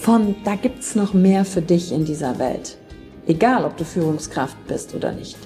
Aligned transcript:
von 0.00 0.36
da 0.44 0.54
gibt's 0.54 0.94
noch 0.94 1.12
mehr 1.12 1.44
für 1.44 1.60
dich 1.60 1.92
in 1.92 2.04
dieser 2.04 2.38
Welt. 2.38 2.78
Egal, 3.26 3.64
ob 3.64 3.76
du 3.76 3.84
Führungskraft 3.84 4.56
bist 4.66 4.94
oder 4.94 5.12
nicht. 5.12 5.36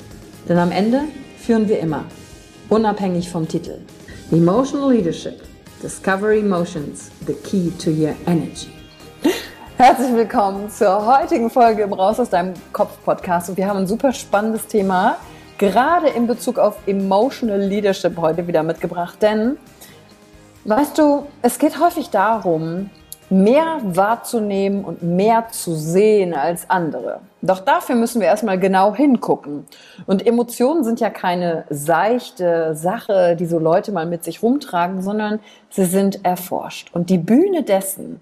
Denn 0.49 0.59
am 0.59 0.71
Ende 0.71 1.03
führen 1.39 1.69
wir 1.69 1.81
immer, 1.81 2.05
unabhängig 2.69 3.31
vom 3.31 3.49
Titel. 3.49 3.79
Emotional 4.31 4.93
Leadership. 4.93 5.43
Discover 5.83 6.33
Emotions, 6.33 7.11
the 7.27 7.33
key 7.33 7.73
to 7.83 7.91
your 7.91 8.15
energy. 8.27 8.69
Herzlich 9.79 10.15
willkommen 10.15 10.71
zur 10.71 11.07
heutigen 11.07 11.51
Folge 11.51 11.83
im 11.83 11.93
Raus 11.93 12.21
aus 12.21 12.31
deinem 12.31 12.55
Kopf 12.73 13.03
Podcast. 13.05 13.49
Und 13.49 13.57
wir 13.57 13.67
haben 13.67 13.79
ein 13.79 13.87
super 13.89 14.13
spannendes 14.13 14.67
Thema, 14.69 15.17
gerade 15.59 16.09
in 16.09 16.29
Bezug 16.29 16.59
auf 16.59 16.77
Emotional 16.87 17.61
Leadership 17.61 18.17
heute 18.19 18.47
wieder 18.47 18.63
mitgebracht. 18.63 19.17
Denn, 19.21 19.57
weißt 20.67 20.97
du, 20.99 21.27
es 21.41 21.59
geht 21.59 21.81
häufig 21.81 22.11
darum, 22.11 22.91
mehr 23.33 23.81
wahrzunehmen 23.83 24.85
und 24.85 25.03
mehr 25.03 25.49
zu 25.51 25.75
sehen 25.75 26.35
als 26.35 26.69
andere. 26.69 27.21
Doch 27.41 27.61
dafür 27.61 27.95
müssen 27.95 28.21
wir 28.21 28.29
erstmal 28.29 28.59
genau 28.59 28.95
hingucken. 28.95 29.65
Und 30.07 30.27
Emotionen 30.27 30.85
sind 30.85 31.01
ja 31.01 31.09
keine 31.09 31.65
seichte 31.71 32.75
Sache, 32.75 33.35
die 33.35 33.47
so 33.47 33.59
Leute 33.59 33.91
mal 33.91 34.05
mit 34.05 34.23
sich 34.23 34.43
rumtragen, 34.43 35.01
sondern 35.01 35.41
sie 35.71 35.87
sind 35.87 36.25
erforscht. 36.27 36.91
Und 36.93 37.09
die 37.09 37.17
Bühne 37.17 37.63
dessen, 37.63 38.21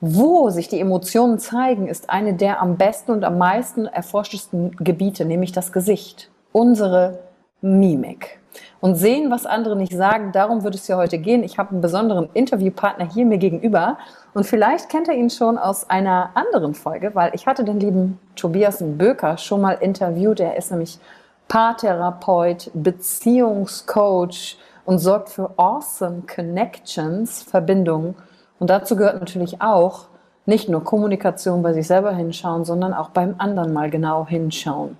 wo 0.00 0.50
sich 0.50 0.68
die 0.68 0.78
Emotionen 0.78 1.40
zeigen, 1.40 1.88
ist 1.88 2.08
eine 2.08 2.34
der 2.34 2.62
am 2.62 2.76
besten 2.76 3.10
und 3.10 3.24
am 3.24 3.38
meisten 3.38 3.86
erforschtesten 3.86 4.76
Gebiete, 4.76 5.24
nämlich 5.24 5.50
das 5.50 5.72
Gesicht, 5.72 6.30
unsere 6.52 7.18
Mimik 7.60 8.38
und 8.80 8.94
sehen, 8.96 9.30
was 9.30 9.46
andere 9.46 9.76
nicht 9.76 9.94
sagen. 9.94 10.30
Darum 10.32 10.62
wird 10.62 10.74
es 10.74 10.86
ja 10.88 10.96
heute 10.96 11.18
gehen. 11.18 11.42
Ich 11.42 11.58
habe 11.58 11.70
einen 11.70 11.80
besonderen 11.80 12.28
Interviewpartner 12.34 13.08
hier 13.10 13.24
mir 13.24 13.38
gegenüber 13.38 13.98
und 14.34 14.44
vielleicht 14.44 14.88
kennt 14.88 15.08
er 15.08 15.14
ihn 15.14 15.30
schon 15.30 15.58
aus 15.58 15.88
einer 15.88 16.30
anderen 16.34 16.74
Folge, 16.74 17.14
weil 17.14 17.30
ich 17.34 17.46
hatte 17.46 17.64
den 17.64 17.78
lieben 17.78 18.18
Tobias 18.34 18.78
Böker 18.80 19.38
schon 19.38 19.60
mal 19.60 19.74
interviewt. 19.74 20.40
Er 20.40 20.56
ist 20.56 20.72
nämlich 20.72 20.98
Paartherapeut, 21.46 22.70
Beziehungscoach 22.74 24.58
und 24.84 24.98
sorgt 24.98 25.28
für 25.30 25.50
awesome 25.56 26.22
Connections, 26.22 27.42
Verbindungen. 27.44 28.16
Und 28.58 28.70
dazu 28.70 28.96
gehört 28.96 29.20
natürlich 29.20 29.62
auch 29.62 30.06
nicht 30.46 30.68
nur 30.68 30.82
Kommunikation 30.82 31.62
bei 31.62 31.72
sich 31.72 31.86
selber 31.86 32.12
hinschauen, 32.12 32.64
sondern 32.64 32.92
auch 32.92 33.10
beim 33.10 33.36
anderen 33.38 33.72
mal 33.72 33.88
genau 33.88 34.26
hinschauen 34.26 34.96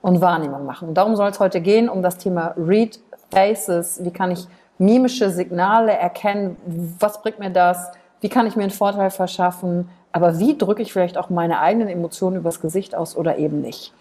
und 0.00 0.20
Wahrnehmung 0.20 0.64
machen. 0.64 0.94
darum 0.94 1.16
soll 1.16 1.28
es 1.28 1.38
heute 1.38 1.60
gehen, 1.60 1.88
um 1.88 2.02
das 2.02 2.16
Thema 2.16 2.54
Read 2.56 2.98
Faces. 3.30 4.02
Wie 4.02 4.10
kann 4.10 4.30
ich 4.30 4.46
mimische 4.78 5.30
Signale 5.30 5.92
erkennen? 5.92 6.56
Was 6.98 7.20
bringt 7.20 7.38
mir 7.38 7.50
das? 7.50 7.92
Wie 8.20 8.28
kann 8.28 8.46
ich 8.46 8.56
mir 8.56 8.62
einen 8.62 8.70
Vorteil 8.70 9.10
verschaffen? 9.10 9.88
Aber 10.12 10.38
wie 10.38 10.58
drücke 10.58 10.82
ich 10.82 10.92
vielleicht 10.92 11.16
auch 11.16 11.30
meine 11.30 11.60
eigenen 11.60 11.88
Emotionen 11.88 12.36
übers 12.36 12.60
Gesicht 12.60 12.94
aus 12.94 13.16
oder 13.16 13.38
eben 13.38 13.60
nicht? 13.60 13.92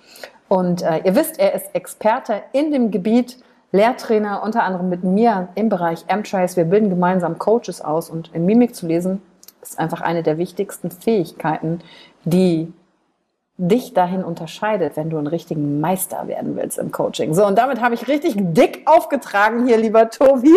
Und 0.47 0.81
äh, 0.81 1.01
ihr 1.03 1.15
wisst, 1.15 1.39
er 1.39 1.53
ist 1.53 1.75
Experte 1.75 2.41
in 2.51 2.71
dem 2.71 2.91
Gebiet, 2.91 3.37
Lehrtrainer 3.71 4.41
unter 4.43 4.63
anderem 4.63 4.89
mit 4.89 5.03
mir 5.03 5.49
im 5.53 5.69
Bereich 5.69 6.05
M-Trace. 6.07 6.57
Wir 6.57 6.65
bilden 6.65 6.89
gemeinsam 6.89 7.37
Coaches 7.37 7.81
aus 7.81 8.09
und 8.09 8.31
in 8.33 8.45
Mimik 8.45 8.75
zu 8.75 8.87
lesen 8.87 9.21
ist 9.61 9.77
einfach 9.77 10.01
eine 10.01 10.23
der 10.23 10.37
wichtigsten 10.37 10.89
Fähigkeiten, 10.89 11.81
die 12.23 12.73
dich 13.61 13.93
dahin 13.93 14.23
unterscheidet, 14.23 14.95
wenn 14.95 15.09
du 15.09 15.17
einen 15.17 15.27
richtigen 15.27 15.81
Meister 15.81 16.29
werden 16.29 16.55
willst 16.55 16.77
im 16.77 16.93
Coaching. 16.93 17.33
So, 17.33 17.45
und 17.45 17.57
damit 17.57 17.81
habe 17.81 17.93
ich 17.93 18.07
richtig 18.07 18.35
dick 18.37 18.83
aufgetragen 18.85 19.67
hier, 19.67 19.75
lieber 19.75 20.09
Tobi. 20.09 20.55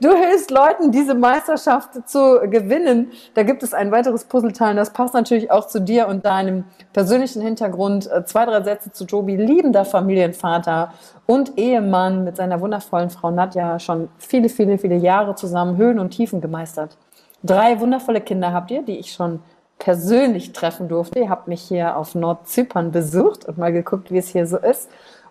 Du 0.00 0.12
hilfst 0.12 0.50
Leuten, 0.50 0.90
diese 0.90 1.14
Meisterschaft 1.14 2.08
zu 2.08 2.40
gewinnen. 2.50 3.12
Da 3.34 3.44
gibt 3.44 3.62
es 3.62 3.72
ein 3.72 3.92
weiteres 3.92 4.24
Puzzleteil, 4.24 4.74
das 4.74 4.92
passt 4.92 5.14
natürlich 5.14 5.52
auch 5.52 5.68
zu 5.68 5.80
dir 5.80 6.08
und 6.08 6.24
deinem 6.24 6.64
persönlichen 6.92 7.40
Hintergrund. 7.40 8.10
Äh, 8.10 8.24
zwei, 8.24 8.46
drei 8.46 8.62
Sätze 8.62 8.90
zu 8.90 9.04
Tobi, 9.04 9.36
liebender 9.36 9.84
Familienvater 9.84 10.92
und 11.26 11.56
Ehemann 11.56 12.24
mit 12.24 12.36
seiner 12.36 12.60
wundervollen 12.60 13.10
Frau 13.10 13.30
Nadja 13.30 13.78
schon 13.78 14.08
viele, 14.18 14.48
viele, 14.48 14.76
viele 14.76 14.96
Jahre 14.96 15.36
zusammen 15.36 15.76
Höhen 15.76 16.00
und 16.00 16.10
Tiefen 16.10 16.40
gemeistert. 16.40 16.96
Drei 17.44 17.78
wundervolle 17.78 18.20
Kinder 18.20 18.52
habt 18.52 18.72
ihr, 18.72 18.82
die 18.82 18.98
ich 18.98 19.12
schon 19.12 19.40
persönlich 19.80 20.52
treffen 20.52 20.88
durfte. 20.88 21.18
Ihr 21.18 21.30
habt 21.30 21.48
mich 21.48 21.62
hier 21.62 21.96
auf 21.96 22.14
Nordzypern 22.14 22.92
besucht 22.92 23.46
und 23.46 23.58
mal 23.58 23.72
geguckt, 23.72 24.12
wie 24.12 24.18
es 24.18 24.28
hier 24.28 24.46
so 24.46 24.58
ist. 24.58 24.88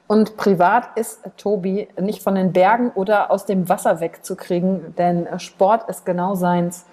Und 0.08 0.36
privat 0.38 0.98
ist 0.98 1.22
Tobi 1.38 1.88
nicht 2.02 2.24
von 2.24 2.36
den 2.36 2.52
Bergen 2.52 2.90
oder 2.96 3.32
aus 3.32 3.46
dem 3.46 3.70
Wasser 3.70 4.02
wegzukriegen, 4.02 4.96
denn 4.98 5.28
Sport 5.40 5.88
ist 5.88 6.04
genau 6.04 6.36
seins. 6.36 6.86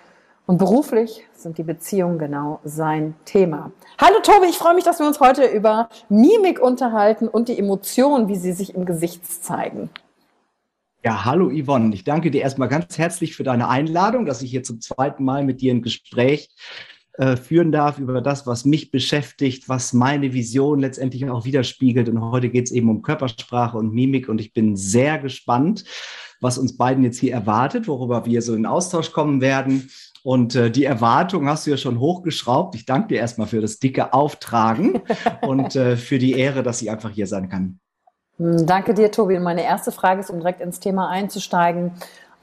Und 0.44 0.58
beruflich 0.58 1.26
sind 1.34 1.58
die 1.58 1.64
Beziehungen 1.64 2.18
genau 2.18 2.60
sein 2.62 3.16
Thema. 3.24 3.72
Hallo 3.98 4.20
Tobi, 4.22 4.46
ich 4.48 4.58
freue 4.58 4.74
mich, 4.74 4.84
dass 4.84 5.00
wir 5.00 5.06
uns 5.06 5.18
heute 5.18 5.46
über 5.46 5.88
Mimik 6.08 6.60
unterhalten 6.60 7.26
und 7.26 7.48
die 7.48 7.58
Emotionen, 7.58 8.28
wie 8.28 8.36
sie 8.36 8.52
sich 8.52 8.74
im 8.74 8.84
Gesicht 8.84 9.26
zeigen. 9.42 9.90
Ja, 11.02 11.24
hallo 11.24 11.50
Yvonne. 11.50 11.94
Ich 11.94 12.04
danke 12.04 12.30
dir 12.30 12.42
erstmal 12.42 12.68
ganz 12.68 12.98
herzlich 12.98 13.34
für 13.34 13.44
deine 13.44 13.68
Einladung, 13.68 14.26
dass 14.26 14.42
ich 14.42 14.50
hier 14.50 14.62
zum 14.62 14.80
zweiten 14.80 15.24
Mal 15.24 15.42
mit 15.42 15.60
dir 15.62 15.72
ein 15.72 15.82
Gespräch 15.82 16.50
äh, 17.18 17.36
führen 17.36 17.72
darf 17.72 17.98
über 17.98 18.20
das, 18.20 18.46
was 18.46 18.64
mich 18.64 18.90
beschäftigt, 18.90 19.68
was 19.68 19.92
meine 19.92 20.34
Vision 20.34 20.80
letztendlich 20.80 21.28
auch 21.30 21.44
widerspiegelt. 21.44 22.08
Und 22.08 22.20
heute 22.20 22.50
geht 22.50 22.66
es 22.66 22.72
eben 22.72 22.90
um 22.90 23.02
Körpersprache 23.02 23.78
und 23.78 23.94
Mimik 23.94 24.28
und 24.28 24.40
ich 24.40 24.52
bin 24.52 24.76
sehr 24.76 25.18
gespannt, 25.18 25.84
was 26.40 26.58
uns 26.58 26.76
beiden 26.76 27.04
jetzt 27.04 27.18
hier 27.18 27.32
erwartet, 27.32 27.88
worüber 27.88 28.26
wir 28.26 28.42
so 28.42 28.54
in 28.54 28.66
Austausch 28.66 29.12
kommen 29.12 29.40
werden. 29.40 29.88
Und 30.22 30.54
äh, 30.56 30.70
die 30.70 30.84
Erwartung 30.84 31.48
hast 31.48 31.66
du 31.66 31.70
ja 31.70 31.76
schon 31.76 32.00
hochgeschraubt. 32.00 32.74
Ich 32.74 32.84
danke 32.84 33.08
dir 33.08 33.20
erstmal 33.20 33.46
für 33.46 33.60
das 33.60 33.78
dicke 33.78 34.12
Auftragen 34.12 35.00
und 35.40 35.74
äh, 35.76 35.96
für 35.96 36.18
die 36.18 36.32
Ehre, 36.32 36.62
dass 36.62 36.82
ich 36.82 36.90
einfach 36.90 37.10
hier 37.10 37.26
sein 37.26 37.48
kann. 37.48 37.78
Hm, 38.38 38.66
danke 38.66 38.92
dir, 38.92 39.10
Tobi. 39.10 39.36
Und 39.36 39.42
meine 39.42 39.64
erste 39.64 39.92
Frage 39.92 40.20
ist, 40.20 40.30
um 40.30 40.38
direkt 40.38 40.60
ins 40.60 40.80
Thema 40.80 41.08
einzusteigen. 41.08 41.92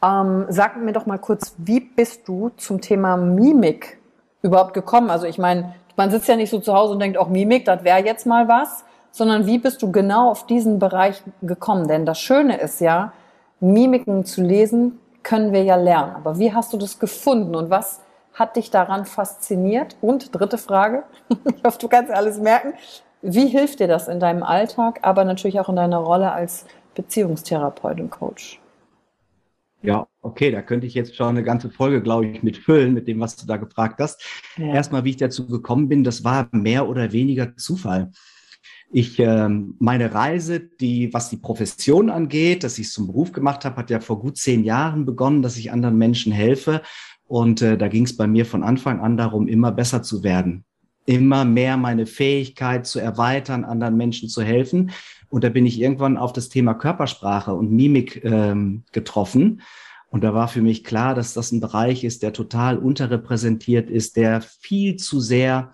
Ähm, 0.02 0.46
sag 0.50 0.82
mir 0.82 0.94
doch 0.94 1.06
mal 1.06 1.20
kurz, 1.20 1.56
wie 1.58 1.80
bist 1.80 2.28
du 2.28 2.50
zum 2.58 2.82
Thema 2.82 3.18
Mimik 3.18 4.00
überhaupt 4.44 4.76
gekommen? 4.76 5.10
Also 5.10 5.26
ich 5.26 5.40
meine, 5.40 5.74
man 5.96 6.12
sitzt 6.12 6.28
ja 6.28 6.36
nicht 6.36 6.52
so 6.52 6.60
zu 6.60 6.74
Hause 6.74 6.94
und 6.94 7.00
denkt, 7.00 7.18
auch 7.18 7.30
Mimik, 7.30 7.66
das 7.66 7.84
wäre 7.84 8.06
jetzt 8.06 8.28
mal 8.28 8.48
was, 8.48 8.84
sondern 9.12 9.48
wie 9.48 9.58
bist 9.58 9.82
du 9.82 9.92
genau 9.92 10.30
auf 10.30 10.46
diesen 10.46 10.78
Bereich 10.78 11.24
gekommen? 11.42 11.88
Denn 11.88 12.06
das 12.06 12.20
Schöne 12.20 12.58
ist 12.58 12.80
ja, 12.82 13.14
Mimiken 13.60 14.26
zu 14.26 14.42
lesen 14.42 15.00
können 15.24 15.54
wir 15.54 15.64
ja 15.64 15.76
lernen. 15.76 16.16
Aber 16.16 16.38
wie 16.38 16.54
hast 16.54 16.74
du 16.74 16.78
das 16.78 17.00
gefunden 17.00 17.56
und 17.56 17.70
was 17.70 18.02
hat 18.34 18.56
dich 18.56 18.72
daran 18.72 19.06
fasziniert? 19.06 19.96
Und 20.02 20.36
dritte 20.38 20.58
Frage, 20.58 21.04
ich 21.56 21.64
hoffe, 21.64 21.80
du 21.80 21.88
kannst 21.88 22.12
alles 22.12 22.40
merken, 22.40 22.74
Wie 23.26 23.48
hilft 23.48 23.80
dir 23.80 23.88
das 23.88 24.10
in 24.10 24.20
deinem 24.20 24.44
Alltag, 24.44 25.00
aber 25.02 25.24
natürlich 25.24 25.58
auch 25.62 25.70
in 25.70 25.78
deiner 25.78 26.00
Rolle 26.00 26.34
als 26.34 26.66
Beziehungstherapeut 26.94 28.02
und 28.02 28.10
Coach? 28.10 28.60
Ja, 29.84 30.08
okay, 30.22 30.50
da 30.50 30.62
könnte 30.62 30.88
ich 30.88 30.94
jetzt 30.94 31.16
schon 31.16 31.28
eine 31.28 31.44
ganze 31.44 31.70
Folge, 31.70 32.02
glaube 32.02 32.26
ich, 32.26 32.42
mitfüllen 32.42 32.94
mit 32.94 33.08
dem, 33.08 33.20
was 33.20 33.36
du 33.36 33.46
da 33.46 33.58
gefragt 33.58 34.00
hast. 34.00 34.24
Ja. 34.58 34.74
Erstmal, 34.74 35.04
wie 35.04 35.10
ich 35.12 35.18
dazu 35.18 35.46
gekommen 35.46 35.90
bin, 35.90 36.06
das 36.06 36.24
war 36.24 36.48
mehr 36.52 36.88
oder 36.88 37.12
weniger 37.12 37.58
Zufall. 37.58 38.12
Ich, 38.92 39.20
äh, 39.20 39.50
meine 39.50 40.14
Reise, 40.14 40.62
die, 40.62 41.14
was 41.14 41.30
die 41.30 41.38
Profession 41.38 42.10
angeht, 42.10 42.64
dass 42.64 42.80
ich 42.80 42.88
es 42.88 42.94
zum 42.94 43.08
Beruf 43.08 43.34
gemacht 43.34 43.66
habe, 43.66 43.76
hat 43.76 43.90
ja 43.90 44.00
vor 44.00 44.20
gut 44.20 44.38
zehn 44.38 44.64
Jahren 44.64 45.06
begonnen, 45.06 45.42
dass 45.42 45.58
ich 45.58 45.72
anderen 45.72 45.98
Menschen 45.98 46.32
helfe. 46.32 46.82
Und 47.26 47.62
äh, 47.62 47.78
da 47.78 47.88
ging 47.88 48.06
es 48.06 48.16
bei 48.16 48.28
mir 48.28 48.46
von 48.46 48.64
Anfang 48.64 49.02
an 49.02 49.18
darum, 49.18 49.48
immer 49.48 49.72
besser 49.72 50.04
zu 50.04 50.24
werden. 50.24 50.64
Immer 51.06 51.46
mehr 51.46 51.78
meine 51.78 52.06
Fähigkeit 52.06 52.88
zu 52.88 53.00
erweitern, 53.00 53.66
anderen 53.66 53.98
Menschen 53.98 54.30
zu 54.30 54.42
helfen. 54.42 54.92
Und 55.30 55.44
da 55.44 55.50
bin 55.50 55.66
ich 55.66 55.82
irgendwann 55.82 56.18
auf 56.18 56.32
das 56.32 56.50
Thema 56.50 56.74
Körpersprache 56.74 57.54
und 57.54 57.72
Mimik 57.72 58.24
ähm, 58.24 58.84
getroffen. 58.92 59.62
Und 60.10 60.24
da 60.24 60.36
war 60.36 60.48
für 60.48 60.62
mich 60.62 60.84
klar, 60.84 61.16
dass 61.16 61.34
das 61.34 61.52
ein 61.52 61.60
Bereich 61.60 62.04
ist, 62.04 62.22
der 62.22 62.34
total 62.34 62.78
unterrepräsentiert 62.78 63.90
ist, 63.90 64.16
der 64.16 64.42
viel 64.42 64.96
zu 64.98 65.20
sehr 65.20 65.72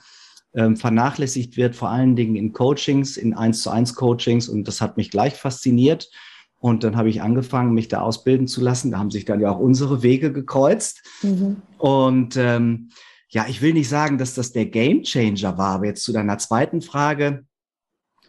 ähm, 0.53 0.77
vernachlässigt 0.77 1.57
wird, 1.57 1.75
vor 1.75 1.89
allen 1.89 2.15
Dingen 2.15 2.37
in 2.37 2.53
Coachings, 2.53 3.17
in 3.17 3.33
eins 3.33 3.61
zu 3.61 3.69
eins 3.69 3.95
Coachings. 3.95 4.47
Und 4.47 4.67
das 4.67 4.79
hat 4.79 4.95
mich 4.95 5.11
gleich 5.11 5.33
fasziniert. 5.35 6.09
Und 6.57 6.83
dann 6.83 6.95
habe 6.95 7.09
ich 7.09 7.21
angefangen, 7.21 7.73
mich 7.73 7.87
da 7.87 8.01
ausbilden 8.01 8.47
zu 8.47 8.61
lassen. 8.61 8.91
Da 8.91 8.99
haben 8.99 9.11
sich 9.11 9.25
dann 9.25 9.41
ja 9.41 9.51
auch 9.51 9.59
unsere 9.59 10.03
Wege 10.03 10.31
gekreuzt. 10.31 11.03
Mhm. 11.21 11.57
Und 11.77 12.37
ähm, 12.37 12.89
ja, 13.29 13.45
ich 13.47 13.61
will 13.61 13.73
nicht 13.73 13.89
sagen, 13.89 14.17
dass 14.17 14.33
das 14.33 14.51
der 14.51 14.65
Game 14.65 15.03
Changer 15.03 15.57
war, 15.57 15.75
aber 15.75 15.85
jetzt 15.85 16.03
zu 16.03 16.11
deiner 16.11 16.37
zweiten 16.37 16.81
Frage 16.81 17.45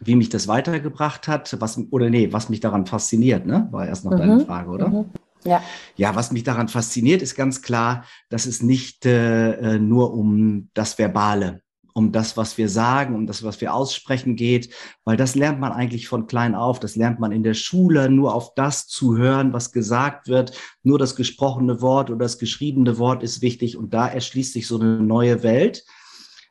wie 0.01 0.15
mich 0.15 0.29
das 0.29 0.47
weitergebracht 0.47 1.27
hat, 1.27 1.55
was 1.61 1.79
oder 1.91 2.09
nee, 2.09 2.33
was 2.33 2.49
mich 2.49 2.59
daran 2.59 2.85
fasziniert, 2.85 3.45
ne? 3.45 3.67
War 3.71 3.87
erst 3.87 4.03
noch 4.03 4.11
mhm. 4.11 4.17
deine 4.17 4.45
Frage, 4.45 4.69
oder? 4.69 4.89
Mhm. 4.89 5.05
Ja. 5.43 5.63
ja, 5.95 6.15
was 6.15 6.31
mich 6.31 6.43
daran 6.43 6.67
fasziniert, 6.67 7.23
ist 7.23 7.35
ganz 7.35 7.63
klar, 7.63 8.05
dass 8.29 8.45
es 8.45 8.61
nicht 8.61 9.07
äh, 9.07 9.75
äh, 9.75 9.79
nur 9.79 10.13
um 10.13 10.69
das 10.75 10.99
Verbale, 10.99 11.61
um 11.93 12.11
das, 12.11 12.37
was 12.37 12.57
wir 12.57 12.69
sagen, 12.69 13.15
um 13.15 13.27
das, 13.27 13.43
was 13.43 13.61
wir 13.61 13.73
aussprechen 13.73 14.35
geht, 14.35 14.73
weil 15.03 15.17
das 15.17 15.35
lernt 15.35 15.59
man 15.59 15.71
eigentlich 15.71 16.07
von 16.07 16.27
klein 16.27 16.55
auf. 16.55 16.79
Das 16.79 16.95
lernt 16.95 17.19
man 17.19 17.31
in 17.31 17.43
der 17.43 17.53
Schule, 17.53 18.09
nur 18.09 18.33
auf 18.33 18.53
das 18.55 18.87
zu 18.87 19.17
hören, 19.17 19.53
was 19.53 19.71
gesagt 19.71 20.27
wird. 20.27 20.57
Nur 20.83 20.99
das 20.99 21.15
gesprochene 21.15 21.81
Wort 21.81 22.09
oder 22.09 22.19
das 22.19 22.37
geschriebene 22.37 22.97
Wort 22.97 23.23
ist 23.23 23.41
wichtig 23.41 23.77
und 23.77 23.93
da 23.93 24.07
erschließt 24.07 24.53
sich 24.53 24.67
so 24.67 24.79
eine 24.79 24.99
neue 24.99 25.43
Welt 25.43 25.83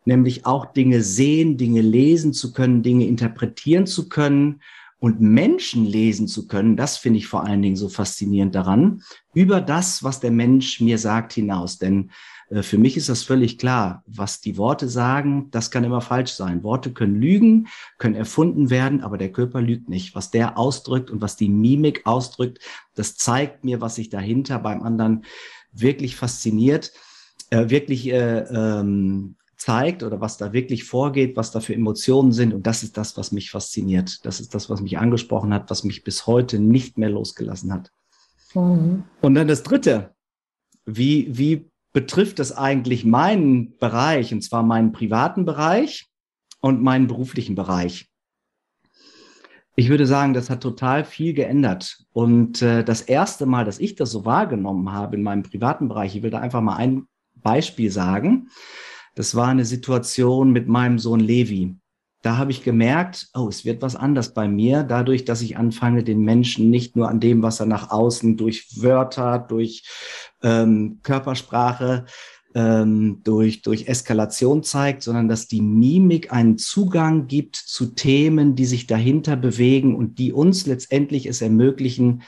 nämlich 0.05 0.47
auch 0.47 0.67
Dinge 0.67 1.03
sehen, 1.03 1.57
Dinge 1.57 1.83
lesen 1.83 2.33
zu 2.33 2.53
können, 2.53 2.83
Dinge 2.83 3.07
interpretieren 3.07 3.87
zu 3.87 4.09
können 4.09 4.61
und 4.99 5.21
Menschen 5.21 5.87
lesen 5.87 6.29
zu 6.29 6.47
können. 6.47 6.77
Das 6.77 6.99
finde 6.99 7.19
ich 7.19 7.27
vor 7.27 7.45
allen 7.45 7.63
Dingen 7.63 7.77
so 7.77 7.89
faszinierend 7.89 8.55
daran, 8.55 9.03
über 9.35 9.61
das, 9.61 10.03
was 10.05 10.21
der 10.21 10.31
Mensch 10.31 10.81
mir 10.81 10.99
sagt, 10.99 11.33
hinaus. 11.33 11.79
Denn 11.79 12.11
für 12.51 12.79
mich 12.79 12.97
ist 12.97 13.09
das 13.09 13.23
völlig 13.23 13.59
klar, 13.59 14.03
was 14.07 14.41
die 14.41 14.57
Worte 14.57 14.89
sagen, 14.89 15.49
das 15.53 15.71
kann 15.71 15.85
immer 15.85 16.01
falsch 16.01 16.33
sein. 16.33 16.65
Worte 16.65 16.93
können 16.93 17.21
lügen, 17.21 17.69
können 17.99 18.17
erfunden 18.17 18.71
werden, 18.71 19.03
aber 19.03 19.19
der 19.19 19.31
Körper 19.31 19.61
lügt 19.61 19.89
nicht. 19.89 20.17
Was 20.17 20.33
der 20.33 20.59
ausdrückt 20.59 21.11
und 21.11 21.21
was 21.21 21.37
die 21.37 21.49
Mimik 21.49 22.07
ausdrückt, 22.07 22.59
das 22.97 23.17
zeigt 23.17 23.63
mir, 23.63 23.81
was 23.81 23.95
sich 23.95 24.09
dahinter 24.09 24.59
beim 24.59 24.83
anderen 24.83 25.25
wirklich 25.73 26.17
fasziniert, 26.17 26.93
äh, 27.51 27.71
wirklich 27.71 28.09
äh, 28.09 28.41
ähm, 28.41 29.37
zeigt 29.57 30.03
oder 30.03 30.21
was 30.21 30.37
da 30.37 30.53
wirklich 30.53 30.85
vorgeht, 30.85 31.37
was 31.37 31.53
da 31.53 31.61
für 31.61 31.75
Emotionen 31.75 32.33
sind. 32.33 32.53
Und 32.53 32.67
das 32.67 32.83
ist 32.83 32.97
das, 32.97 33.17
was 33.17 33.31
mich 33.31 33.51
fasziniert. 33.53 34.25
Das 34.25 34.41
ist 34.41 34.55
das, 34.55 34.69
was 34.69 34.81
mich 34.81 34.99
angesprochen 34.99 35.55
hat, 35.55 35.71
was 35.71 35.85
mich 35.85 36.03
bis 36.03 36.27
heute 36.27 36.59
nicht 36.59 36.99
mehr 36.99 37.11
losgelassen 37.11 37.73
hat. 37.73 37.93
Mhm. 38.55 39.05
Und 39.21 39.35
dann 39.37 39.47
das 39.47 39.63
Dritte. 39.63 40.15
Wie, 40.87 41.29
wie 41.31 41.71
betrifft 41.93 42.39
das 42.39 42.57
eigentlich 42.57 43.05
meinen 43.05 43.77
Bereich, 43.79 44.33
und 44.33 44.43
zwar 44.43 44.63
meinen 44.63 44.93
privaten 44.93 45.45
Bereich 45.45 46.09
und 46.61 46.83
meinen 46.83 47.07
beruflichen 47.07 47.55
Bereich? 47.55 48.11
Ich 49.77 49.89
würde 49.89 50.07
sagen, 50.07 50.35
das 50.35 50.51
hat 50.51 50.63
total 50.63 51.05
viel 51.05 51.33
geändert. 51.33 52.05
Und 52.13 52.61
äh, 52.61 52.85
das 52.85 53.03
erste 53.03 53.47
Mal, 53.47 53.65
dass 53.65 53.79
ich 53.79 53.95
das 53.95 54.11
so 54.11 54.25
wahrgenommen 54.25 54.93
habe 54.93 55.17
in 55.17 55.23
meinem 55.23 55.43
privaten 55.43 55.89
Bereich, 55.89 56.17
ich 56.17 56.23
will 56.23 56.31
da 56.31 56.41
einfach 56.41 56.61
mal 56.61 56.77
ein 56.77 57.07
Beispiel 57.37 57.91
sagen. 57.91 58.51
Das 59.15 59.35
war 59.35 59.49
eine 59.49 59.65
Situation 59.65 60.53
mit 60.53 60.69
meinem 60.69 60.99
Sohn 60.99 61.21
Levi. 61.21 61.77
Da 62.23 62.37
habe 62.37 62.51
ich 62.51 62.63
gemerkt, 62.63 63.29
oh, 63.35 63.49
es 63.49 63.65
wird 63.65 63.81
was 63.81 63.97
anders 63.97 64.35
bei 64.35 64.47
mir, 64.47 64.83
dadurch, 64.83 65.25
dass 65.25 65.41
ich 65.41 65.57
anfange, 65.57 66.05
den 66.05 66.21
Menschen 66.21 66.69
nicht 66.69 66.97
nur 66.97 67.09
an 67.09 67.21
dem, 67.21 67.43
was 67.43 67.61
er 67.61 67.67
nach 67.67 67.91
außen 67.91 68.37
durch 68.37 68.83
Wörter, 68.83 69.39
durch 69.39 69.85
ähm, 70.43 71.01
Körpersprache, 71.03 72.05
ähm, 72.55 73.21
durch, 73.25 73.63
durch 73.63 73.89
Eskalation 73.89 74.63
zeigt, 74.63 75.03
sondern 75.03 75.29
dass 75.29 75.47
die 75.47 75.63
Mimik 75.63 76.33
einen 76.33 76.59
Zugang 76.59 77.27
gibt 77.27 77.57
zu 77.57 77.87
Themen, 77.87 78.55
die 78.55 78.67
sich 78.67 78.87
dahinter 78.87 79.37
bewegen 79.37 79.95
und 79.95 80.19
die 80.19 80.33
uns 80.33 80.67
letztendlich 80.67 81.27
es 81.27 81.41
ermöglichen, 81.41 82.23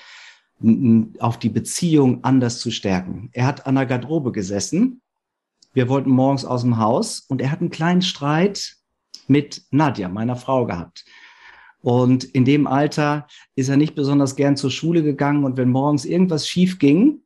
auf 1.18 1.40
die 1.40 1.48
Beziehung 1.48 2.22
anders 2.22 2.60
zu 2.60 2.70
stärken. 2.70 3.30
Er 3.32 3.46
hat 3.46 3.66
an 3.66 3.74
der 3.74 3.84
Garderobe 3.84 4.30
gesessen 4.30 5.02
wir 5.74 5.88
wollten 5.88 6.10
morgens 6.10 6.44
aus 6.44 6.62
dem 6.62 6.78
Haus 6.78 7.20
und 7.20 7.40
er 7.40 7.50
hat 7.50 7.60
einen 7.60 7.70
kleinen 7.70 8.02
Streit 8.02 8.76
mit 9.32 9.62
Nadja, 9.70 10.08
meiner 10.08 10.36
Frau, 10.36 10.66
gehabt. 10.66 11.04
Und 11.80 12.22
in 12.22 12.44
dem 12.44 12.68
Alter 12.68 13.26
ist 13.56 13.68
er 13.68 13.76
nicht 13.76 13.96
besonders 13.96 14.36
gern 14.36 14.56
zur 14.56 14.70
Schule 14.70 15.02
gegangen 15.02 15.42
und 15.42 15.56
wenn 15.56 15.70
morgens 15.70 16.04
irgendwas 16.04 16.46
schief 16.46 16.78
ging, 16.78 17.22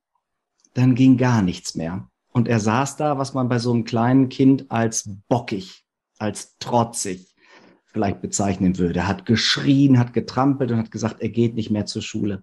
dann 0.73 0.95
ging 0.95 1.19
gar 1.19 1.43
nichts 1.43 1.75
mehr. 1.75 2.09
Und 2.33 2.49
er 2.49 2.61
saß 2.61 2.97
da, 2.97 3.19
was 3.19 3.35
man 3.35 3.49
bei 3.49 3.59
so 3.59 3.73
einem 3.73 3.85
kleinen 3.85 4.31
Kind 4.31 4.71
als 4.71 5.11
bockig, 5.29 5.85
als 6.19 6.57
trotzig 6.59 7.35
vielleicht 7.85 8.21
bezeichnen 8.21 8.79
würde. 8.79 9.01
Er 9.01 9.09
hat 9.09 9.27
geschrien, 9.27 9.99
hat 9.99 10.13
getrampelt 10.13 10.71
und 10.71 10.79
hat 10.79 10.91
gesagt, 10.91 11.21
er 11.21 11.31
geht 11.31 11.55
nicht 11.55 11.71
mehr 11.71 11.87
zur 11.87 12.03
Schule. 12.03 12.43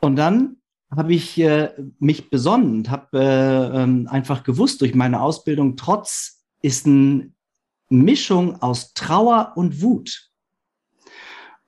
Und 0.00 0.16
dann 0.16 0.56
habe 0.90 1.14
ich 1.14 1.38
äh, 1.38 1.70
mich 1.98 2.30
besonnen 2.30 2.76
und 2.76 2.90
habe 2.90 3.18
äh, 3.18 3.82
ähm, 3.82 4.08
einfach 4.10 4.42
gewusst 4.42 4.80
durch 4.80 4.94
meine 4.94 5.20
Ausbildung, 5.20 5.76
Trotz 5.76 6.44
ist 6.62 6.86
eine 6.86 7.30
Mischung 8.02 8.60
aus 8.62 8.94
Trauer 8.94 9.52
und 9.56 9.82
Wut. 9.82 10.30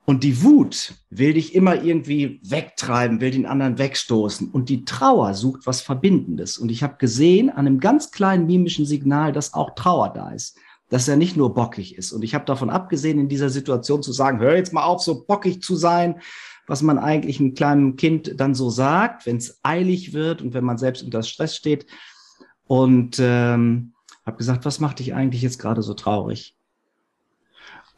Und 0.09 0.23
die 0.23 0.41
Wut 0.41 0.93
will 1.09 1.33
dich 1.33 1.53
immer 1.53 1.83
irgendwie 1.83 2.39
wegtreiben, 2.41 3.19
will 3.19 3.31
den 3.31 3.45
anderen 3.45 3.77
wegstoßen. 3.77 4.49
Und 4.49 4.69
die 4.69 4.85
Trauer 4.85 5.33
sucht 5.33 5.67
was 5.67 5.81
Verbindendes. 5.81 6.57
Und 6.57 6.71
ich 6.71 6.81
habe 6.81 6.95
gesehen 6.97 7.49
an 7.49 7.67
einem 7.67 7.81
ganz 7.81 8.11
kleinen 8.11 8.47
mimischen 8.47 8.85
Signal, 8.85 9.33
dass 9.33 9.53
auch 9.53 9.75
Trauer 9.75 10.13
da 10.13 10.29
ist. 10.29 10.57
Dass 10.89 11.09
er 11.09 11.17
nicht 11.17 11.35
nur 11.35 11.53
bockig 11.53 11.97
ist. 11.97 12.13
Und 12.13 12.23
ich 12.23 12.33
habe 12.33 12.45
davon 12.45 12.69
abgesehen, 12.69 13.19
in 13.19 13.27
dieser 13.27 13.49
Situation 13.49 14.01
zu 14.01 14.13
sagen, 14.13 14.39
hör 14.39 14.55
jetzt 14.55 14.71
mal 14.71 14.85
auf, 14.85 15.01
so 15.01 15.25
bockig 15.25 15.61
zu 15.61 15.75
sein, 15.75 16.21
was 16.67 16.81
man 16.81 16.99
eigentlich 16.99 17.41
einem 17.41 17.53
kleinen 17.53 17.97
Kind 17.97 18.39
dann 18.39 18.55
so 18.55 18.69
sagt, 18.69 19.25
wenn 19.25 19.35
es 19.35 19.59
eilig 19.61 20.13
wird 20.13 20.41
und 20.41 20.53
wenn 20.53 20.63
man 20.63 20.77
selbst 20.77 21.03
unter 21.03 21.21
Stress 21.21 21.53
steht. 21.53 21.85
Und 22.65 23.17
ähm, 23.19 23.91
habe 24.27 24.37
gesagt, 24.37 24.65
was 24.65 24.79
macht 24.79 24.99
dich 24.99 25.15
eigentlich 25.15 25.41
jetzt 25.41 25.57
gerade 25.57 25.81
so 25.81 25.93
traurig? 25.93 26.55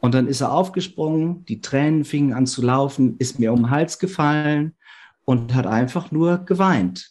Und 0.00 0.14
dann 0.14 0.26
ist 0.26 0.40
er 0.40 0.52
aufgesprungen, 0.52 1.44
die 1.44 1.60
Tränen 1.60 2.04
fingen 2.04 2.32
an 2.32 2.46
zu 2.46 2.62
laufen, 2.62 3.16
ist 3.18 3.38
mir 3.38 3.52
um 3.52 3.64
den 3.64 3.70
Hals 3.70 3.98
gefallen 3.98 4.74
und 5.26 5.54
hat 5.54 5.66
einfach 5.66 6.10
nur 6.10 6.38
geweint. 6.38 7.10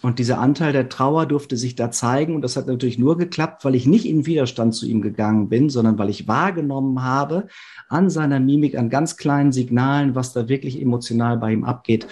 Und 0.00 0.18
dieser 0.18 0.40
Anteil 0.40 0.72
der 0.72 0.88
Trauer 0.88 1.26
durfte 1.26 1.56
sich 1.56 1.76
da 1.76 1.92
zeigen. 1.92 2.34
Und 2.34 2.42
das 2.42 2.56
hat 2.56 2.66
natürlich 2.66 2.98
nur 2.98 3.16
geklappt, 3.16 3.64
weil 3.64 3.76
ich 3.76 3.86
nicht 3.86 4.04
in 4.04 4.26
Widerstand 4.26 4.74
zu 4.74 4.86
ihm 4.86 5.00
gegangen 5.00 5.48
bin, 5.48 5.70
sondern 5.70 5.96
weil 5.96 6.10
ich 6.10 6.26
wahrgenommen 6.26 7.02
habe 7.02 7.46
an 7.88 8.10
seiner 8.10 8.40
Mimik, 8.40 8.76
an 8.76 8.90
ganz 8.90 9.16
kleinen 9.16 9.52
Signalen, 9.52 10.16
was 10.16 10.32
da 10.32 10.48
wirklich 10.48 10.80
emotional 10.80 11.36
bei 11.36 11.52
ihm 11.52 11.62
abgeht. 11.62 12.08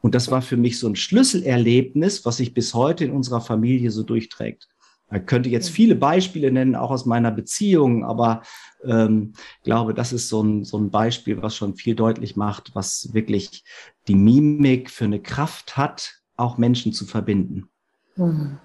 Und 0.00 0.14
das 0.14 0.30
war 0.30 0.40
für 0.40 0.56
mich 0.56 0.78
so 0.78 0.88
ein 0.88 0.96
Schlüsselerlebnis, 0.96 2.24
was 2.24 2.38
sich 2.38 2.54
bis 2.54 2.72
heute 2.72 3.04
in 3.04 3.10
unserer 3.10 3.42
Familie 3.42 3.90
so 3.90 4.02
durchträgt. 4.02 4.68
Ich 5.14 5.26
könnte 5.26 5.48
jetzt 5.48 5.70
viele 5.70 5.94
Beispiele 5.94 6.50
nennen, 6.50 6.76
auch 6.76 6.90
aus 6.90 7.06
meiner 7.06 7.30
Beziehung, 7.30 8.04
aber 8.04 8.42
ähm, 8.84 9.32
glaube, 9.62 9.94
das 9.94 10.12
ist 10.12 10.28
so 10.28 10.42
ein, 10.42 10.64
so 10.64 10.78
ein 10.78 10.90
Beispiel, 10.90 11.42
was 11.42 11.56
schon 11.56 11.74
viel 11.74 11.94
deutlich 11.94 12.36
macht, 12.36 12.74
was 12.74 13.10
wirklich 13.12 13.64
die 14.08 14.14
Mimik 14.14 14.90
für 14.90 15.04
eine 15.04 15.20
Kraft 15.20 15.76
hat, 15.76 16.14
auch 16.36 16.58
Menschen 16.58 16.92
zu 16.92 17.04
verbinden. 17.04 17.68
Mhm. 18.16 18.58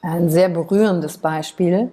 Ein 0.00 0.30
sehr 0.30 0.48
berührendes 0.48 1.18
Beispiel. 1.18 1.90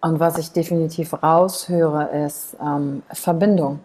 Und 0.00 0.20
was 0.20 0.38
ich 0.38 0.52
definitiv 0.52 1.14
raushöre, 1.22 2.10
ist 2.24 2.56
ähm, 2.60 3.02
Verbindung. 3.10 3.80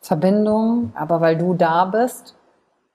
Verbindung, 0.00 0.92
aber 0.94 1.20
weil 1.20 1.36
du 1.36 1.54
da 1.54 1.84
bist. 1.84 2.36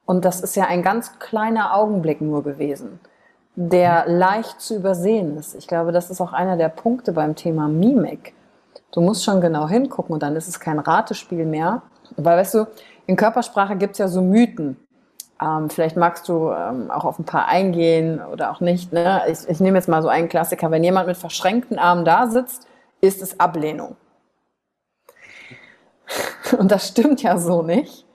Und 0.05 0.23
das 0.23 0.41
ist 0.41 0.55
ja 0.55 0.65
ein 0.65 0.83
ganz 0.83 1.19
kleiner 1.19 1.75
Augenblick 1.75 2.21
nur 2.21 2.43
gewesen, 2.43 2.99
der 3.59 4.07
leicht 4.07 4.61
zu 4.61 4.75
übersehen 4.75 5.35
ist. 5.35 5.55
Ich 5.55 5.67
glaube, 5.67 5.91
das 5.91 6.11
ist 6.11 6.21
auch 6.21 6.31
einer 6.31 6.57
der 6.57 6.69
Punkte 6.69 7.11
beim 7.11 7.35
Thema 7.35 7.67
Mimik. 7.67 8.35
Du 8.91 9.01
musst 9.01 9.23
schon 9.23 9.41
genau 9.41 9.67
hingucken 9.67 10.13
und 10.13 10.21
dann 10.21 10.35
ist 10.35 10.47
es 10.47 10.59
kein 10.59 10.77
Ratespiel 10.77 11.43
mehr. 11.43 11.81
Weil, 12.17 12.37
weißt 12.37 12.53
du, 12.53 12.67
in 13.07 13.15
Körpersprache 13.15 13.75
gibt 13.75 13.93
es 13.93 13.97
ja 13.97 14.07
so 14.07 14.21
Mythen. 14.21 14.77
Ähm, 15.41 15.71
vielleicht 15.71 15.97
magst 15.97 16.29
du 16.29 16.51
ähm, 16.51 16.91
auch 16.91 17.03
auf 17.03 17.17
ein 17.17 17.25
paar 17.25 17.47
eingehen 17.47 18.21
oder 18.21 18.51
auch 18.51 18.59
nicht. 18.59 18.93
Ne? 18.93 19.23
Ich, 19.27 19.49
ich 19.49 19.59
nehme 19.59 19.79
jetzt 19.79 19.89
mal 19.89 20.03
so 20.03 20.07
einen 20.07 20.29
Klassiker. 20.29 20.69
Wenn 20.69 20.83
jemand 20.83 21.07
mit 21.07 21.17
verschränkten 21.17 21.79
Armen 21.79 22.05
da 22.05 22.27
sitzt, 22.27 22.67
ist 23.01 23.23
es 23.23 23.39
Ablehnung. 23.39 23.95
Und 26.59 26.71
das 26.71 26.89
stimmt 26.89 27.23
ja 27.23 27.39
so 27.39 27.63
nicht. 27.63 28.05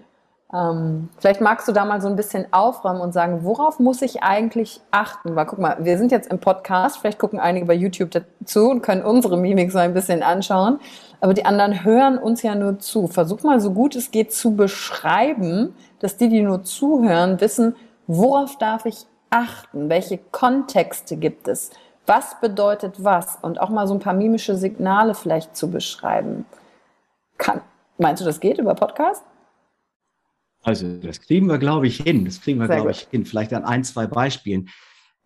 Ähm, 0.54 1.08
vielleicht 1.18 1.40
magst 1.40 1.66
du 1.66 1.72
da 1.72 1.84
mal 1.86 2.02
so 2.02 2.08
ein 2.08 2.16
bisschen 2.16 2.46
aufräumen 2.52 3.00
und 3.00 3.12
sagen, 3.12 3.42
worauf 3.42 3.78
muss 3.78 4.02
ich 4.02 4.22
eigentlich 4.22 4.82
achten? 4.90 5.34
Weil 5.34 5.46
guck 5.46 5.58
mal, 5.58 5.78
wir 5.80 5.96
sind 5.96 6.12
jetzt 6.12 6.30
im 6.30 6.40
Podcast, 6.40 6.98
vielleicht 6.98 7.18
gucken 7.18 7.40
einige 7.40 7.64
bei 7.64 7.74
YouTube 7.74 8.10
dazu 8.10 8.68
und 8.68 8.82
können 8.82 9.02
unsere 9.02 9.38
Mimik 9.38 9.72
so 9.72 9.78
ein 9.78 9.94
bisschen 9.94 10.22
anschauen, 10.22 10.78
aber 11.22 11.32
die 11.32 11.46
anderen 11.46 11.84
hören 11.84 12.18
uns 12.18 12.42
ja 12.42 12.54
nur 12.54 12.78
zu. 12.78 13.06
Versuch 13.06 13.42
mal 13.42 13.60
so 13.60 13.72
gut 13.72 13.96
es 13.96 14.10
geht 14.10 14.32
zu 14.34 14.54
beschreiben, 14.54 15.74
dass 16.00 16.18
die, 16.18 16.28
die 16.28 16.42
nur 16.42 16.64
zuhören, 16.64 17.40
wissen, 17.40 17.74
worauf 18.06 18.58
darf 18.58 18.84
ich 18.84 19.06
achten? 19.30 19.88
Welche 19.88 20.18
Kontexte 20.18 21.16
gibt 21.16 21.48
es? 21.48 21.70
Was 22.06 22.38
bedeutet 22.40 23.02
was? 23.02 23.38
Und 23.40 23.58
auch 23.58 23.70
mal 23.70 23.86
so 23.86 23.94
ein 23.94 24.00
paar 24.00 24.12
mimische 24.12 24.56
Signale 24.56 25.14
vielleicht 25.14 25.56
zu 25.56 25.70
beschreiben. 25.70 26.44
Kann, 27.38 27.62
meinst 27.96 28.20
du, 28.20 28.26
das 28.26 28.40
geht 28.40 28.58
über 28.58 28.74
Podcast? 28.74 29.22
Also 30.62 30.96
das 30.98 31.20
kriegen 31.20 31.48
wir, 31.48 31.58
glaube 31.58 31.86
ich, 31.86 31.98
hin. 31.98 32.24
Das 32.24 32.40
kriegen 32.40 32.58
wir, 32.58 32.66
Sehr 32.66 32.76
glaube 32.76 32.92
gut. 32.92 33.02
ich, 33.02 33.08
hin. 33.10 33.26
Vielleicht 33.26 33.52
an 33.52 33.64
ein, 33.64 33.84
zwei 33.84 34.06
Beispielen. 34.06 34.68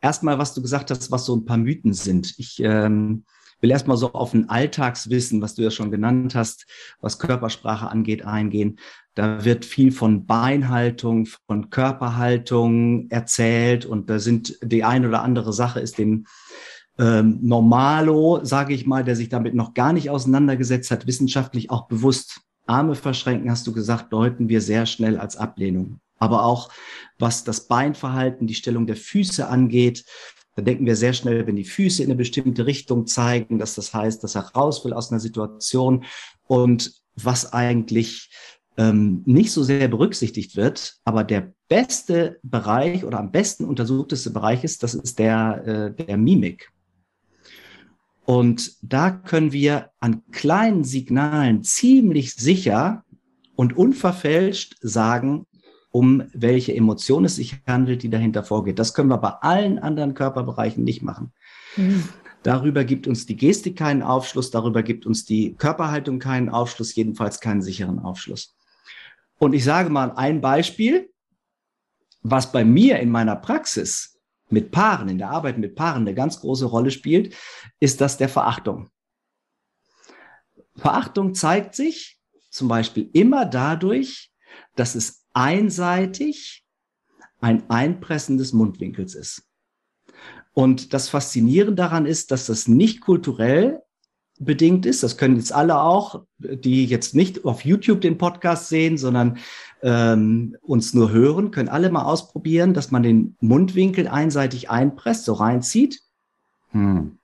Erstmal, 0.00 0.38
was 0.38 0.54
du 0.54 0.62
gesagt 0.62 0.90
hast, 0.90 1.10
was 1.10 1.26
so 1.26 1.36
ein 1.36 1.44
paar 1.44 1.58
Mythen 1.58 1.92
sind. 1.92 2.34
Ich 2.38 2.60
ähm, 2.60 3.24
will 3.60 3.70
erstmal 3.70 3.96
so 3.96 4.12
auf 4.12 4.34
ein 4.34 4.48
Alltagswissen, 4.48 5.40
was 5.42 5.54
du 5.54 5.62
ja 5.62 5.70
schon 5.70 5.90
genannt 5.90 6.34
hast, 6.34 6.66
was 7.00 7.18
Körpersprache 7.18 7.88
angeht, 7.88 8.24
eingehen. 8.24 8.78
Da 9.14 9.44
wird 9.44 9.64
viel 9.64 9.92
von 9.92 10.26
Beinhaltung, 10.26 11.26
von 11.46 11.70
Körperhaltung 11.70 13.08
erzählt 13.10 13.86
und 13.86 14.10
da 14.10 14.18
sind 14.18 14.58
die 14.62 14.84
eine 14.84 15.08
oder 15.08 15.22
andere 15.22 15.52
Sache 15.52 15.80
ist 15.80 15.98
dem 15.98 16.26
ähm, 16.98 17.38
Normalo, 17.42 18.40
sage 18.42 18.74
ich 18.74 18.86
mal, 18.86 19.04
der 19.04 19.16
sich 19.16 19.28
damit 19.28 19.54
noch 19.54 19.74
gar 19.74 19.92
nicht 19.92 20.10
auseinandergesetzt 20.10 20.90
hat, 20.90 21.06
wissenschaftlich 21.06 21.70
auch 21.70 21.88
bewusst. 21.88 22.40
Arme 22.66 22.94
verschränken, 22.94 23.50
hast 23.50 23.66
du 23.66 23.72
gesagt, 23.72 24.12
deuten 24.12 24.48
wir 24.48 24.60
sehr 24.60 24.86
schnell 24.86 25.18
als 25.18 25.36
Ablehnung. 25.36 26.00
Aber 26.18 26.44
auch 26.44 26.70
was 27.18 27.44
das 27.44 27.68
Beinverhalten, 27.68 28.46
die 28.46 28.54
Stellung 28.54 28.86
der 28.86 28.96
Füße 28.96 29.46
angeht, 29.46 30.04
da 30.54 30.62
denken 30.62 30.86
wir 30.86 30.96
sehr 30.96 31.12
schnell, 31.12 31.46
wenn 31.46 31.56
die 31.56 31.64
Füße 31.64 32.02
in 32.02 32.08
eine 32.08 32.16
bestimmte 32.16 32.64
Richtung 32.64 33.06
zeigen, 33.06 33.58
dass 33.58 33.74
das 33.74 33.92
heißt, 33.92 34.24
dass 34.24 34.34
er 34.34 34.52
raus 34.54 34.84
will 34.84 34.94
aus 34.94 35.10
einer 35.10 35.20
Situation 35.20 36.04
und 36.46 36.92
was 37.14 37.52
eigentlich 37.52 38.30
ähm, 38.78 39.22
nicht 39.26 39.52
so 39.52 39.62
sehr 39.62 39.88
berücksichtigt 39.88 40.56
wird, 40.56 40.96
aber 41.04 41.24
der 41.24 41.52
beste 41.68 42.38
Bereich 42.42 43.04
oder 43.04 43.18
am 43.18 43.32
besten 43.32 43.64
untersuchteste 43.64 44.30
Bereich 44.30 44.64
ist, 44.64 44.82
das 44.82 44.94
ist 44.94 45.18
der, 45.18 45.94
äh, 45.98 46.04
der 46.04 46.16
Mimik. 46.16 46.70
Und 48.26 48.72
da 48.82 49.12
können 49.12 49.52
wir 49.52 49.90
an 50.00 50.22
kleinen 50.32 50.82
Signalen 50.82 51.62
ziemlich 51.62 52.34
sicher 52.34 53.04
und 53.54 53.76
unverfälscht 53.76 54.76
sagen, 54.80 55.46
um 55.92 56.24
welche 56.34 56.74
Emotion 56.74 57.24
es 57.24 57.36
sich 57.36 57.56
handelt, 57.66 58.02
die 58.02 58.10
dahinter 58.10 58.42
vorgeht. 58.42 58.78
Das 58.80 58.94
können 58.94 59.08
wir 59.08 59.18
bei 59.18 59.30
allen 59.30 59.78
anderen 59.78 60.14
Körperbereichen 60.14 60.82
nicht 60.82 61.02
machen. 61.02 61.32
Mhm. 61.76 62.02
Darüber 62.42 62.84
gibt 62.84 63.06
uns 63.06 63.26
die 63.26 63.36
Gestik 63.36 63.76
keinen 63.76 64.02
Aufschluss, 64.02 64.50
darüber 64.50 64.82
gibt 64.82 65.06
uns 65.06 65.24
die 65.24 65.54
Körperhaltung 65.54 66.18
keinen 66.18 66.48
Aufschluss, 66.48 66.94
jedenfalls 66.94 67.40
keinen 67.40 67.62
sicheren 67.62 68.00
Aufschluss. 68.00 68.56
Und 69.38 69.52
ich 69.52 69.64
sage 69.64 69.88
mal 69.88 70.12
ein 70.12 70.40
Beispiel, 70.40 71.10
was 72.22 72.50
bei 72.50 72.64
mir 72.64 72.98
in 72.98 73.10
meiner 73.10 73.36
Praxis 73.36 74.15
mit 74.48 74.70
Paaren, 74.70 75.08
in 75.08 75.18
der 75.18 75.30
Arbeit 75.30 75.58
mit 75.58 75.74
Paaren 75.74 76.02
eine 76.02 76.14
ganz 76.14 76.40
große 76.40 76.66
Rolle 76.66 76.90
spielt, 76.90 77.34
ist 77.80 78.00
das 78.00 78.16
der 78.16 78.28
Verachtung. 78.28 78.90
Verachtung 80.76 81.34
zeigt 81.34 81.74
sich 81.74 82.18
zum 82.50 82.68
Beispiel 82.68 83.10
immer 83.12 83.46
dadurch, 83.46 84.30
dass 84.76 84.94
es 84.94 85.24
einseitig 85.32 86.64
ein 87.40 87.68
Einpressen 87.70 88.38
des 88.38 88.52
Mundwinkels 88.52 89.14
ist. 89.14 89.42
Und 90.52 90.94
das 90.94 91.08
Faszinierende 91.08 91.74
daran 91.74 92.06
ist, 92.06 92.30
dass 92.30 92.46
das 92.46 92.66
nicht 92.66 93.02
kulturell 93.02 93.82
bedingt 94.38 94.86
ist. 94.86 95.02
Das 95.02 95.16
können 95.16 95.36
jetzt 95.36 95.52
alle 95.52 95.80
auch, 95.80 96.22
die 96.38 96.86
jetzt 96.86 97.14
nicht 97.14 97.44
auf 97.44 97.64
YouTube 97.64 98.00
den 98.00 98.18
Podcast 98.18 98.68
sehen, 98.68 98.98
sondern 98.98 99.38
ähm, 99.82 100.56
uns 100.62 100.94
nur 100.94 101.10
hören, 101.10 101.50
können 101.50 101.68
alle 101.68 101.90
mal 101.90 102.04
ausprobieren, 102.04 102.74
dass 102.74 102.90
man 102.90 103.02
den 103.02 103.36
Mundwinkel 103.40 104.08
einseitig 104.08 104.70
einpresst, 104.70 105.24
so 105.24 105.34
reinzieht. 105.34 106.00
Hm. 106.70 107.18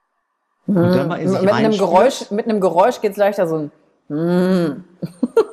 Und 0.66 0.76
dann 0.76 1.08
mal 1.08 1.16
in 1.16 1.28
sich 1.28 1.40
mit, 1.40 1.50
einem 1.50 1.72
Geräusch, 1.72 2.30
mit 2.30 2.46
einem 2.46 2.60
Geräusch 2.60 3.00
geht 3.00 3.12
es 3.12 3.16
leichter 3.16 3.48
so 3.48 3.56
ein 3.56 3.72
hm. 4.08 4.84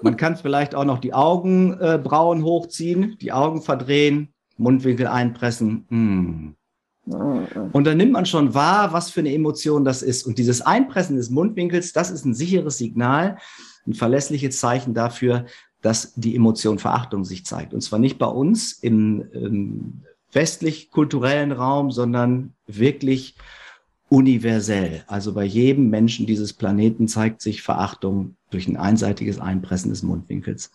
Man 0.01 0.17
kann 0.17 0.35
vielleicht 0.35 0.75
auch 0.75 0.83
noch 0.83 0.99
die 0.99 1.13
Augenbrauen 1.13 2.39
äh, 2.39 2.43
hochziehen, 2.43 3.17
die 3.21 3.31
Augen 3.31 3.61
verdrehen, 3.61 4.33
Mundwinkel 4.57 5.07
einpressen. 5.07 6.57
Hm. 7.11 7.69
Und 7.71 7.85
dann 7.85 7.97
nimmt 7.97 8.11
man 8.11 8.25
schon 8.25 8.53
wahr, 8.53 8.93
was 8.93 9.09
für 9.09 9.21
eine 9.21 9.33
Emotion 9.33 9.83
das 9.85 10.01
ist. 10.01 10.25
Und 10.25 10.37
dieses 10.37 10.61
Einpressen 10.61 11.15
des 11.15 11.29
Mundwinkels, 11.29 11.93
das 11.93 12.11
ist 12.11 12.25
ein 12.25 12.33
sicheres 12.33 12.77
Signal, 12.77 13.37
ein 13.87 13.93
verlässliches 13.93 14.59
Zeichen 14.59 14.93
dafür, 14.93 15.45
dass 15.81 16.13
die 16.15 16.35
Emotion 16.35 16.79
Verachtung 16.79 17.23
sich 17.25 17.45
zeigt. 17.45 17.73
Und 17.73 17.81
zwar 17.81 17.99
nicht 17.99 18.17
bei 18.17 18.27
uns 18.27 18.73
im, 18.73 19.23
im 19.31 20.01
westlich-kulturellen 20.31 21.51
Raum, 21.51 21.91
sondern 21.91 22.53
wirklich 22.67 23.35
universell. 24.09 25.03
Also 25.07 25.33
bei 25.33 25.45
jedem 25.45 25.89
Menschen 25.89 26.25
dieses 26.25 26.53
Planeten 26.53 27.07
zeigt 27.07 27.41
sich 27.41 27.61
Verachtung 27.61 28.35
durch 28.49 28.67
ein 28.67 28.77
einseitiges 28.77 29.39
Einpressen 29.39 29.91
des 29.91 30.03
Mundwinkels. 30.03 30.71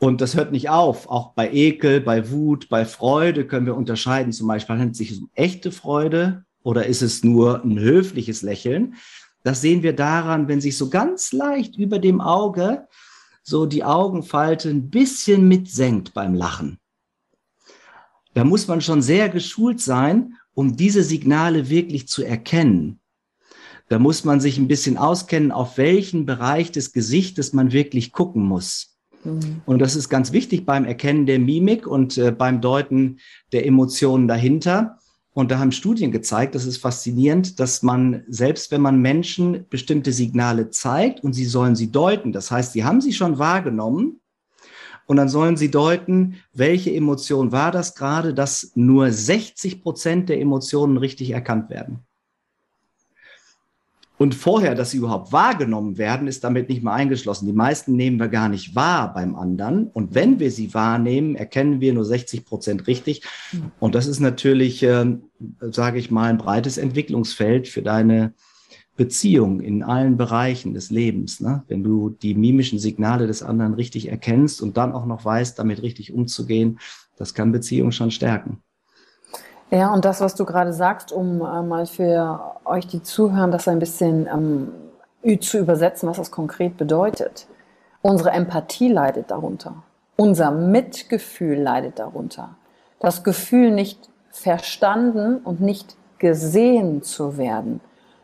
Und 0.00 0.22
das 0.22 0.34
hört 0.34 0.50
nicht 0.50 0.70
auf. 0.70 1.08
Auch 1.08 1.34
bei 1.34 1.52
Ekel, 1.52 2.00
bei 2.00 2.30
Wut, 2.30 2.70
bei 2.70 2.86
Freude 2.86 3.46
können 3.46 3.66
wir 3.66 3.76
unterscheiden. 3.76 4.32
Zum 4.32 4.48
Beispiel 4.48 4.76
handelt 4.76 4.92
es 4.92 4.98
sich 4.98 5.20
um 5.20 5.28
echte 5.34 5.70
Freude 5.70 6.46
oder 6.62 6.86
ist 6.86 7.02
es 7.02 7.22
nur 7.22 7.62
ein 7.62 7.78
höfliches 7.78 8.40
Lächeln? 8.40 8.94
Das 9.42 9.60
sehen 9.60 9.82
wir 9.82 9.94
daran, 9.94 10.48
wenn 10.48 10.62
sich 10.62 10.78
so 10.78 10.88
ganz 10.88 11.32
leicht 11.32 11.76
über 11.76 11.98
dem 11.98 12.22
Auge 12.22 12.88
so 13.42 13.66
die 13.66 13.84
Augenfalte 13.84 14.70
ein 14.70 14.88
bisschen 14.88 15.46
mitsenkt 15.46 16.14
beim 16.14 16.34
Lachen. 16.34 16.78
Da 18.32 18.44
muss 18.44 18.68
man 18.68 18.80
schon 18.80 19.02
sehr 19.02 19.28
geschult 19.28 19.82
sein, 19.82 20.34
um 20.54 20.76
diese 20.76 21.02
Signale 21.02 21.68
wirklich 21.68 22.08
zu 22.08 22.22
erkennen. 22.22 23.00
Da 23.88 23.98
muss 23.98 24.24
man 24.24 24.40
sich 24.40 24.56
ein 24.56 24.68
bisschen 24.68 24.96
auskennen, 24.96 25.52
auf 25.52 25.76
welchen 25.76 26.24
Bereich 26.24 26.72
des 26.72 26.92
Gesichtes 26.92 27.52
man 27.52 27.72
wirklich 27.72 28.12
gucken 28.12 28.44
muss. 28.44 28.90
Und 29.24 29.78
das 29.80 29.96
ist 29.96 30.08
ganz 30.08 30.32
wichtig 30.32 30.64
beim 30.64 30.84
Erkennen 30.84 31.26
der 31.26 31.38
Mimik 31.38 31.86
und 31.86 32.16
äh, 32.16 32.32
beim 32.32 32.60
Deuten 32.60 33.18
der 33.52 33.66
Emotionen 33.66 34.28
dahinter. 34.28 34.98
Und 35.32 35.50
da 35.50 35.58
haben 35.58 35.72
Studien 35.72 36.10
gezeigt, 36.10 36.54
das 36.54 36.64
ist 36.64 36.78
faszinierend, 36.78 37.60
dass 37.60 37.82
man, 37.82 38.24
selbst 38.28 38.72
wenn 38.72 38.80
man 38.80 39.00
Menschen 39.00 39.66
bestimmte 39.70 40.12
Signale 40.12 40.70
zeigt 40.70 41.22
und 41.22 41.34
sie 41.34 41.44
sollen 41.44 41.76
sie 41.76 41.92
deuten, 41.92 42.32
das 42.32 42.50
heißt, 42.50 42.72
sie 42.72 42.84
haben 42.84 43.00
sie 43.00 43.12
schon 43.12 43.38
wahrgenommen 43.38 44.20
und 45.06 45.16
dann 45.16 45.28
sollen 45.28 45.56
sie 45.56 45.70
deuten, 45.70 46.36
welche 46.52 46.94
Emotion 46.94 47.52
war 47.52 47.70
das 47.70 47.94
gerade, 47.94 48.34
dass 48.34 48.72
nur 48.74 49.12
60 49.12 49.82
Prozent 49.82 50.28
der 50.28 50.40
Emotionen 50.40 50.96
richtig 50.96 51.30
erkannt 51.30 51.70
werden. 51.70 52.00
Und 54.20 54.34
vorher, 54.34 54.74
dass 54.74 54.90
sie 54.90 54.98
überhaupt 54.98 55.32
wahrgenommen 55.32 55.96
werden, 55.96 56.28
ist 56.28 56.44
damit 56.44 56.68
nicht 56.68 56.82
mehr 56.82 56.92
eingeschlossen. 56.92 57.46
Die 57.46 57.54
meisten 57.54 57.96
nehmen 57.96 58.20
wir 58.20 58.28
gar 58.28 58.50
nicht 58.50 58.74
wahr 58.74 59.14
beim 59.14 59.34
anderen. 59.34 59.86
Und 59.86 60.14
wenn 60.14 60.38
wir 60.38 60.50
sie 60.50 60.74
wahrnehmen, 60.74 61.36
erkennen 61.36 61.80
wir 61.80 61.94
nur 61.94 62.04
60 62.04 62.44
Prozent 62.44 62.86
richtig. 62.86 63.22
Und 63.78 63.94
das 63.94 64.06
ist 64.06 64.20
natürlich, 64.20 64.82
äh, 64.82 65.16
sage 65.62 65.98
ich 65.98 66.10
mal, 66.10 66.28
ein 66.28 66.36
breites 66.36 66.76
Entwicklungsfeld 66.76 67.66
für 67.66 67.80
deine 67.80 68.34
Beziehung 68.94 69.62
in 69.62 69.82
allen 69.82 70.18
Bereichen 70.18 70.74
des 70.74 70.90
Lebens. 70.90 71.40
Ne? 71.40 71.64
Wenn 71.68 71.82
du 71.82 72.10
die 72.10 72.34
mimischen 72.34 72.78
Signale 72.78 73.26
des 73.26 73.42
anderen 73.42 73.72
richtig 73.72 74.10
erkennst 74.10 74.60
und 74.60 74.76
dann 74.76 74.92
auch 74.92 75.06
noch 75.06 75.24
weißt, 75.24 75.58
damit 75.58 75.80
richtig 75.80 76.12
umzugehen, 76.12 76.78
das 77.16 77.32
kann 77.32 77.52
Beziehung 77.52 77.90
schon 77.90 78.10
stärken. 78.10 78.62
Ja, 79.70 79.92
und 79.92 80.04
das, 80.04 80.20
was 80.20 80.34
du 80.34 80.44
gerade 80.44 80.72
sagst, 80.72 81.12
um 81.12 81.40
äh, 81.40 81.62
mal 81.62 81.86
für 81.86 82.56
euch, 82.64 82.88
die 82.88 83.02
zuhören, 83.02 83.52
das 83.52 83.68
ein 83.68 83.78
bisschen 83.78 84.26
ähm, 84.26 85.40
zu 85.40 85.58
übersetzen, 85.58 86.08
was 86.08 86.16
das 86.16 86.32
konkret 86.32 86.76
bedeutet. 86.76 87.46
Unsere 88.02 88.30
Empathie 88.30 88.88
leidet 88.88 89.30
darunter. 89.30 89.82
Unser 90.16 90.50
Mitgefühl 90.50 91.58
leidet 91.58 91.98
darunter. 91.98 92.56
Das 92.98 93.22
Gefühl, 93.22 93.70
nicht 93.70 94.10
verstanden 94.30 95.38
und 95.38 95.60
nicht 95.60 95.96
gesehen 96.18 97.02
zu 97.02 97.38
werden. 97.38 97.80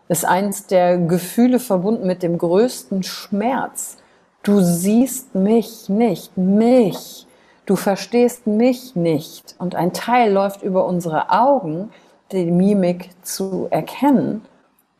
ist 0.09 0.25
eins 0.25 0.67
der 0.67 0.99
Gefühle 0.99 1.59
verbunden 1.59 2.07
mit 2.07 2.23
dem 2.23 2.39
größten 2.39 3.03
Schmerz. 3.03 3.97
Du 4.43 4.61
siehst 4.61 5.35
mich 5.35 5.89
nicht, 5.89 6.37
mich. 6.37 7.26
Du 7.67 7.75
verstehst 7.75 8.47
mich 8.47 8.95
nicht. 8.95 9.57
Und 9.59 9.75
ein 9.75 9.93
Teil 9.93 10.33
läuft 10.33 10.63
über 10.63 10.87
unsere 10.87 11.31
Augen, 11.31 11.91
die 12.33 12.51
Mimik 12.51 13.11
zu 13.23 13.67
erkennen 13.71 14.45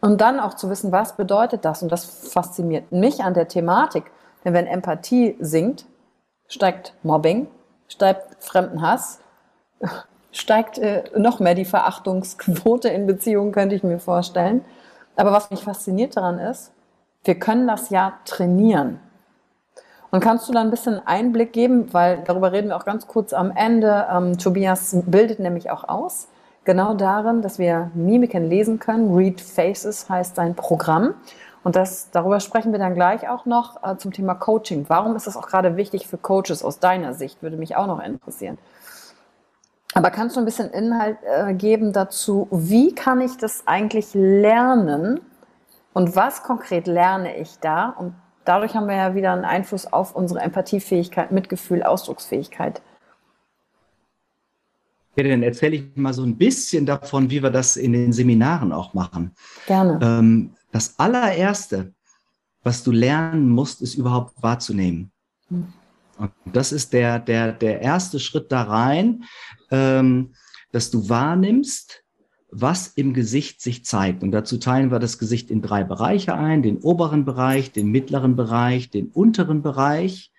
und 0.01 0.21
dann 0.21 0.41
auch 0.41 0.55
zu 0.55 0.69
wissen, 0.69 0.93
was 0.93 1.17
bedeutet 1.17 1.65
das. 1.65 1.83
Und 1.83 1.91
das 1.91 2.05
fasziniert 2.05 2.93
mich 2.93 3.23
an 3.23 3.35
der 3.35 3.49
Thematik. 3.49 4.05
Denn 4.45 4.53
wenn 4.53 4.67
Empathie 4.67 5.37
sinkt, 5.41 5.87
steigt 6.49 6.95
Mobbing, 7.03 7.47
steigt 7.89 8.43
Fremdenhass, 8.45 9.21
steigt 10.33 10.79
äh, 10.79 11.05
noch 11.17 11.41
mehr 11.41 11.55
die 11.55 11.65
Verachtungsquote 11.65 12.89
in 12.89 13.07
Beziehungen, 13.07 13.53
könnte 13.53 13.75
ich 13.75 13.83
mir 13.83 13.99
vorstellen. 13.99 14.65
Aber 15.17 15.33
was 15.33 15.51
mich 15.51 15.61
fasziniert 15.61 16.17
daran 16.17 16.39
ist, 16.39 16.73
wir 17.25 17.37
können 17.39 17.67
das 17.67 17.91
ja 17.91 18.19
trainieren. 18.25 19.01
Und 20.11 20.21
kannst 20.21 20.49
du 20.49 20.53
da 20.53 20.61
ein 20.61 20.71
bisschen 20.71 21.05
Einblick 21.07 21.53
geben, 21.53 21.93
weil 21.93 22.23
darüber 22.25 22.53
reden 22.53 22.69
wir 22.69 22.77
auch 22.77 22.85
ganz 22.85 23.07
kurz 23.07 23.33
am 23.33 23.51
Ende. 23.51 24.07
Ähm, 24.11 24.39
Tobias 24.39 24.97
bildet 25.07 25.41
nämlich 25.41 25.71
auch 25.71 25.89
aus, 25.89 26.29
genau 26.65 26.95
darin, 26.95 27.43
dass 27.43 27.59
wir 27.59 27.91
Mimiken 27.95 28.49
lesen 28.49 28.79
können. 28.79 29.15
Read 29.15 29.41
Faces 29.41 30.09
heißt 30.09 30.37
sein 30.37 30.55
Programm. 30.55 31.15
Und 31.65 31.75
das, 31.75 32.11
darüber 32.13 32.39
sprechen 32.39 32.71
wir 32.71 32.79
dann 32.79 32.95
gleich 32.95 33.29
auch 33.29 33.45
noch 33.45 33.83
äh, 33.83 33.97
zum 33.97 34.13
Thema 34.13 34.35
Coaching. 34.35 34.85
Warum 34.89 35.17
ist 35.17 35.27
das 35.27 35.37
auch 35.37 35.49
gerade 35.49 35.77
wichtig 35.77 36.07
für 36.07 36.17
Coaches 36.17 36.63
aus 36.63 36.79
deiner 36.79 37.13
Sicht? 37.13 37.43
Würde 37.43 37.57
mich 37.57 37.75
auch 37.75 37.89
noch 37.89 38.01
interessieren. 38.01 38.57
Aber 39.93 40.11
kannst 40.11 40.37
du 40.37 40.41
ein 40.41 40.45
bisschen 40.45 40.71
Inhalt 40.71 41.17
äh, 41.25 41.55
geben 41.55 41.93
dazu, 41.93 42.47
wie 42.51 42.95
kann 42.95 43.21
ich 43.21 43.37
das 43.39 43.67
eigentlich 43.67 44.15
lernen 44.15 45.21
und 45.93 46.15
was 46.15 46.43
konkret 46.43 46.87
lerne 46.87 47.37
ich 47.37 47.59
da? 47.61 47.95
Und 47.99 48.15
dadurch 48.47 48.75
haben 48.75 48.87
wir 48.87 48.97
ja 48.97 49.15
wieder 49.15 49.33
einen 49.33 49.45
Einfluss 49.45 49.93
auf 49.93 50.15
unsere 50.15 50.41
Empathiefähigkeit, 50.41 51.33
Mitgefühl, 51.33 51.83
Ausdrucksfähigkeit. 51.83 52.81
Ja, 55.17 55.25
dann 55.25 55.43
erzähle 55.43 55.77
ich 55.77 55.97
mal 55.97 56.13
so 56.13 56.23
ein 56.23 56.37
bisschen 56.37 56.85
davon, 56.85 57.31
wie 57.31 57.43
wir 57.43 57.51
das 57.51 57.77
in 57.77 57.93
den 57.93 58.13
Seminaren 58.13 58.73
auch 58.73 58.93
machen. 58.93 59.35
Gerne. 59.67 59.99
Ähm, 60.03 60.55
das 60.73 60.99
allererste, 60.99 61.95
was 62.63 62.83
du 62.85 62.93
lernen 62.93 63.49
musst, 63.49 63.81
ist 63.81 63.95
überhaupt 63.95 64.43
wahrzunehmen. 64.43 65.11
Hm. 65.49 65.73
Und 66.19 66.33
das 66.45 66.73
ist 66.73 66.93
der, 66.93 67.19
der, 67.19 67.53
der 67.53 67.81
erste 67.81 68.21
Schritt 68.21 68.53
da 68.53 68.63
rein, 68.63 69.25
ähm, 69.71 70.35
dass 70.73 70.91
du 70.91 71.09
wahrnimmst, 71.09 72.03
was 72.61 72.89
im 72.89 73.13
Gesicht 73.13 73.61
sich 73.61 73.85
zeigt. 73.85 74.23
Und 74.23 74.33
dazu 74.33 74.59
teilen 74.59 74.91
wir 74.91 74.99
das 74.99 75.19
Gesicht 75.19 75.51
in 75.51 75.63
drei 75.63 75.85
Bereiche 75.85 76.35
ein, 76.35 76.63
den 76.63 76.79
oberen 76.79 77.25
Bereich, 77.25 77.73
den 77.73 77.89
mittleren 77.89 78.37
Bereich, 78.37 78.91
den 78.91 79.09
unteren 79.09 79.63
Bereich. 79.63 80.33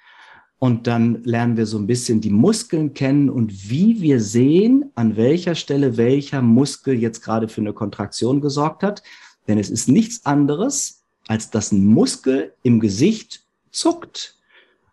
Und 0.60 0.88
dann 0.88 1.24
lernen 1.24 1.58
wir 1.58 1.68
so 1.68 1.78
ein 1.78 1.86
bisschen 1.86 2.20
die 2.20 2.32
Muskeln 2.32 2.94
kennen 2.96 3.30
und 3.30 3.70
wie 3.70 4.02
wir 4.02 4.20
sehen, 4.20 4.92
an 4.96 5.16
welcher 5.16 5.54
Stelle 5.54 5.98
welcher 5.98 6.42
Muskel 6.42 6.96
jetzt 6.96 7.22
gerade 7.22 7.48
für 7.48 7.62
eine 7.62 7.74
Kontraktion 7.74 8.42
gesorgt 8.42 8.82
hat. 8.82 9.04
Denn 9.48 9.60
es 9.60 9.70
ist 9.70 9.88
nichts 9.88 10.26
anderes, 10.26 11.04
als 11.28 11.52
dass 11.52 11.72
ein 11.72 11.86
Muskel 11.86 12.54
im 12.64 12.80
Gesicht 12.80 13.46
zuckt. 13.70 14.36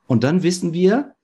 Und 0.06 0.24
dann 0.24 0.42
wissen 0.42 0.74
wir, 0.74 1.14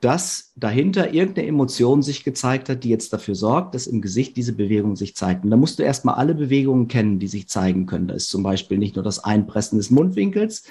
dass 0.00 0.52
dahinter 0.56 1.14
irgendeine 1.14 1.48
Emotion 1.48 2.02
sich 2.02 2.22
gezeigt 2.22 2.68
hat, 2.68 2.84
die 2.84 2.90
jetzt 2.90 3.12
dafür 3.12 3.34
sorgt, 3.34 3.74
dass 3.74 3.86
im 3.86 4.02
Gesicht 4.02 4.36
diese 4.36 4.52
Bewegung 4.52 4.94
sich 4.94 5.16
zeigt. 5.16 5.44
Und 5.44 5.50
da 5.50 5.56
musst 5.56 5.78
du 5.78 5.82
erstmal 5.82 6.16
alle 6.16 6.34
Bewegungen 6.34 6.86
kennen, 6.88 7.18
die 7.18 7.28
sich 7.28 7.48
zeigen 7.48 7.86
können. 7.86 8.08
Da 8.08 8.14
ist 8.14 8.28
zum 8.28 8.42
Beispiel 8.42 8.78
nicht 8.78 8.96
nur 8.96 9.04
das 9.04 9.24
Einpressen 9.24 9.78
des 9.78 9.90
Mundwinkels. 9.90 10.64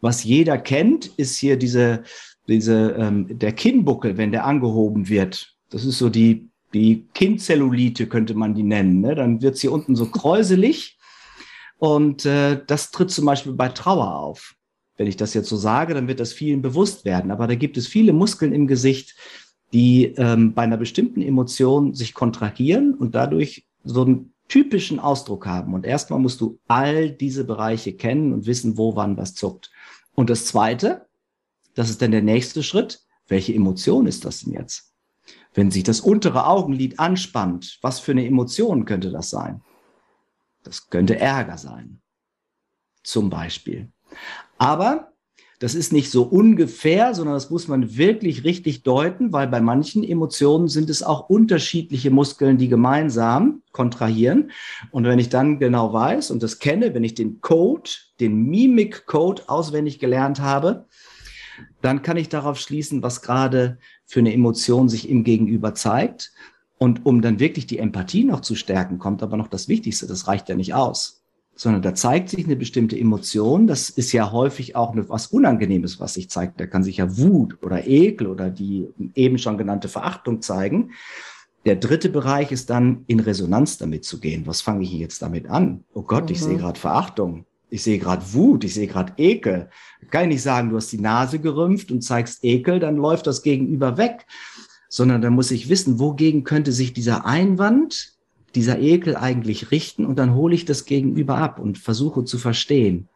Was 0.00 0.22
jeder 0.22 0.58
kennt, 0.58 1.06
ist 1.16 1.38
hier 1.38 1.56
diese, 1.56 2.02
diese, 2.46 2.94
ähm, 2.98 3.38
der 3.38 3.52
Kinnbuckel, 3.52 4.16
wenn 4.18 4.32
der 4.32 4.44
angehoben 4.44 5.08
wird. 5.08 5.54
Das 5.70 5.84
ist 5.84 5.98
so 5.98 6.10
die, 6.10 6.50
die 6.74 7.06
Kinnzellulite, 7.14 8.06
könnte 8.06 8.34
man 8.34 8.54
die 8.54 8.62
nennen. 8.62 9.00
Ne? 9.00 9.14
Dann 9.14 9.40
wird's 9.40 9.62
hier 9.62 9.72
unten 9.72 9.96
so 9.96 10.10
kräuselig. 10.10 10.98
Und 11.78 12.26
äh, 12.26 12.60
das 12.66 12.90
tritt 12.90 13.10
zum 13.10 13.24
Beispiel 13.24 13.52
bei 13.52 13.68
Trauer 13.68 14.14
auf. 14.14 14.54
Wenn 14.98 15.06
ich 15.06 15.16
das 15.16 15.32
jetzt 15.32 15.48
so 15.48 15.56
sage, 15.56 15.94
dann 15.94 16.08
wird 16.08 16.20
das 16.20 16.34
vielen 16.34 16.60
bewusst 16.60 17.06
werden. 17.06 17.30
Aber 17.30 17.46
da 17.46 17.54
gibt 17.54 17.78
es 17.78 17.86
viele 17.86 18.12
Muskeln 18.12 18.52
im 18.52 18.66
Gesicht, 18.66 19.14
die 19.72 20.06
ähm, 20.16 20.52
bei 20.52 20.62
einer 20.62 20.76
bestimmten 20.76 21.22
Emotion 21.22 21.94
sich 21.94 22.12
kontrahieren 22.12 22.94
und 22.94 23.14
dadurch 23.14 23.66
so 23.84 24.02
einen 24.02 24.34
typischen 24.48 24.98
Ausdruck 24.98 25.46
haben. 25.46 25.72
Und 25.72 25.86
erstmal 25.86 26.18
musst 26.18 26.40
du 26.40 26.58
all 26.66 27.10
diese 27.10 27.44
Bereiche 27.44 27.94
kennen 27.94 28.32
und 28.32 28.46
wissen, 28.46 28.76
wo 28.76 28.96
wann 28.96 29.16
was 29.16 29.34
zuckt. 29.34 29.70
Und 30.14 30.30
das 30.30 30.46
Zweite, 30.46 31.06
das 31.74 31.90
ist 31.90 32.02
dann 32.02 32.10
der 32.10 32.22
nächste 32.22 32.62
Schritt, 32.62 33.00
welche 33.28 33.54
Emotion 33.54 34.06
ist 34.06 34.24
das 34.24 34.40
denn 34.40 34.54
jetzt? 34.54 34.92
Wenn 35.54 35.70
sich 35.70 35.84
das 35.84 36.00
untere 36.00 36.46
Augenlid 36.46 36.98
anspannt, 36.98 37.78
was 37.82 38.00
für 38.00 38.12
eine 38.12 38.26
Emotion 38.26 38.84
könnte 38.84 39.10
das 39.10 39.30
sein? 39.30 39.60
Das 40.64 40.90
könnte 40.90 41.18
Ärger 41.18 41.56
sein, 41.56 42.00
zum 43.04 43.30
Beispiel. 43.30 43.92
Aber 44.58 45.12
das 45.60 45.74
ist 45.74 45.92
nicht 45.92 46.10
so 46.10 46.22
ungefähr, 46.22 47.14
sondern 47.14 47.34
das 47.34 47.50
muss 47.50 47.66
man 47.66 47.96
wirklich 47.96 48.44
richtig 48.44 48.84
deuten, 48.84 49.32
weil 49.32 49.48
bei 49.48 49.60
manchen 49.60 50.04
Emotionen 50.04 50.68
sind 50.68 50.88
es 50.88 51.02
auch 51.02 51.28
unterschiedliche 51.28 52.12
Muskeln, 52.12 52.58
die 52.58 52.68
gemeinsam 52.68 53.62
kontrahieren. 53.72 54.52
Und 54.92 55.04
wenn 55.04 55.18
ich 55.18 55.30
dann 55.30 55.58
genau 55.58 55.92
weiß 55.92 56.30
und 56.30 56.44
das 56.44 56.60
kenne, 56.60 56.94
wenn 56.94 57.02
ich 57.02 57.14
den 57.14 57.40
Code, 57.40 57.90
den 58.20 58.44
Mimik-Code 58.44 59.42
auswendig 59.48 59.98
gelernt 59.98 60.40
habe, 60.40 60.86
dann 61.82 62.02
kann 62.02 62.16
ich 62.16 62.28
darauf 62.28 62.60
schließen, 62.60 63.02
was 63.02 63.20
gerade 63.20 63.78
für 64.06 64.20
eine 64.20 64.32
Emotion 64.32 64.88
sich 64.88 65.08
im 65.08 65.24
Gegenüber 65.24 65.74
zeigt. 65.74 66.32
Und 66.78 67.04
um 67.04 67.20
dann 67.20 67.40
wirklich 67.40 67.66
die 67.66 67.78
Empathie 67.78 68.22
noch 68.22 68.42
zu 68.42 68.54
stärken, 68.54 69.00
kommt 69.00 69.24
aber 69.24 69.36
noch 69.36 69.48
das 69.48 69.66
Wichtigste, 69.66 70.06
das 70.06 70.28
reicht 70.28 70.48
ja 70.48 70.54
nicht 70.54 70.74
aus 70.74 71.17
sondern 71.58 71.82
da 71.82 71.92
zeigt 71.92 72.28
sich 72.28 72.44
eine 72.44 72.54
bestimmte 72.54 72.96
Emotion. 72.96 73.66
Das 73.66 73.90
ist 73.90 74.12
ja 74.12 74.30
häufig 74.30 74.76
auch 74.76 74.94
was 74.94 75.26
Unangenehmes, 75.26 75.98
was 75.98 76.14
sich 76.14 76.30
zeigt. 76.30 76.60
Da 76.60 76.66
kann 76.66 76.84
sich 76.84 76.98
ja 76.98 77.18
Wut 77.18 77.58
oder 77.62 77.84
Ekel 77.84 78.28
oder 78.28 78.48
die 78.48 78.86
eben 79.16 79.38
schon 79.38 79.58
genannte 79.58 79.88
Verachtung 79.88 80.40
zeigen. 80.40 80.92
Der 81.66 81.74
dritte 81.74 82.10
Bereich 82.10 82.52
ist 82.52 82.70
dann 82.70 83.02
in 83.08 83.18
Resonanz 83.18 83.76
damit 83.76 84.04
zu 84.04 84.20
gehen. 84.20 84.46
Was 84.46 84.60
fange 84.60 84.84
ich 84.84 84.92
jetzt 84.92 85.20
damit 85.20 85.50
an? 85.50 85.82
Oh 85.94 86.02
Gott, 86.02 86.26
mhm. 86.26 86.30
ich 86.30 86.40
sehe 86.40 86.58
gerade 86.58 86.78
Verachtung. 86.78 87.44
Ich 87.70 87.82
sehe 87.82 87.98
gerade 87.98 88.22
Wut, 88.32 88.62
ich 88.62 88.74
sehe 88.74 88.86
gerade 88.86 89.14
Ekel. 89.16 89.68
Kann 90.12 90.22
ich 90.22 90.28
nicht 90.28 90.42
sagen, 90.42 90.70
du 90.70 90.76
hast 90.76 90.92
die 90.92 91.00
Nase 91.00 91.40
gerümpft 91.40 91.90
und 91.90 92.02
zeigst 92.02 92.44
Ekel, 92.44 92.78
dann 92.78 92.96
läuft 92.96 93.26
das 93.26 93.42
Gegenüber 93.42 93.98
weg, 93.98 94.26
sondern 94.88 95.22
da 95.22 95.28
muss 95.28 95.50
ich 95.50 95.68
wissen, 95.68 95.98
wogegen 95.98 96.44
könnte 96.44 96.70
sich 96.70 96.92
dieser 96.92 97.26
Einwand 97.26 98.17
dieser 98.54 98.78
Ekel 98.78 99.16
eigentlich 99.16 99.70
richten 99.70 100.06
und 100.06 100.18
dann 100.18 100.34
hole 100.34 100.54
ich 100.54 100.64
das 100.64 100.84
Gegenüber 100.84 101.38
ab 101.38 101.58
und 101.58 101.78
versuche 101.78 102.24
zu 102.24 102.38
verstehen. 102.38 103.08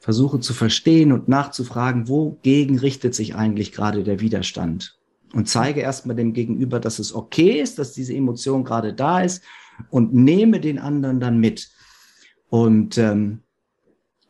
Versuche 0.00 0.40
zu 0.40 0.52
verstehen 0.52 1.12
und 1.12 1.28
nachzufragen, 1.28 2.08
wogegen 2.08 2.78
richtet 2.78 3.14
sich 3.14 3.36
eigentlich 3.36 3.70
gerade 3.70 4.02
der 4.02 4.18
Widerstand. 4.18 4.98
Und 5.32 5.48
zeige 5.48 5.80
erstmal 5.80 6.16
dem 6.16 6.32
Gegenüber, 6.32 6.80
dass 6.80 6.98
es 6.98 7.14
okay 7.14 7.60
ist, 7.60 7.78
dass 7.78 7.92
diese 7.92 8.14
Emotion 8.14 8.64
gerade 8.64 8.92
da 8.94 9.20
ist 9.20 9.42
und 9.90 10.12
nehme 10.12 10.60
den 10.60 10.78
anderen 10.78 11.20
dann 11.20 11.38
mit. 11.38 11.70
Und 12.48 12.98
ähm, 12.98 13.42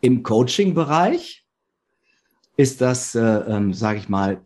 im 0.00 0.22
Coaching-Bereich 0.22 1.41
ist 2.56 2.82
das, 2.82 3.14
äh, 3.14 3.20
ähm, 3.20 3.72
sage 3.72 3.98
ich 3.98 4.08
mal, 4.10 4.42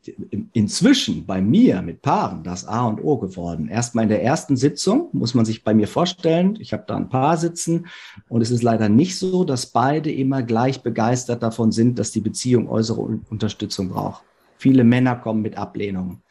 inzwischen 0.53 1.27
bei 1.27 1.43
mir 1.43 1.83
mit 1.83 2.03
Paaren 2.03 2.45
das 2.45 2.65
A 2.65 2.87
und 2.87 3.03
O 3.03 3.19
geworden. 3.19 3.69
Erstmal 3.69 4.05
in 4.05 4.09
der 4.09 4.23
ersten 4.23 4.57
Sitzung 4.57 5.09
muss 5.13 5.35
man 5.35 5.45
sich 5.45 5.65
bei 5.65 5.75
mir 5.75 5.89
vorstellen, 5.89 6.57
ich 6.61 6.73
habe 6.73 6.85
da 6.87 6.97
ein 6.97 7.09
Paar 7.09 7.37
sitzen 7.37 7.87
und 8.29 8.43
es 8.43 8.53
ist 8.53 8.63
leider 8.63 8.89
nicht 8.89 9.19
so, 9.19 9.45
dass 9.45 9.67
beide 9.67 10.13
immer 10.13 10.43
gleich 10.45 10.83
begeistert 10.83 11.43
davon 11.43 11.73
sind, 11.73 11.99
dass 11.99 12.13
die 12.13 12.21
Beziehung 12.21 12.69
äußere 12.69 13.01
Unterstützung 13.01 13.89
braucht. 13.89 14.23
Viele 14.57 14.85
Männer 14.85 15.17
kommen 15.17 15.43
mit 15.43 15.59
Ablehnung 15.59 16.23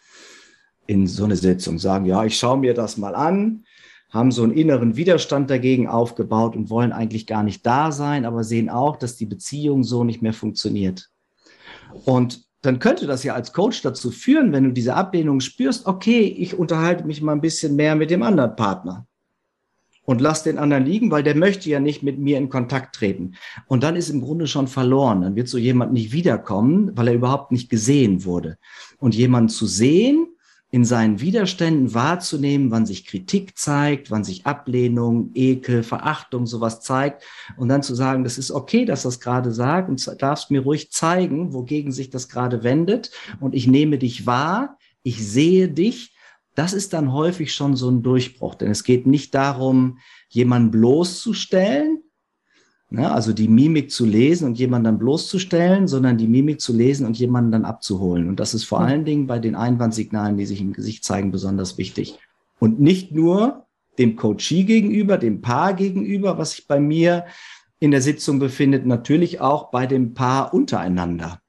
in 0.87 1.07
so 1.07 1.25
eine 1.25 1.35
Sitzung, 1.35 1.77
sagen, 1.77 2.05
ja, 2.05 2.23
ich 2.23 2.37
schaue 2.37 2.57
mir 2.57 2.73
das 2.73 2.95
mal 2.95 3.15
an, 3.15 3.65
haben 4.11 4.31
so 4.31 4.43
einen 4.43 4.53
inneren 4.53 4.95
Widerstand 4.95 5.49
dagegen 5.49 5.87
aufgebaut 5.87 6.55
und 6.55 6.69
wollen 6.69 6.93
eigentlich 6.93 7.27
gar 7.27 7.43
nicht 7.43 7.65
da 7.65 7.91
sein, 7.91 8.23
aber 8.23 8.45
sehen 8.45 8.69
auch, 8.69 8.95
dass 8.95 9.17
die 9.17 9.25
Beziehung 9.25 9.83
so 9.83 10.05
nicht 10.05 10.21
mehr 10.21 10.33
funktioniert. 10.33 11.09
Und 12.03 12.43
dann 12.61 12.79
könnte 12.79 13.07
das 13.07 13.23
ja 13.23 13.33
als 13.33 13.53
Coach 13.53 13.81
dazu 13.81 14.11
führen, 14.11 14.51
wenn 14.51 14.63
du 14.63 14.71
diese 14.71 14.95
Ablehnung 14.95 15.39
spürst, 15.39 15.85
okay, 15.85 16.21
ich 16.21 16.57
unterhalte 16.57 17.05
mich 17.05 17.21
mal 17.21 17.33
ein 17.33 17.41
bisschen 17.41 17.75
mehr 17.75 17.95
mit 17.95 18.09
dem 18.09 18.23
anderen 18.23 18.55
Partner 18.55 19.07
und 20.05 20.21
lass 20.21 20.43
den 20.43 20.57
anderen 20.57 20.85
liegen, 20.85 21.11
weil 21.11 21.23
der 21.23 21.35
möchte 21.35 21.69
ja 21.69 21.79
nicht 21.79 22.03
mit 22.03 22.19
mir 22.19 22.37
in 22.37 22.49
Kontakt 22.49 22.95
treten. 22.95 23.35
Und 23.67 23.83
dann 23.83 23.95
ist 23.95 24.09
im 24.09 24.21
Grunde 24.21 24.47
schon 24.47 24.67
verloren. 24.67 25.21
Dann 25.21 25.35
wird 25.35 25.47
so 25.47 25.57
jemand 25.57 25.93
nicht 25.93 26.11
wiederkommen, 26.11 26.91
weil 26.95 27.09
er 27.09 27.15
überhaupt 27.15 27.51
nicht 27.51 27.69
gesehen 27.69 28.23
wurde. 28.23 28.57
Und 28.99 29.15
jemanden 29.15 29.49
zu 29.49 29.65
sehen, 29.65 30.27
in 30.75 30.83
seinen 30.83 31.21
Widerständen 31.21 31.93
wahrzunehmen, 31.93 32.69
wann 32.69 32.85
sich 32.85 33.05
Kritik 33.05 33.57
zeigt, 33.57 34.11
wann 34.11 34.25
sich 34.25 34.45
Ablehnung, 34.45 35.31
Ekel, 35.33 35.83
Verachtung, 35.83 36.45
sowas 36.45 36.81
zeigt 36.81 37.23
und 37.55 37.69
dann 37.69 37.81
zu 37.81 37.95
sagen, 37.95 38.25
das 38.25 38.37
ist 38.37 38.51
okay, 38.51 38.83
dass 38.83 39.03
das 39.03 39.21
gerade 39.21 39.53
sagt 39.53 39.87
und 39.87 40.21
darfst 40.21 40.51
mir 40.51 40.63
ruhig 40.63 40.91
zeigen, 40.91 41.53
wogegen 41.53 41.93
sich 41.93 42.09
das 42.09 42.27
gerade 42.27 42.63
wendet 42.65 43.11
und 43.39 43.55
ich 43.55 43.67
nehme 43.67 43.97
dich 43.97 44.25
wahr, 44.25 44.77
ich 45.01 45.25
sehe 45.25 45.69
dich. 45.69 46.13
Das 46.55 46.73
ist 46.73 46.91
dann 46.91 47.13
häufig 47.13 47.53
schon 47.53 47.77
so 47.77 47.89
ein 47.89 48.03
Durchbruch, 48.03 48.55
denn 48.55 48.69
es 48.69 48.83
geht 48.83 49.07
nicht 49.07 49.33
darum, 49.33 49.99
jemanden 50.27 50.71
bloßzustellen, 50.71 52.03
Ne? 52.89 53.11
Also 53.11 53.33
die 53.33 53.47
Mimik 53.47 53.91
zu 53.91 54.05
lesen 54.05 54.45
und 54.45 54.59
jemanden 54.59 54.85
dann 54.85 54.99
bloßzustellen, 54.99 55.87
sondern 55.87 56.17
die 56.17 56.27
Mimik 56.27 56.61
zu 56.61 56.73
lesen 56.73 57.05
und 57.05 57.17
jemanden 57.17 57.51
dann 57.51 57.65
abzuholen. 57.65 58.29
Und 58.29 58.39
das 58.39 58.53
ist 58.53 58.65
vor 58.65 58.81
allen 58.81 59.05
Dingen 59.05 59.27
bei 59.27 59.39
den 59.39 59.55
Einwandsignalen, 59.55 60.37
die 60.37 60.45
sich 60.45 60.61
im 60.61 60.73
Gesicht 60.73 61.03
zeigen, 61.03 61.31
besonders 61.31 61.77
wichtig. 61.77 62.19
Und 62.59 62.79
nicht 62.79 63.11
nur 63.11 63.65
dem 63.97 64.15
Coachee 64.15 64.63
gegenüber, 64.63 65.17
dem 65.17 65.41
Paar 65.41 65.73
gegenüber, 65.73 66.37
was 66.37 66.51
sich 66.51 66.67
bei 66.67 66.79
mir 66.79 67.25
in 67.79 67.91
der 67.91 68.01
Sitzung 68.01 68.39
befindet, 68.39 68.85
natürlich 68.85 69.41
auch 69.41 69.71
bei 69.71 69.85
dem 69.85 70.13
Paar 70.13 70.53
untereinander. 70.53 71.39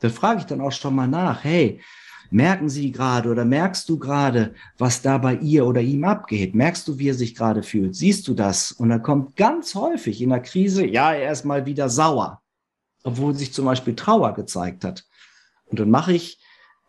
Da 0.00 0.08
frage 0.08 0.40
ich 0.40 0.46
dann 0.46 0.60
auch 0.60 0.72
schon 0.72 0.94
mal 0.94 1.08
nach, 1.08 1.44
hey, 1.44 1.80
Merken 2.30 2.68
Sie 2.68 2.90
gerade 2.90 3.30
oder 3.30 3.44
merkst 3.44 3.88
du 3.88 3.98
gerade, 3.98 4.54
was 4.78 5.02
da 5.02 5.18
bei 5.18 5.36
ihr 5.36 5.66
oder 5.66 5.80
ihm 5.80 6.04
abgeht? 6.04 6.54
Merkst 6.54 6.88
du, 6.88 6.98
wie 6.98 7.08
er 7.10 7.14
sich 7.14 7.34
gerade 7.34 7.62
fühlt? 7.62 7.94
Siehst 7.94 8.26
du 8.28 8.34
das? 8.34 8.72
Und 8.72 8.88
dann 8.88 9.02
kommt 9.02 9.36
ganz 9.36 9.74
häufig 9.74 10.20
in 10.20 10.30
der 10.30 10.40
Krise, 10.40 10.86
ja, 10.86 11.12
er 11.12 11.32
ist 11.32 11.44
mal 11.44 11.66
wieder 11.66 11.88
sauer, 11.88 12.42
obwohl 13.02 13.34
sich 13.34 13.52
zum 13.52 13.66
Beispiel 13.66 13.94
Trauer 13.94 14.34
gezeigt 14.34 14.84
hat. 14.84 15.04
Und 15.66 15.80
dann 15.80 15.90
mache 15.90 16.12
ich 16.12 16.38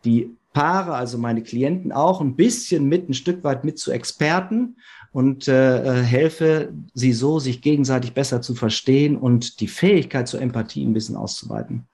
die 0.04 0.36
Paare, 0.52 0.94
also 0.94 1.18
meine 1.18 1.42
Klienten 1.42 1.92
auch 1.92 2.20
ein 2.22 2.34
bisschen 2.34 2.88
mit, 2.88 3.08
ein 3.08 3.14
Stück 3.14 3.44
weit 3.44 3.64
mit 3.64 3.78
zu 3.78 3.92
Experten 3.92 4.76
und 5.12 5.48
äh, 5.48 6.00
äh 6.00 6.02
helfe 6.02 6.72
sie 6.94 7.12
so, 7.12 7.38
sich 7.38 7.60
gegenseitig 7.60 8.14
besser 8.14 8.40
zu 8.40 8.54
verstehen 8.54 9.16
und 9.18 9.60
die 9.60 9.68
Fähigkeit 9.68 10.28
zur 10.28 10.40
Empathie 10.40 10.84
ein 10.84 10.94
bisschen 10.94 11.16
auszuweiten. 11.16 11.86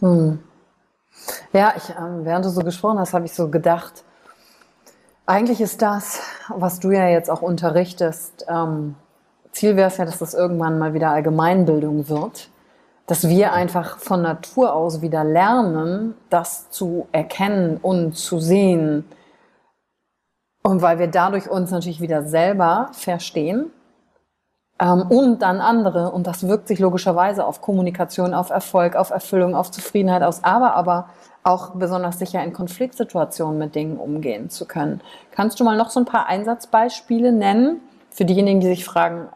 Hm. 0.00 0.38
Ja, 1.52 1.74
ich, 1.76 1.90
ähm, 1.90 2.24
während 2.24 2.44
du 2.44 2.50
so 2.50 2.62
gesprochen 2.62 2.98
hast, 2.98 3.14
habe 3.14 3.24
ich 3.24 3.32
so 3.32 3.48
gedacht, 3.48 4.04
eigentlich 5.26 5.60
ist 5.60 5.82
das, 5.82 6.20
was 6.48 6.80
du 6.80 6.90
ja 6.90 7.08
jetzt 7.08 7.30
auch 7.30 7.42
unterrichtest, 7.42 8.46
ähm, 8.48 8.94
Ziel 9.52 9.76
wäre 9.76 9.88
es 9.88 9.96
ja, 9.96 10.04
dass 10.04 10.18
das 10.18 10.34
irgendwann 10.34 10.78
mal 10.78 10.94
wieder 10.94 11.10
Allgemeinbildung 11.10 12.08
wird, 12.08 12.50
dass 13.06 13.28
wir 13.28 13.52
einfach 13.52 13.98
von 13.98 14.22
Natur 14.22 14.74
aus 14.74 15.00
wieder 15.00 15.24
lernen, 15.24 16.14
das 16.30 16.70
zu 16.70 17.08
erkennen 17.12 17.78
und 17.78 18.16
zu 18.16 18.38
sehen. 18.38 19.04
Und 20.62 20.82
weil 20.82 20.98
wir 20.98 21.08
dadurch 21.08 21.48
uns 21.48 21.70
natürlich 21.70 22.00
wieder 22.00 22.22
selber 22.22 22.90
verstehen 22.92 23.70
ähm, 24.80 25.02
und 25.08 25.42
dann 25.42 25.60
andere. 25.60 26.10
Und 26.10 26.26
das 26.26 26.46
wirkt 26.46 26.68
sich 26.68 26.78
logischerweise 26.78 27.44
auf 27.44 27.60
Kommunikation, 27.60 28.34
auf 28.34 28.50
Erfolg, 28.50 28.96
auf 28.96 29.10
Erfüllung, 29.10 29.54
auf 29.54 29.70
Zufriedenheit 29.70 30.22
aus, 30.22 30.44
aber, 30.44 30.74
aber 30.74 31.08
auch 31.42 31.70
besonders 31.70 32.18
sicher 32.18 32.42
in 32.42 32.52
Konfliktsituationen 32.52 33.58
mit 33.58 33.74
Dingen 33.74 33.96
umgehen 33.96 34.50
zu 34.50 34.66
können. 34.66 35.00
Kannst 35.30 35.58
du 35.58 35.64
mal 35.64 35.76
noch 35.76 35.90
so 35.90 36.00
ein 36.00 36.06
paar 36.06 36.26
Einsatzbeispiele 36.26 37.32
nennen 37.32 37.80
für 38.10 38.24
diejenigen, 38.24 38.60
die 38.60 38.66
sich 38.66 38.84
fragen, 38.84 39.28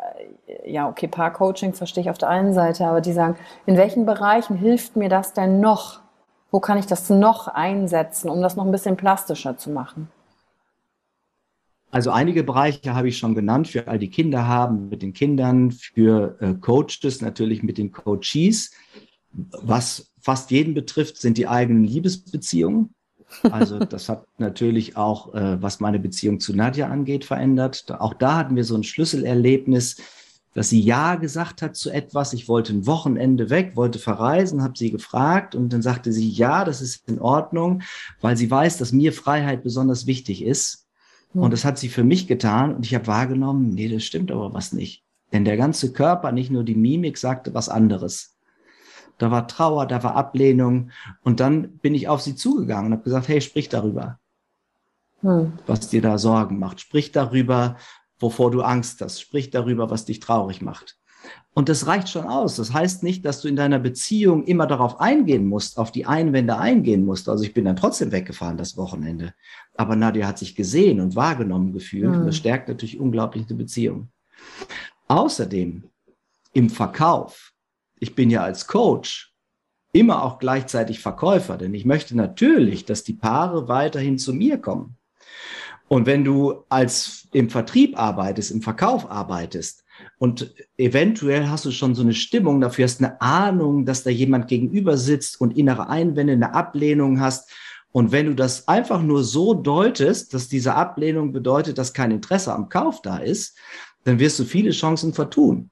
äh, 0.46 0.70
ja, 0.70 0.88
okay, 0.88 1.08
Paarcoaching 1.08 1.72
verstehe 1.74 2.02
ich 2.02 2.10
auf 2.10 2.18
der 2.18 2.28
einen 2.28 2.52
Seite, 2.52 2.86
aber 2.86 3.00
die 3.00 3.12
sagen, 3.12 3.36
in 3.66 3.76
welchen 3.76 4.06
Bereichen 4.06 4.56
hilft 4.56 4.96
mir 4.96 5.08
das 5.08 5.32
denn 5.32 5.60
noch? 5.60 6.00
Wo 6.50 6.60
kann 6.60 6.78
ich 6.78 6.86
das 6.86 7.08
noch 7.08 7.48
einsetzen, 7.48 8.28
um 8.28 8.42
das 8.42 8.56
noch 8.56 8.64
ein 8.64 8.72
bisschen 8.72 8.96
plastischer 8.96 9.56
zu 9.56 9.70
machen? 9.70 10.10
Also 11.92 12.10
einige 12.10 12.42
Bereiche 12.42 12.94
habe 12.94 13.08
ich 13.08 13.18
schon 13.18 13.34
genannt, 13.34 13.68
für 13.68 13.86
all 13.86 13.98
die 13.98 14.08
Kinder 14.08 14.48
haben, 14.48 14.88
mit 14.88 15.02
den 15.02 15.12
Kindern, 15.12 15.70
für 15.70 16.38
äh, 16.40 16.54
Coaches 16.54 17.20
natürlich 17.20 17.62
mit 17.62 17.76
den 17.76 17.92
Coaches. 17.92 18.70
Was 19.30 20.10
fast 20.18 20.50
jeden 20.50 20.72
betrifft, 20.72 21.18
sind 21.18 21.36
die 21.36 21.46
eigenen 21.46 21.84
Liebesbeziehungen. 21.84 22.94
Also 23.42 23.78
das 23.84 24.08
hat 24.08 24.24
natürlich 24.38 24.96
auch, 24.96 25.34
äh, 25.34 25.60
was 25.60 25.80
meine 25.80 25.98
Beziehung 25.98 26.40
zu 26.40 26.54
Nadja 26.54 26.88
angeht, 26.88 27.26
verändert. 27.26 27.84
Auch 27.90 28.14
da 28.14 28.36
hatten 28.36 28.56
wir 28.56 28.64
so 28.64 28.74
ein 28.74 28.84
Schlüsselerlebnis, 28.84 29.96
dass 30.54 30.70
sie 30.70 30.80
Ja 30.80 31.16
gesagt 31.16 31.60
hat 31.60 31.76
zu 31.76 31.90
etwas. 31.90 32.32
Ich 32.32 32.48
wollte 32.48 32.72
ein 32.72 32.86
Wochenende 32.86 33.50
weg, 33.50 33.76
wollte 33.76 33.98
verreisen, 33.98 34.62
habe 34.62 34.78
sie 34.78 34.90
gefragt 34.90 35.54
und 35.54 35.74
dann 35.74 35.82
sagte 35.82 36.10
sie, 36.10 36.30
ja, 36.30 36.64
das 36.64 36.80
ist 36.80 37.06
in 37.06 37.20
Ordnung, 37.20 37.82
weil 38.22 38.38
sie 38.38 38.50
weiß, 38.50 38.78
dass 38.78 38.92
mir 38.92 39.12
Freiheit 39.12 39.62
besonders 39.62 40.06
wichtig 40.06 40.42
ist. 40.42 40.81
Und 41.34 41.52
das 41.52 41.64
hat 41.64 41.78
sie 41.78 41.88
für 41.88 42.04
mich 42.04 42.26
getan 42.26 42.74
und 42.74 42.84
ich 42.84 42.94
habe 42.94 43.06
wahrgenommen, 43.06 43.70
nee, 43.70 43.88
das 43.88 44.04
stimmt 44.04 44.30
aber 44.30 44.52
was 44.52 44.72
nicht. 44.72 45.02
Denn 45.32 45.44
der 45.44 45.56
ganze 45.56 45.92
Körper, 45.92 46.30
nicht 46.30 46.50
nur 46.50 46.62
die 46.62 46.74
Mimik, 46.74 47.16
sagte 47.16 47.54
was 47.54 47.68
anderes. 47.68 48.36
Da 49.18 49.30
war 49.30 49.48
Trauer, 49.48 49.86
da 49.86 50.02
war 50.02 50.14
Ablehnung 50.14 50.90
und 51.22 51.40
dann 51.40 51.78
bin 51.78 51.94
ich 51.94 52.08
auf 52.08 52.20
sie 52.20 52.36
zugegangen 52.36 52.86
und 52.86 52.92
habe 52.92 53.04
gesagt, 53.04 53.28
hey, 53.28 53.40
sprich 53.40 53.68
darüber, 53.68 54.18
hm. 55.20 55.52
was 55.66 55.88
dir 55.88 56.02
da 56.02 56.18
Sorgen 56.18 56.58
macht. 56.58 56.80
Sprich 56.80 57.12
darüber, 57.12 57.76
wovor 58.18 58.50
du 58.50 58.62
Angst 58.62 59.00
hast. 59.00 59.20
Sprich 59.20 59.50
darüber, 59.50 59.90
was 59.90 60.04
dich 60.04 60.20
traurig 60.20 60.60
macht. 60.60 60.98
Und 61.54 61.68
das 61.68 61.86
reicht 61.86 62.08
schon 62.08 62.26
aus. 62.26 62.56
Das 62.56 62.72
heißt 62.72 63.02
nicht, 63.02 63.26
dass 63.26 63.42
du 63.42 63.48
in 63.48 63.56
deiner 63.56 63.78
Beziehung 63.78 64.44
immer 64.44 64.66
darauf 64.66 65.00
eingehen 65.00 65.46
musst, 65.46 65.76
auf 65.76 65.92
die 65.92 66.06
Einwände 66.06 66.56
eingehen 66.56 67.04
musst. 67.04 67.28
Also 67.28 67.44
ich 67.44 67.52
bin 67.52 67.66
dann 67.66 67.76
trotzdem 67.76 68.10
weggefahren 68.10 68.56
das 68.56 68.76
Wochenende. 68.78 69.34
Aber 69.74 69.94
Nadia 69.94 70.26
hat 70.26 70.38
sich 70.38 70.56
gesehen 70.56 71.00
und 71.00 71.14
wahrgenommen 71.14 71.72
gefühlt. 71.74 72.10
Mhm. 72.10 72.20
Und 72.20 72.26
das 72.26 72.36
stärkt 72.36 72.68
natürlich 72.68 72.98
unglaublich 72.98 73.46
die 73.46 73.54
Beziehung. 73.54 74.08
Außerdem 75.08 75.84
im 76.54 76.70
Verkauf. 76.70 77.52
Ich 77.98 78.14
bin 78.14 78.30
ja 78.30 78.42
als 78.42 78.66
Coach 78.66 79.34
immer 79.92 80.22
auch 80.24 80.38
gleichzeitig 80.38 81.00
Verkäufer, 81.00 81.58
denn 81.58 81.74
ich 81.74 81.84
möchte 81.84 82.16
natürlich, 82.16 82.86
dass 82.86 83.04
die 83.04 83.12
Paare 83.12 83.68
weiterhin 83.68 84.18
zu 84.18 84.32
mir 84.32 84.56
kommen. 84.56 84.96
Und 85.88 86.06
wenn 86.06 86.24
du 86.24 86.64
als 86.70 87.28
im 87.32 87.50
Vertrieb 87.50 87.98
arbeitest, 87.98 88.50
im 88.50 88.62
Verkauf 88.62 89.10
arbeitest, 89.10 89.81
und 90.18 90.54
eventuell 90.76 91.48
hast 91.48 91.64
du 91.64 91.70
schon 91.70 91.94
so 91.94 92.02
eine 92.02 92.14
Stimmung 92.14 92.60
dafür, 92.60 92.84
hast 92.84 93.02
eine 93.02 93.20
Ahnung, 93.20 93.84
dass 93.84 94.04
da 94.04 94.10
jemand 94.10 94.48
gegenüber 94.48 94.96
sitzt 94.96 95.40
und 95.40 95.56
innere 95.56 95.88
Einwände, 95.88 96.34
eine 96.34 96.54
Ablehnung 96.54 97.20
hast. 97.20 97.50
Und 97.90 98.12
wenn 98.12 98.26
du 98.26 98.34
das 98.34 98.68
einfach 98.68 99.02
nur 99.02 99.24
so 99.24 99.52
deutest, 99.52 100.32
dass 100.32 100.48
diese 100.48 100.74
Ablehnung 100.74 101.32
bedeutet, 101.32 101.76
dass 101.76 101.92
kein 101.92 102.10
Interesse 102.10 102.54
am 102.54 102.68
Kauf 102.68 103.02
da 103.02 103.18
ist, 103.18 103.58
dann 104.04 104.18
wirst 104.18 104.38
du 104.38 104.44
viele 104.44 104.70
Chancen 104.70 105.12
vertun. 105.12 105.70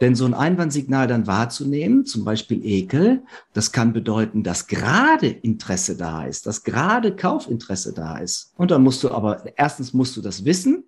Denn 0.00 0.14
so 0.14 0.24
ein 0.24 0.34
Einwandsignal 0.34 1.06
dann 1.06 1.26
wahrzunehmen, 1.26 2.04
zum 2.04 2.24
Beispiel 2.24 2.64
Ekel, 2.64 3.22
das 3.52 3.70
kann 3.70 3.92
bedeuten, 3.92 4.42
dass 4.42 4.66
gerade 4.66 5.28
Interesse 5.28 5.96
da 5.96 6.24
ist, 6.24 6.46
dass 6.46 6.64
gerade 6.64 7.14
Kaufinteresse 7.14 7.92
da 7.92 8.18
ist. 8.18 8.52
Und 8.56 8.70
dann 8.70 8.82
musst 8.82 9.04
du 9.04 9.10
aber, 9.10 9.44
erstens 9.56 9.92
musst 9.92 10.16
du 10.16 10.20
das 10.20 10.44
wissen 10.44 10.84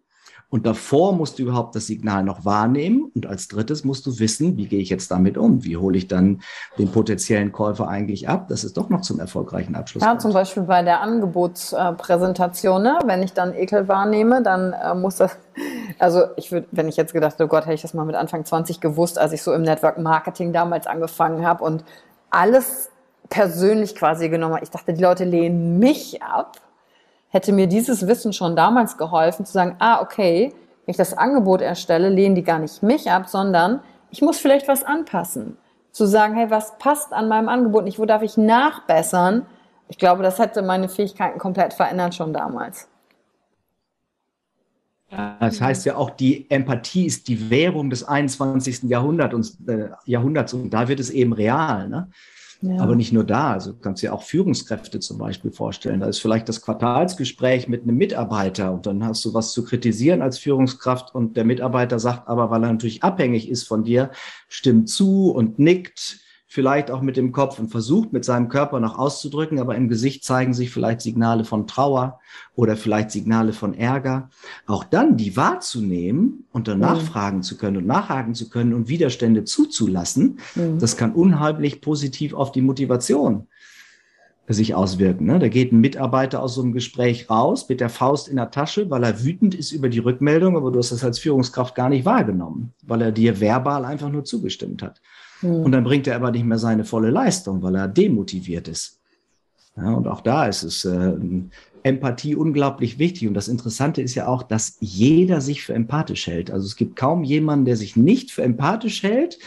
und 0.48 0.64
davor 0.64 1.12
musst 1.12 1.38
du 1.38 1.42
überhaupt 1.42 1.74
das 1.74 1.86
Signal 1.86 2.22
noch 2.22 2.44
wahrnehmen. 2.44 3.10
Und 3.14 3.26
als 3.26 3.48
drittes 3.48 3.84
musst 3.84 4.06
du 4.06 4.18
wissen, 4.20 4.56
wie 4.56 4.66
gehe 4.68 4.80
ich 4.80 4.90
jetzt 4.90 5.10
damit 5.10 5.36
um? 5.36 5.64
Wie 5.64 5.76
hole 5.76 5.98
ich 5.98 6.06
dann 6.06 6.40
den 6.78 6.90
potenziellen 6.92 7.50
Käufer 7.50 7.88
eigentlich 7.88 8.28
ab, 8.28 8.46
dass 8.48 8.62
es 8.62 8.72
doch 8.72 8.88
noch 8.88 9.00
zum 9.00 9.18
erfolgreichen 9.18 9.74
Abschluss 9.74 10.04
Ja, 10.04 10.10
kommt. 10.10 10.22
zum 10.22 10.32
Beispiel 10.32 10.62
bei 10.62 10.82
der 10.82 11.00
Angebotspräsentation, 11.00 12.82
ne? 12.82 12.98
wenn 13.06 13.22
ich 13.22 13.32
dann 13.32 13.54
Ekel 13.54 13.88
wahrnehme, 13.88 14.42
dann 14.42 14.72
äh, 14.72 14.94
muss 14.94 15.16
das, 15.16 15.36
also 15.98 16.22
ich 16.36 16.52
würde, 16.52 16.68
wenn 16.70 16.88
ich 16.88 16.96
jetzt 16.96 17.12
gedacht, 17.12 17.34
oh 17.40 17.46
Gott, 17.48 17.64
hätte 17.64 17.74
ich 17.74 17.82
das 17.82 17.92
mal 17.94 18.04
mit 18.04 18.14
Anfang 18.14 18.44
20 18.44 18.80
gewusst, 18.80 19.18
als 19.18 19.32
ich 19.32 19.42
so 19.42 19.52
im 19.52 19.62
Network 19.62 19.98
Marketing 19.98 20.52
damals 20.52 20.86
angefangen 20.86 21.44
habe 21.44 21.64
und 21.64 21.84
alles 22.30 22.90
persönlich 23.28 23.96
quasi 23.96 24.28
genommen. 24.28 24.58
Ich 24.62 24.70
dachte, 24.70 24.92
die 24.92 25.02
Leute 25.02 25.24
lehnen 25.24 25.78
mich 25.80 26.22
ab 26.22 26.56
hätte 27.36 27.52
mir 27.52 27.66
dieses 27.66 28.06
Wissen 28.06 28.32
schon 28.32 28.56
damals 28.56 28.96
geholfen, 28.96 29.44
zu 29.44 29.52
sagen, 29.52 29.76
ah, 29.78 30.00
okay, 30.00 30.54
wenn 30.84 30.90
ich 30.90 30.96
das 30.96 31.12
Angebot 31.12 31.60
erstelle, 31.60 32.08
lehnen 32.08 32.34
die 32.34 32.42
gar 32.42 32.58
nicht 32.58 32.82
mich 32.82 33.10
ab, 33.10 33.28
sondern 33.28 33.80
ich 34.10 34.22
muss 34.22 34.38
vielleicht 34.38 34.66
was 34.68 34.82
anpassen. 34.82 35.58
Zu 35.92 36.06
sagen, 36.06 36.34
hey, 36.34 36.50
was 36.50 36.78
passt 36.78 37.12
an 37.12 37.28
meinem 37.28 37.48
Angebot 37.50 37.84
nicht, 37.84 37.98
wo 37.98 38.06
darf 38.06 38.22
ich 38.22 38.38
nachbessern? 38.38 39.44
Ich 39.88 39.98
glaube, 39.98 40.22
das 40.22 40.38
hätte 40.38 40.62
meine 40.62 40.88
Fähigkeiten 40.88 41.38
komplett 41.38 41.74
verändert 41.74 42.14
schon 42.14 42.32
damals. 42.32 42.88
Das 45.10 45.60
heißt 45.60 45.84
ja 45.84 45.96
auch, 45.96 46.10
die 46.10 46.50
Empathie 46.50 47.04
ist 47.04 47.28
die 47.28 47.50
Währung 47.50 47.90
des 47.90 48.02
21. 48.02 48.84
Jahrhunderts 48.84 49.34
und, 49.34 49.68
äh, 49.68 49.90
Jahrhunderts 50.06 50.54
und 50.54 50.70
da 50.70 50.88
wird 50.88 51.00
es 51.00 51.10
eben 51.10 51.34
real. 51.34 51.88
Ne? 51.88 52.10
Aber 52.78 52.96
nicht 52.96 53.12
nur 53.12 53.24
da. 53.24 53.52
Also 53.52 53.74
kannst 53.74 54.02
dir 54.02 54.14
auch 54.14 54.22
Führungskräfte 54.22 55.00
zum 55.00 55.18
Beispiel 55.18 55.50
vorstellen. 55.50 56.00
Da 56.00 56.06
ist 56.06 56.18
vielleicht 56.18 56.48
das 56.48 56.62
Quartalsgespräch 56.62 57.68
mit 57.68 57.82
einem 57.82 57.96
Mitarbeiter 57.96 58.72
und 58.72 58.86
dann 58.86 59.04
hast 59.04 59.24
du 59.24 59.34
was 59.34 59.52
zu 59.52 59.64
kritisieren 59.64 60.22
als 60.22 60.38
Führungskraft 60.38 61.14
und 61.14 61.36
der 61.36 61.44
Mitarbeiter 61.44 61.98
sagt 61.98 62.28
aber, 62.28 62.50
weil 62.50 62.64
er 62.64 62.72
natürlich 62.72 63.02
abhängig 63.02 63.48
ist 63.48 63.64
von 63.64 63.84
dir, 63.84 64.10
stimmt 64.48 64.88
zu 64.88 65.30
und 65.30 65.58
nickt, 65.58 66.25
vielleicht 66.46 66.90
auch 66.90 67.02
mit 67.02 67.16
dem 67.16 67.32
Kopf 67.32 67.58
und 67.58 67.68
versucht 67.68 68.12
mit 68.12 68.24
seinem 68.24 68.48
Körper 68.48 68.78
noch 68.78 68.98
auszudrücken, 68.98 69.58
aber 69.58 69.74
im 69.74 69.88
Gesicht 69.88 70.24
zeigen 70.24 70.54
sich 70.54 70.70
vielleicht 70.70 71.00
Signale 71.00 71.44
von 71.44 71.66
Trauer 71.66 72.20
oder 72.54 72.76
vielleicht 72.76 73.10
Signale 73.10 73.52
von 73.52 73.74
Ärger. 73.74 74.30
Auch 74.66 74.84
dann 74.84 75.16
die 75.16 75.36
wahrzunehmen 75.36 76.44
und 76.52 76.68
dann 76.68 76.78
mhm. 76.78 76.84
nachfragen 76.84 77.42
zu 77.42 77.58
können 77.58 77.78
und 77.78 77.86
nachhaken 77.86 78.34
zu 78.34 78.48
können 78.48 78.74
und 78.74 78.88
Widerstände 78.88 79.44
zuzulassen, 79.44 80.38
mhm. 80.54 80.78
das 80.78 80.96
kann 80.96 81.12
unheimlich 81.12 81.80
positiv 81.80 82.32
auf 82.32 82.52
die 82.52 82.62
Motivation 82.62 83.48
sich 84.48 84.74
auswirken. 84.74 85.26
Ne? 85.26 85.38
Da 85.38 85.48
geht 85.48 85.72
ein 85.72 85.80
Mitarbeiter 85.80 86.42
aus 86.42 86.54
so 86.54 86.62
einem 86.62 86.72
Gespräch 86.72 87.28
raus 87.28 87.68
mit 87.68 87.80
der 87.80 87.88
Faust 87.88 88.28
in 88.28 88.36
der 88.36 88.50
Tasche, 88.50 88.88
weil 88.90 89.02
er 89.02 89.24
wütend 89.24 89.54
ist 89.54 89.72
über 89.72 89.88
die 89.88 89.98
Rückmeldung, 89.98 90.56
aber 90.56 90.70
du 90.70 90.78
hast 90.78 90.92
das 90.92 91.02
als 91.02 91.18
Führungskraft 91.18 91.74
gar 91.74 91.88
nicht 91.88 92.04
wahrgenommen, 92.04 92.72
weil 92.82 93.02
er 93.02 93.12
dir 93.12 93.40
verbal 93.40 93.84
einfach 93.84 94.08
nur 94.08 94.24
zugestimmt 94.24 94.82
hat. 94.82 95.00
Mhm. 95.42 95.50
Und 95.50 95.72
dann 95.72 95.84
bringt 95.84 96.06
er 96.06 96.16
aber 96.16 96.30
nicht 96.30 96.44
mehr 96.44 96.58
seine 96.58 96.84
volle 96.84 97.10
Leistung, 97.10 97.62
weil 97.62 97.74
er 97.74 97.88
demotiviert 97.88 98.68
ist. 98.68 98.98
Ja, 99.76 99.92
und 99.92 100.06
auch 100.06 100.22
da 100.22 100.46
ist 100.46 100.62
es 100.62 100.84
äh, 100.84 101.14
Empathie 101.82 102.34
unglaublich 102.34 102.98
wichtig. 102.98 103.28
Und 103.28 103.34
das 103.34 103.48
Interessante 103.48 104.02
ist 104.02 104.14
ja 104.14 104.26
auch, 104.26 104.42
dass 104.42 104.76
jeder 104.80 105.40
sich 105.40 105.62
für 105.62 105.74
empathisch 105.74 106.26
hält. 106.26 106.50
Also 106.50 106.66
es 106.66 106.76
gibt 106.76 106.96
kaum 106.96 107.24
jemanden, 107.24 107.66
der 107.66 107.76
sich 107.76 107.94
nicht 107.94 108.32
für 108.32 108.42
empathisch 108.42 109.02
hält. 109.02 109.38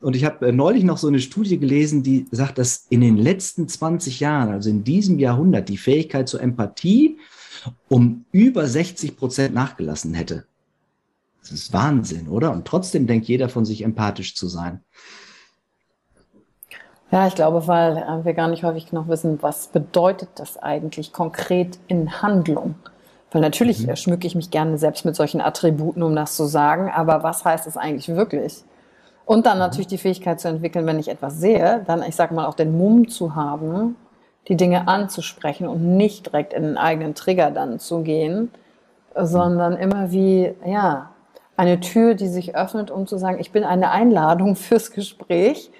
Und 0.00 0.16
ich 0.16 0.24
habe 0.24 0.48
äh, 0.48 0.52
neulich 0.52 0.84
noch 0.84 0.98
so 0.98 1.08
eine 1.08 1.20
Studie 1.20 1.58
gelesen, 1.58 2.02
die 2.02 2.26
sagt, 2.30 2.58
dass 2.58 2.86
in 2.88 3.00
den 3.00 3.16
letzten 3.16 3.68
20 3.68 4.20
Jahren, 4.20 4.50
also 4.50 4.70
in 4.70 4.84
diesem 4.84 5.18
Jahrhundert, 5.18 5.68
die 5.68 5.78
Fähigkeit 5.78 6.28
zur 6.28 6.40
Empathie 6.40 7.18
um 7.88 8.24
über 8.32 8.66
60 8.66 9.16
Prozent 9.16 9.54
nachgelassen 9.54 10.14
hätte. 10.14 10.44
Das 11.40 11.52
ist 11.52 11.72
Wahnsinn, 11.72 12.28
oder? 12.28 12.52
Und 12.52 12.66
trotzdem 12.66 13.06
denkt 13.06 13.28
jeder 13.28 13.48
von 13.48 13.64
sich 13.64 13.82
empathisch 13.82 14.34
zu 14.34 14.48
sein. 14.48 14.80
Ja, 17.14 17.28
ich 17.28 17.36
glaube, 17.36 17.68
weil 17.68 17.96
äh, 17.96 18.24
wir 18.24 18.34
gar 18.34 18.48
nicht 18.48 18.64
häufig 18.64 18.90
genug 18.90 19.06
wissen, 19.06 19.40
was 19.40 19.68
bedeutet 19.68 20.30
das 20.34 20.60
eigentlich 20.60 21.12
konkret 21.12 21.78
in 21.86 22.20
Handlung. 22.22 22.74
Weil 23.30 23.40
natürlich 23.40 23.86
mhm. 23.86 23.94
schmücke 23.94 24.26
ich 24.26 24.34
mich 24.34 24.50
gerne 24.50 24.78
selbst 24.78 25.04
mit 25.04 25.14
solchen 25.14 25.40
Attributen, 25.40 26.02
um 26.02 26.16
das 26.16 26.34
zu 26.34 26.46
sagen, 26.46 26.90
aber 26.92 27.22
was 27.22 27.44
heißt 27.44 27.68
es 27.68 27.76
eigentlich 27.76 28.08
wirklich? 28.08 28.64
Und 29.26 29.46
dann 29.46 29.58
mhm. 29.58 29.60
natürlich 29.60 29.86
die 29.86 29.98
Fähigkeit 29.98 30.40
zu 30.40 30.48
entwickeln, 30.48 30.86
wenn 30.86 30.98
ich 30.98 31.06
etwas 31.06 31.38
sehe, 31.38 31.84
dann, 31.86 32.02
ich 32.02 32.16
sage 32.16 32.34
mal, 32.34 32.46
auch 32.46 32.54
den 32.54 32.76
Mumm 32.76 33.06
zu 33.06 33.36
haben, 33.36 33.94
die 34.48 34.56
Dinge 34.56 34.88
anzusprechen 34.88 35.68
und 35.68 35.96
nicht 35.96 36.26
direkt 36.26 36.52
in 36.52 36.64
den 36.64 36.76
eigenen 36.76 37.14
Trigger 37.14 37.52
dann 37.52 37.78
zu 37.78 38.02
gehen, 38.02 38.50
sondern 39.14 39.76
immer 39.76 40.10
wie, 40.10 40.52
ja, 40.66 41.10
eine 41.56 41.78
Tür, 41.78 42.14
die 42.14 42.26
sich 42.26 42.56
öffnet, 42.56 42.90
um 42.90 43.06
zu 43.06 43.18
sagen, 43.18 43.38
ich 43.38 43.52
bin 43.52 43.62
eine 43.62 43.92
Einladung 43.92 44.56
fürs 44.56 44.90
Gespräch 44.90 45.70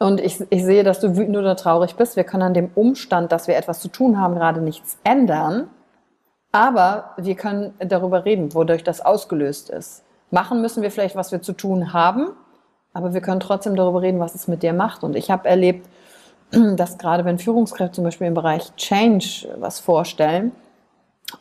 und 0.00 0.18
ich, 0.18 0.40
ich 0.48 0.64
sehe, 0.64 0.82
dass 0.82 0.98
du 0.98 1.16
wütend 1.16 1.36
oder 1.36 1.56
traurig 1.56 1.94
bist. 1.94 2.16
Wir 2.16 2.24
können 2.24 2.42
an 2.42 2.54
dem 2.54 2.70
Umstand, 2.74 3.32
dass 3.32 3.48
wir 3.48 3.56
etwas 3.56 3.80
zu 3.80 3.88
tun 3.88 4.18
haben, 4.18 4.34
gerade 4.34 4.62
nichts 4.62 4.98
ändern, 5.04 5.68
aber 6.52 7.10
wir 7.18 7.34
können 7.34 7.74
darüber 7.78 8.24
reden, 8.24 8.54
wodurch 8.54 8.82
das 8.82 9.02
ausgelöst 9.02 9.68
ist. 9.68 10.02
Machen 10.30 10.62
müssen 10.62 10.82
wir 10.82 10.90
vielleicht, 10.90 11.16
was 11.16 11.32
wir 11.32 11.42
zu 11.42 11.52
tun 11.52 11.92
haben, 11.92 12.30
aber 12.94 13.12
wir 13.12 13.20
können 13.20 13.40
trotzdem 13.40 13.76
darüber 13.76 14.00
reden, 14.00 14.20
was 14.20 14.34
es 14.34 14.48
mit 14.48 14.62
dir 14.62 14.72
macht. 14.72 15.04
Und 15.04 15.16
ich 15.16 15.30
habe 15.30 15.46
erlebt, 15.46 15.86
dass 16.50 16.96
gerade 16.96 17.26
wenn 17.26 17.38
Führungskräfte 17.38 17.96
zum 17.96 18.04
Beispiel 18.04 18.26
im 18.26 18.34
Bereich 18.34 18.74
Change 18.76 19.48
was 19.58 19.80
vorstellen 19.80 20.52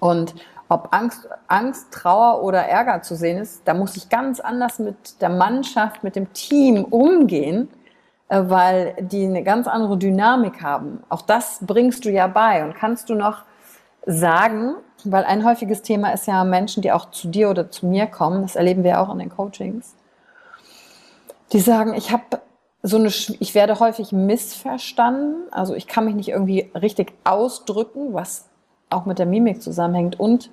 und 0.01 0.35
ob 0.67 0.93
Angst, 0.93 1.29
Angst, 1.47 1.91
Trauer 1.91 2.43
oder 2.43 2.59
Ärger 2.59 3.01
zu 3.01 3.15
sehen 3.15 3.39
ist, 3.39 3.61
da 3.65 3.73
muss 3.73 3.95
ich 3.95 4.09
ganz 4.09 4.39
anders 4.41 4.79
mit 4.79 5.21
der 5.21 5.29
Mannschaft, 5.29 6.03
mit 6.03 6.15
dem 6.15 6.31
Team 6.33 6.83
umgehen, 6.83 7.69
weil 8.29 8.95
die 8.99 9.25
eine 9.25 9.43
ganz 9.43 9.67
andere 9.67 9.97
Dynamik 9.97 10.61
haben. 10.61 11.03
Auch 11.09 11.23
das 11.23 11.59
bringst 11.61 12.05
du 12.05 12.11
ja 12.11 12.27
bei 12.27 12.63
und 12.63 12.75
kannst 12.75 13.09
du 13.09 13.15
noch 13.15 13.43
sagen, 14.05 14.75
weil 15.03 15.23
ein 15.23 15.43
häufiges 15.43 15.81
Thema 15.81 16.11
ist 16.11 16.27
ja 16.27 16.43
Menschen, 16.43 16.81
die 16.81 16.91
auch 16.91 17.11
zu 17.11 17.27
dir 17.27 17.49
oder 17.49 17.71
zu 17.71 17.87
mir 17.87 18.07
kommen, 18.07 18.41
das 18.43 18.55
erleben 18.55 18.83
wir 18.83 19.01
auch 19.01 19.11
in 19.11 19.19
den 19.19 19.29
Coachings, 19.29 19.95
die 21.51 21.59
sagen, 21.59 21.93
ich 21.93 22.11
habe 22.11 22.41
so 22.83 22.97
eine, 22.97 23.07
ich 23.07 23.55
werde 23.55 23.79
häufig 23.79 24.11
missverstanden, 24.11 25.51
also 25.51 25.73
ich 25.73 25.87
kann 25.87 26.05
mich 26.05 26.15
nicht 26.15 26.29
irgendwie 26.29 26.71
richtig 26.79 27.13
ausdrücken, 27.23 28.13
was 28.13 28.47
auch 28.89 29.05
mit 29.05 29.19
der 29.19 29.25
Mimik 29.25 29.61
zusammenhängt 29.61 30.19
und 30.19 30.49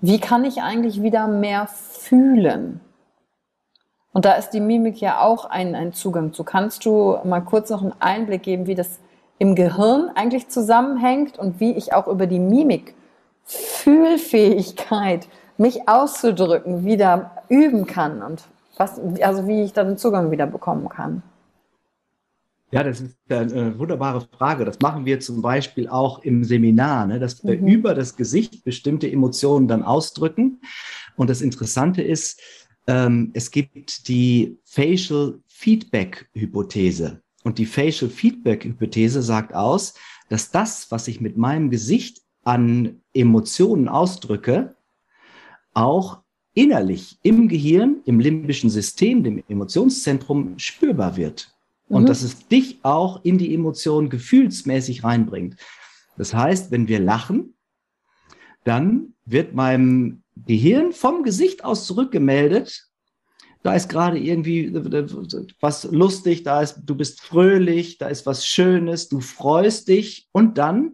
wie 0.00 0.20
kann 0.20 0.44
ich 0.44 0.62
eigentlich 0.62 1.02
wieder 1.02 1.26
mehr 1.26 1.66
fühlen? 1.66 2.80
Und 4.12 4.24
da 4.24 4.32
ist 4.32 4.50
die 4.50 4.60
Mimik 4.60 5.00
ja 5.00 5.20
auch 5.20 5.44
ein, 5.44 5.74
ein 5.74 5.92
Zugang 5.92 6.32
zu. 6.32 6.44
Kannst 6.44 6.84
du 6.84 7.18
mal 7.24 7.40
kurz 7.40 7.70
noch 7.70 7.82
einen 7.82 7.94
Einblick 8.00 8.42
geben, 8.42 8.66
wie 8.66 8.74
das 8.74 8.98
im 9.38 9.54
Gehirn 9.54 10.10
eigentlich 10.14 10.48
zusammenhängt 10.48 11.38
und 11.38 11.60
wie 11.60 11.72
ich 11.72 11.92
auch 11.92 12.08
über 12.08 12.26
die 12.26 12.40
Mimik 12.40 12.94
Fühlfähigkeit, 13.44 15.28
mich 15.56 15.88
auszudrücken, 15.88 16.84
wieder 16.84 17.44
üben 17.48 17.86
kann 17.86 18.22
und 18.22 18.44
was, 18.76 19.00
also 19.22 19.48
wie 19.48 19.62
ich 19.62 19.72
da 19.72 19.84
den 19.84 19.96
Zugang 19.96 20.30
wieder 20.30 20.46
bekommen 20.46 20.88
kann. 20.88 21.22
Ja, 22.70 22.84
das 22.84 23.00
ist 23.00 23.16
eine 23.30 23.78
wunderbare 23.78 24.20
Frage. 24.20 24.66
Das 24.66 24.78
machen 24.80 25.06
wir 25.06 25.20
zum 25.20 25.40
Beispiel 25.40 25.88
auch 25.88 26.22
im 26.22 26.44
Seminar, 26.44 27.06
ne, 27.06 27.18
dass 27.18 27.42
wir 27.42 27.58
mhm. 27.58 27.66
über 27.66 27.94
das 27.94 28.16
Gesicht 28.16 28.62
bestimmte 28.64 29.10
Emotionen 29.10 29.66
dann 29.66 29.82
ausdrücken. 29.82 30.60
Und 31.16 31.30
das 31.30 31.40
Interessante 31.40 32.02
ist, 32.02 32.40
ähm, 32.88 33.30
es 33.34 33.50
gibt 33.52 34.08
die 34.08 34.58
Facial 34.64 35.38
Feedback 35.46 36.28
Hypothese. 36.34 37.22
Und 37.44 37.58
die 37.58 37.66
Facial 37.66 38.10
Feedback 38.10 38.64
Hypothese 38.64 39.22
sagt 39.22 39.54
aus, 39.54 39.94
dass 40.28 40.50
das, 40.50 40.90
was 40.90 41.06
ich 41.06 41.20
mit 41.20 41.36
meinem 41.36 41.70
Gesicht 41.70 42.22
an 42.42 43.00
Emotionen 43.12 43.88
ausdrücke, 43.88 44.74
auch 45.74 46.22
innerlich 46.54 47.18
im 47.22 47.48
Gehirn, 47.48 48.00
im 48.06 48.20
limbischen 48.20 48.70
System, 48.70 49.22
dem 49.22 49.44
Emotionszentrum 49.48 50.58
spürbar 50.58 51.16
wird. 51.16 51.54
Und 51.88 52.02
mhm. 52.02 52.06
dass 52.06 52.22
es 52.22 52.48
dich 52.48 52.80
auch 52.82 53.24
in 53.24 53.38
die 53.38 53.54
Emotionen 53.54 54.08
gefühlsmäßig 54.08 55.04
reinbringt. 55.04 55.56
Das 56.16 56.34
heißt, 56.34 56.70
wenn 56.70 56.88
wir 56.88 57.00
lachen, 57.00 57.54
dann 58.64 59.14
wird 59.24 59.54
meinem 59.54 60.22
Gehirn 60.46 60.92
vom 60.92 61.22
Gesicht 61.22 61.64
aus 61.64 61.86
zurückgemeldet, 61.86 62.88
da 63.62 63.74
ist 63.74 63.88
gerade 63.88 64.18
irgendwie 64.18 64.72
was 65.60 65.84
lustig, 65.84 66.44
da 66.44 66.62
ist, 66.62 66.80
du 66.84 66.94
bist 66.94 67.20
fröhlich, 67.20 67.98
da 67.98 68.08
ist 68.08 68.24
was 68.24 68.46
Schönes, 68.46 69.08
du 69.08 69.20
freust 69.20 69.88
dich 69.88 70.28
und 70.32 70.58
dann 70.58 70.92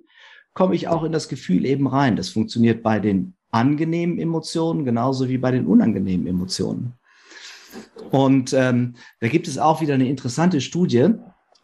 komme 0.55 0.75
ich 0.75 0.89
auch 0.89 1.05
in 1.05 1.13
das 1.13 1.29
Gefühl 1.29 1.67
eben 1.67 1.87
rein. 1.87 2.17
Das 2.17 2.31
funktioniert 2.31 2.83
bei 2.83 3.01
den 3.01 3.35
angenehmen 3.51 4.19
Emotionen 4.19 4.85
genauso 4.85 5.29
wie 5.29 5.39
bei 5.39 5.51
den 5.51 5.67
unangenehmen 5.67 6.27
Emotionen. 6.27 6.95
Und 8.11 8.53
ähm, 8.53 8.95
da 9.21 9.29
gibt 9.29 9.49
es 9.49 9.59
auch 9.59 9.81
wieder 9.81 9.95
eine 9.95 10.09
interessante 10.09 10.61
Studie, 10.61 11.11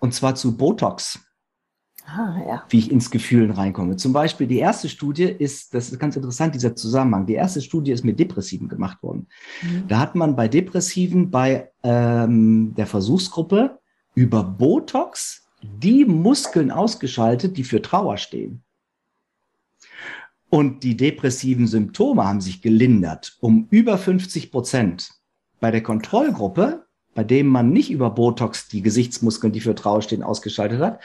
und 0.01 0.15
zwar 0.15 0.35
zu 0.35 0.57
Botox. 0.57 1.21
Ah, 2.13 2.43
ja. 2.47 2.65
Wie 2.69 2.79
ich 2.79 2.91
ins 2.91 3.11
Gefühlen 3.11 3.53
reinkomme. 3.53 3.97
Zum 3.97 4.13
Beispiel 4.13 4.49
die 4.49 4.59
erste 4.59 4.89
Studie 4.89 5.25
ist, 5.25 5.75
das 5.75 5.93
ist 5.93 5.99
ganz 6.01 6.17
interessant, 6.17 6.55
dieser 6.55 6.75
Zusammenhang. 6.75 7.27
Die 7.27 7.35
erste 7.35 7.61
Studie 7.61 7.93
ist 7.93 8.05
mit 8.05 8.19
Depressiven 8.19 8.69
gemacht 8.69 9.01
worden. 9.03 9.29
Mhm. 9.63 9.87
Da 9.87 10.01
hat 10.01 10.17
man 10.17 10.35
bei 10.35 10.49
Depressiven 10.49 11.31
bei 11.31 11.71
ähm, 11.85 12.75
der 12.77 12.87
Versuchsgruppe 12.87 13.79
über 14.15 14.43
Botox 14.43 15.47
die 15.63 16.05
Muskeln 16.05 16.73
ausgeschaltet, 16.73 17.57
die 17.57 17.65
für 17.65 17.81
Trauer 17.81 18.17
stehen. 18.17 18.65
Und 20.49 20.83
die 20.83 20.97
depressiven 20.97 21.69
Symptome 21.69 22.25
haben 22.25 22.41
sich 22.41 22.61
gelindert 22.61 23.37
um 23.41 23.69
über 23.71 23.99
50 23.99 24.51
Prozent. 24.51 25.13
Bei 25.61 25.71
der 25.71 25.83
Kontrollgruppe, 25.83 26.87
bei 27.15 27.23
dem 27.23 27.47
man 27.47 27.71
nicht 27.71 27.91
über 27.93 28.11
Botox 28.11 28.67
die 28.67 28.83
Gesichtsmuskeln, 28.83 29.53
die 29.53 29.61
für 29.61 29.77
Trauer 29.77 30.03
stehen, 30.03 30.25
ausgeschaltet 30.25 30.81
hat, 30.81 31.01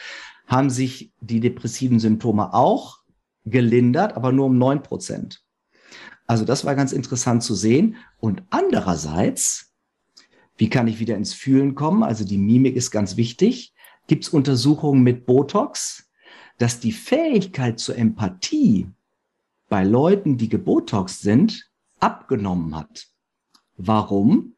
haben 0.47 0.69
sich 0.69 1.12
die 1.21 1.39
depressiven 1.39 1.99
Symptome 1.99 2.53
auch 2.53 2.99
gelindert, 3.45 4.15
aber 4.15 4.31
nur 4.31 4.47
um 4.47 4.58
neun 4.58 4.84
Prozent. 4.84 5.43
Also 6.27 6.45
das 6.45 6.65
war 6.65 6.75
ganz 6.75 6.91
interessant 6.91 7.43
zu 7.43 7.55
sehen. 7.55 7.97
Und 8.19 8.43
andererseits, 8.49 9.73
wie 10.58 10.69
kann 10.69 10.88
ich 10.88 10.99
wieder 10.99 11.15
ins 11.15 11.34
Fühlen 11.34 11.75
kommen? 11.75 12.03
Also 12.03 12.25
die 12.25 12.38
Mimik 12.38 12.75
ist 12.75 12.91
ganz 12.91 13.17
wichtig. 13.17 13.73
Gibt 14.08 14.23
es 14.23 14.29
Untersuchungen 14.29 15.03
mit 15.03 15.25
Botox, 15.25 16.10
dass 16.58 16.79
die 16.79 16.91
Fähigkeit 16.91 17.79
zur 17.79 17.97
Empathie 17.97 18.89
bei 19.67 19.84
Leuten, 19.84 20.38
die 20.38 20.49
gebotoxt 20.49 21.21
sind, 21.21 21.69
abgenommen 21.99 22.75
hat. 22.75 23.08
Warum? 23.77 24.55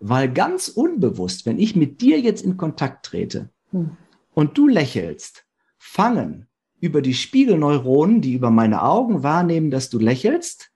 Weil 0.00 0.32
ganz 0.32 0.68
unbewusst, 0.68 1.46
wenn 1.46 1.58
ich 1.58 1.76
mit 1.76 2.00
dir 2.00 2.20
jetzt 2.20 2.42
in 2.42 2.56
Kontakt 2.56 3.06
trete 3.06 3.50
hm. 3.70 3.96
Und 4.34 4.58
du 4.58 4.68
lächelst, 4.68 5.44
fangen 5.78 6.46
über 6.80 7.00
die 7.00 7.14
Spiegelneuronen, 7.14 8.20
die 8.20 8.34
über 8.34 8.50
meine 8.50 8.82
Augen 8.82 9.22
wahrnehmen, 9.22 9.70
dass 9.70 9.88
du 9.88 9.98
lächelst, 9.98 10.70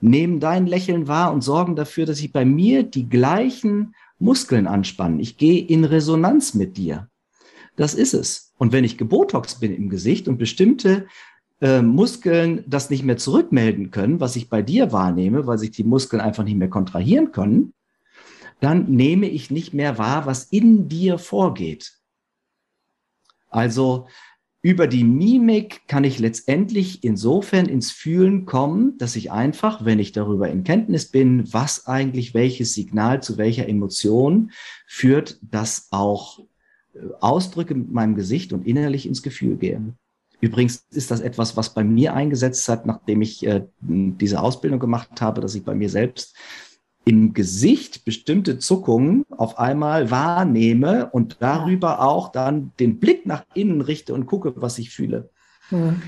nehmen 0.00 0.40
dein 0.40 0.66
Lächeln 0.66 1.08
wahr 1.08 1.32
und 1.32 1.42
sorgen 1.42 1.76
dafür, 1.76 2.04
dass 2.04 2.18
sich 2.18 2.32
bei 2.32 2.44
mir 2.44 2.82
die 2.82 3.08
gleichen 3.08 3.94
Muskeln 4.18 4.66
anspannen. 4.66 5.20
Ich 5.20 5.36
gehe 5.36 5.64
in 5.64 5.84
Resonanz 5.84 6.54
mit 6.54 6.76
dir. 6.76 7.08
das 7.76 7.94
ist 7.94 8.14
es. 8.14 8.54
Und 8.58 8.72
wenn 8.72 8.84
ich 8.84 8.96
gebotox 8.96 9.60
bin 9.60 9.74
im 9.74 9.90
Gesicht 9.90 10.28
und 10.28 10.38
bestimmte 10.38 11.06
äh, 11.60 11.82
Muskeln 11.82 12.64
das 12.66 12.88
nicht 12.88 13.04
mehr 13.04 13.18
zurückmelden 13.18 13.90
können, 13.90 14.18
was 14.18 14.36
ich 14.36 14.48
bei 14.48 14.62
dir 14.62 14.92
wahrnehme, 14.92 15.46
weil 15.46 15.58
sich 15.58 15.72
die 15.72 15.84
Muskeln 15.84 16.20
einfach 16.20 16.44
nicht 16.44 16.56
mehr 16.56 16.70
kontrahieren 16.70 17.32
können, 17.32 17.74
dann 18.60 18.90
nehme 18.90 19.28
ich 19.28 19.50
nicht 19.50 19.74
mehr 19.74 19.98
wahr, 19.98 20.24
was 20.24 20.44
in 20.44 20.88
dir 20.88 21.18
vorgeht. 21.18 21.95
Also 23.56 24.06
über 24.60 24.86
die 24.86 25.04
Mimik 25.04 25.88
kann 25.88 26.04
ich 26.04 26.18
letztendlich 26.18 27.02
insofern 27.04 27.66
ins 27.66 27.90
Fühlen 27.90 28.44
kommen, 28.44 28.98
dass 28.98 29.16
ich 29.16 29.32
einfach, 29.32 29.86
wenn 29.86 29.98
ich 29.98 30.12
darüber 30.12 30.50
in 30.50 30.62
Kenntnis 30.62 31.10
bin, 31.10 31.50
was 31.54 31.86
eigentlich 31.86 32.34
welches 32.34 32.74
Signal 32.74 33.22
zu 33.22 33.38
welcher 33.38 33.66
Emotion 33.66 34.50
führt, 34.86 35.38
das 35.40 35.88
auch 35.90 36.40
äh, 36.92 36.98
ausdrücke 37.20 37.74
mit 37.74 37.90
meinem 37.90 38.14
Gesicht 38.14 38.52
und 38.52 38.66
innerlich 38.66 39.06
ins 39.06 39.22
Gefühl 39.22 39.56
gehe. 39.56 39.80
Übrigens 40.42 40.84
ist 40.90 41.10
das 41.10 41.20
etwas, 41.20 41.56
was 41.56 41.72
bei 41.72 41.82
mir 41.82 42.12
eingesetzt 42.12 42.68
hat, 42.68 42.84
nachdem 42.84 43.22
ich 43.22 43.46
äh, 43.46 43.64
diese 43.80 44.42
Ausbildung 44.42 44.80
gemacht 44.80 45.22
habe, 45.22 45.40
dass 45.40 45.54
ich 45.54 45.64
bei 45.64 45.74
mir 45.74 45.88
selbst 45.88 46.36
im 47.06 47.34
Gesicht 47.34 48.04
bestimmte 48.04 48.58
Zuckungen 48.58 49.24
auf 49.30 49.58
einmal 49.58 50.10
wahrnehme 50.10 51.08
und 51.12 51.36
darüber 51.40 52.02
auch 52.02 52.30
dann 52.30 52.72
den 52.80 52.98
Blick 52.98 53.26
nach 53.26 53.44
innen 53.54 53.80
richte 53.80 54.12
und 54.12 54.26
gucke, 54.26 54.52
was 54.56 54.76
ich 54.78 54.90
fühle. 54.90 55.30
Hm. 55.68 56.02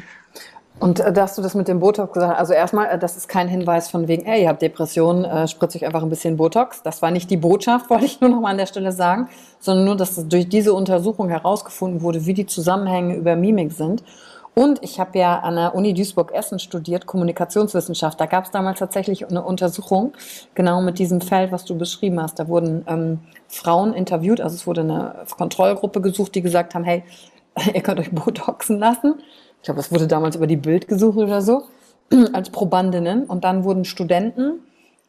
Und 0.80 1.00
äh, 1.00 1.12
dass 1.12 1.36
du 1.36 1.42
das 1.42 1.54
mit 1.54 1.68
dem 1.68 1.78
Botox 1.78 2.12
gesagt 2.12 2.32
hast, 2.32 2.38
also 2.38 2.52
erstmal, 2.52 2.86
äh, 2.86 2.98
das 2.98 3.16
ist 3.16 3.28
kein 3.28 3.48
Hinweis 3.48 3.88
von 3.90 4.08
wegen, 4.08 4.26
ey, 4.26 4.42
ihr 4.42 4.48
habt 4.48 4.60
Depressionen, 4.60 5.24
äh, 5.24 5.46
spritze 5.46 5.78
euch 5.78 5.86
einfach 5.86 6.02
ein 6.02 6.10
bisschen 6.10 6.36
Botox. 6.36 6.82
Das 6.82 7.00
war 7.00 7.12
nicht 7.12 7.30
die 7.30 7.36
Botschaft, 7.36 7.90
wollte 7.90 8.04
ich 8.04 8.20
nur 8.20 8.30
noch 8.30 8.40
mal 8.40 8.50
an 8.50 8.58
der 8.58 8.66
Stelle 8.66 8.90
sagen, 8.90 9.28
sondern 9.60 9.84
nur, 9.84 9.96
dass 9.96 10.28
durch 10.28 10.48
diese 10.48 10.72
Untersuchung 10.72 11.28
herausgefunden 11.28 12.02
wurde, 12.02 12.26
wie 12.26 12.34
die 12.34 12.46
Zusammenhänge 12.46 13.14
über 13.14 13.36
Mimik 13.36 13.72
sind. 13.72 14.02
Und 14.58 14.82
ich 14.82 14.98
habe 14.98 15.16
ja 15.16 15.38
an 15.38 15.54
der 15.54 15.76
Uni 15.76 15.94
Duisburg-Essen 15.94 16.58
studiert, 16.58 17.06
Kommunikationswissenschaft. 17.06 18.20
Da 18.20 18.26
gab 18.26 18.44
es 18.44 18.50
damals 18.50 18.80
tatsächlich 18.80 19.24
eine 19.24 19.44
Untersuchung, 19.44 20.14
genau 20.56 20.80
mit 20.82 20.98
diesem 20.98 21.20
Feld, 21.20 21.52
was 21.52 21.64
du 21.64 21.78
beschrieben 21.78 22.20
hast. 22.20 22.40
Da 22.40 22.48
wurden 22.48 22.84
ähm, 22.88 23.20
Frauen 23.46 23.94
interviewt, 23.94 24.40
also 24.40 24.56
es 24.56 24.66
wurde 24.66 24.80
eine 24.80 25.14
Kontrollgruppe 25.36 26.00
gesucht, 26.00 26.34
die 26.34 26.42
gesagt 26.42 26.74
haben, 26.74 26.82
hey, 26.82 27.04
ihr 27.72 27.82
könnt 27.82 28.00
euch 28.00 28.10
Botoxen 28.10 28.80
lassen. 28.80 29.22
Ich 29.58 29.62
glaube, 29.62 29.78
das 29.78 29.92
wurde 29.92 30.08
damals 30.08 30.34
über 30.34 30.48
die 30.48 30.56
Bild 30.56 30.88
gesucht 30.88 31.18
oder 31.18 31.40
so, 31.40 31.62
als 32.32 32.50
Probandinnen. 32.50 33.26
Und 33.26 33.44
dann 33.44 33.62
wurden 33.62 33.84
Studenten 33.84 34.54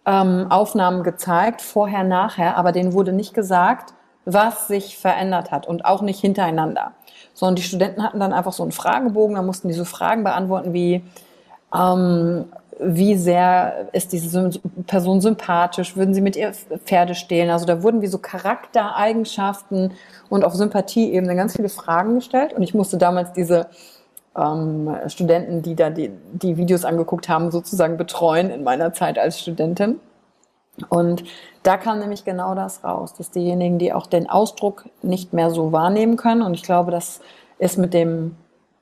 ähm, 0.05 0.45
Aufnahmen 0.51 1.01
gezeigt, 1.01 1.63
vorher, 1.63 2.03
nachher, 2.03 2.55
aber 2.55 2.71
denen 2.71 2.93
wurde 2.93 3.13
nicht 3.13 3.33
gesagt, 3.33 3.95
was 4.33 4.67
sich 4.67 4.97
verändert 4.97 5.51
hat 5.51 5.67
und 5.67 5.85
auch 5.85 6.01
nicht 6.01 6.19
hintereinander 6.19 6.93
sondern 7.39 7.55
die 7.55 7.63
Studenten 7.63 8.03
hatten 8.03 8.19
dann 8.19 8.33
einfach 8.33 8.51
so 8.51 8.63
einen 8.63 8.73
Fragebogen, 8.73 9.35
da 9.35 9.41
mussten 9.41 9.69
die 9.69 9.73
so 9.73 9.85
Fragen 9.85 10.25
beantworten 10.25 10.73
wie, 10.73 11.03
ähm, 11.73 12.45
wie 12.81 13.15
sehr 13.15 13.87
ist 13.93 14.11
diese 14.11 14.51
Person 14.87 15.21
sympathisch, 15.21 15.95
würden 15.95 16.13
sie 16.13 16.19
mit 16.19 16.35
ihr 16.35 16.51
Pferde 16.53 17.15
stehlen? 17.15 17.49
Also 17.49 17.65
da 17.65 17.81
wurden 17.81 18.01
wie 18.01 18.07
so 18.07 18.17
Charaktereigenschaften 18.17 19.93
und 20.29 20.43
auf 20.43 20.53
Sympathie 20.53 21.13
eben 21.13 21.27
ganz 21.27 21.55
viele 21.55 21.69
Fragen 21.69 22.15
gestellt 22.15 22.51
und 22.51 22.61
ich 22.61 22.73
musste 22.73 22.97
damals 22.97 23.31
diese 23.31 23.67
ähm, 24.37 24.93
Studenten, 25.07 25.61
die 25.61 25.75
da 25.75 25.89
die, 25.89 26.11
die 26.33 26.57
Videos 26.57 26.83
angeguckt 26.83 27.29
haben, 27.29 27.51
sozusagen 27.51 27.95
betreuen 27.95 28.49
in 28.49 28.63
meiner 28.65 28.91
Zeit 28.93 29.17
als 29.17 29.39
Studentin. 29.39 30.01
Und 30.89 31.23
da 31.63 31.77
kam 31.77 31.99
nämlich 31.99 32.23
genau 32.23 32.55
das 32.55 32.83
raus, 32.83 33.13
dass 33.13 33.31
diejenigen, 33.31 33.79
die 33.79 33.93
auch 33.93 34.07
den 34.07 34.29
Ausdruck 34.29 34.85
nicht 35.01 35.33
mehr 35.33 35.51
so 35.51 35.71
wahrnehmen 35.71 36.15
können, 36.15 36.41
und 36.41 36.53
ich 36.53 36.63
glaube, 36.63 36.91
das 36.91 37.19
ist 37.57 37.77
mit 37.77 37.93
dem, 37.93 38.35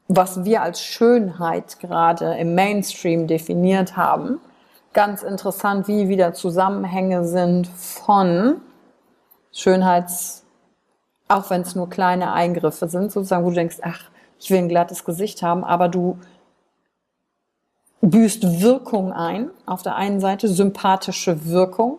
was 0.07 0.45
wir 0.45 0.61
als 0.61 0.81
Schönheit 0.81 1.79
gerade 1.79 2.35
im 2.35 2.55
Mainstream 2.55 3.27
definiert 3.27 3.97
haben, 3.97 4.39
ganz 4.93 5.23
interessant, 5.23 5.87
wie 5.87 6.07
wieder 6.07 6.33
Zusammenhänge 6.33 7.25
sind 7.25 7.67
von 7.67 8.61
Schönheits, 9.51 10.43
auch 11.27 11.49
wenn 11.49 11.61
es 11.61 11.75
nur 11.75 11.89
kleine 11.89 12.31
Eingriffe 12.31 12.87
sind, 12.87 13.11
sozusagen, 13.11 13.43
wo 13.43 13.49
du 13.49 13.55
denkst, 13.55 13.77
ach, 13.81 14.09
ich 14.39 14.49
will 14.51 14.59
ein 14.59 14.69
glattes 14.69 15.03
Gesicht 15.03 15.41
haben, 15.41 15.63
aber 15.63 15.89
du 15.89 16.17
büßt 18.01 18.61
Wirkung 18.61 19.11
ein, 19.11 19.49
auf 19.65 19.81
der 19.81 19.95
einen 19.95 20.19
Seite 20.19 20.47
sympathische 20.47 21.45
Wirkung 21.45 21.97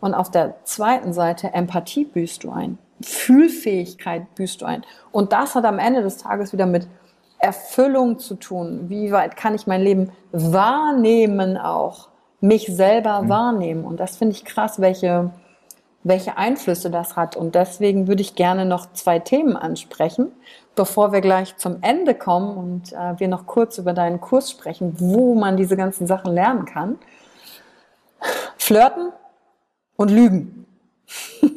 und 0.00 0.14
auf 0.14 0.30
der 0.30 0.64
zweiten 0.64 1.12
Seite 1.12 1.52
Empathie 1.52 2.04
büßt 2.04 2.44
du 2.44 2.50
ein, 2.50 2.78
Fühlfähigkeit 3.02 4.34
büßt 4.34 4.62
du 4.62 4.66
ein. 4.66 4.84
Und 5.10 5.32
das 5.32 5.54
hat 5.54 5.64
am 5.64 5.78
Ende 5.78 6.02
des 6.02 6.18
Tages 6.18 6.52
wieder 6.52 6.66
mit 6.66 6.86
Erfüllung 7.38 8.18
zu 8.18 8.36
tun. 8.36 8.88
Wie 8.88 9.10
weit 9.10 9.36
kann 9.36 9.54
ich 9.54 9.66
mein 9.66 9.82
Leben 9.82 10.12
wahrnehmen 10.30 11.56
auch, 11.56 12.08
mich 12.40 12.66
selber 12.66 13.22
mhm. 13.22 13.28
wahrnehmen? 13.28 13.84
Und 13.84 13.98
das 13.98 14.16
finde 14.16 14.36
ich 14.36 14.44
krass, 14.44 14.80
welche, 14.80 15.30
welche 16.04 16.36
Einflüsse 16.36 16.88
das 16.88 17.16
hat. 17.16 17.34
Und 17.36 17.56
deswegen 17.56 18.06
würde 18.06 18.22
ich 18.22 18.36
gerne 18.36 18.64
noch 18.64 18.92
zwei 18.92 19.18
Themen 19.18 19.56
ansprechen 19.56 20.30
bevor 20.74 21.12
wir 21.12 21.20
gleich 21.20 21.56
zum 21.56 21.78
Ende 21.82 22.14
kommen 22.14 22.56
und 22.56 22.92
äh, 22.92 23.18
wir 23.18 23.28
noch 23.28 23.46
kurz 23.46 23.78
über 23.78 23.92
deinen 23.92 24.20
Kurs 24.20 24.50
sprechen, 24.50 24.94
wo 24.98 25.34
man 25.34 25.56
diese 25.56 25.76
ganzen 25.76 26.06
Sachen 26.06 26.32
lernen 26.32 26.64
kann. 26.64 26.98
Flirten 28.56 29.12
und 29.96 30.10
Lügen. 30.10 30.66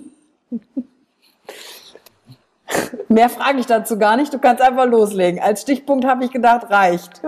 Mehr 3.08 3.30
frage 3.30 3.60
ich 3.60 3.66
dazu 3.68 3.98
gar 3.98 4.18
nicht. 4.18 4.34
Du 4.34 4.40
kannst 4.40 4.62
einfach 4.62 4.86
loslegen. 4.86 5.40
Als 5.40 5.62
Stichpunkt 5.62 6.06
habe 6.06 6.26
ich 6.26 6.32
gedacht, 6.32 6.70
reicht. 6.70 7.22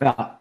ja. 0.00 0.38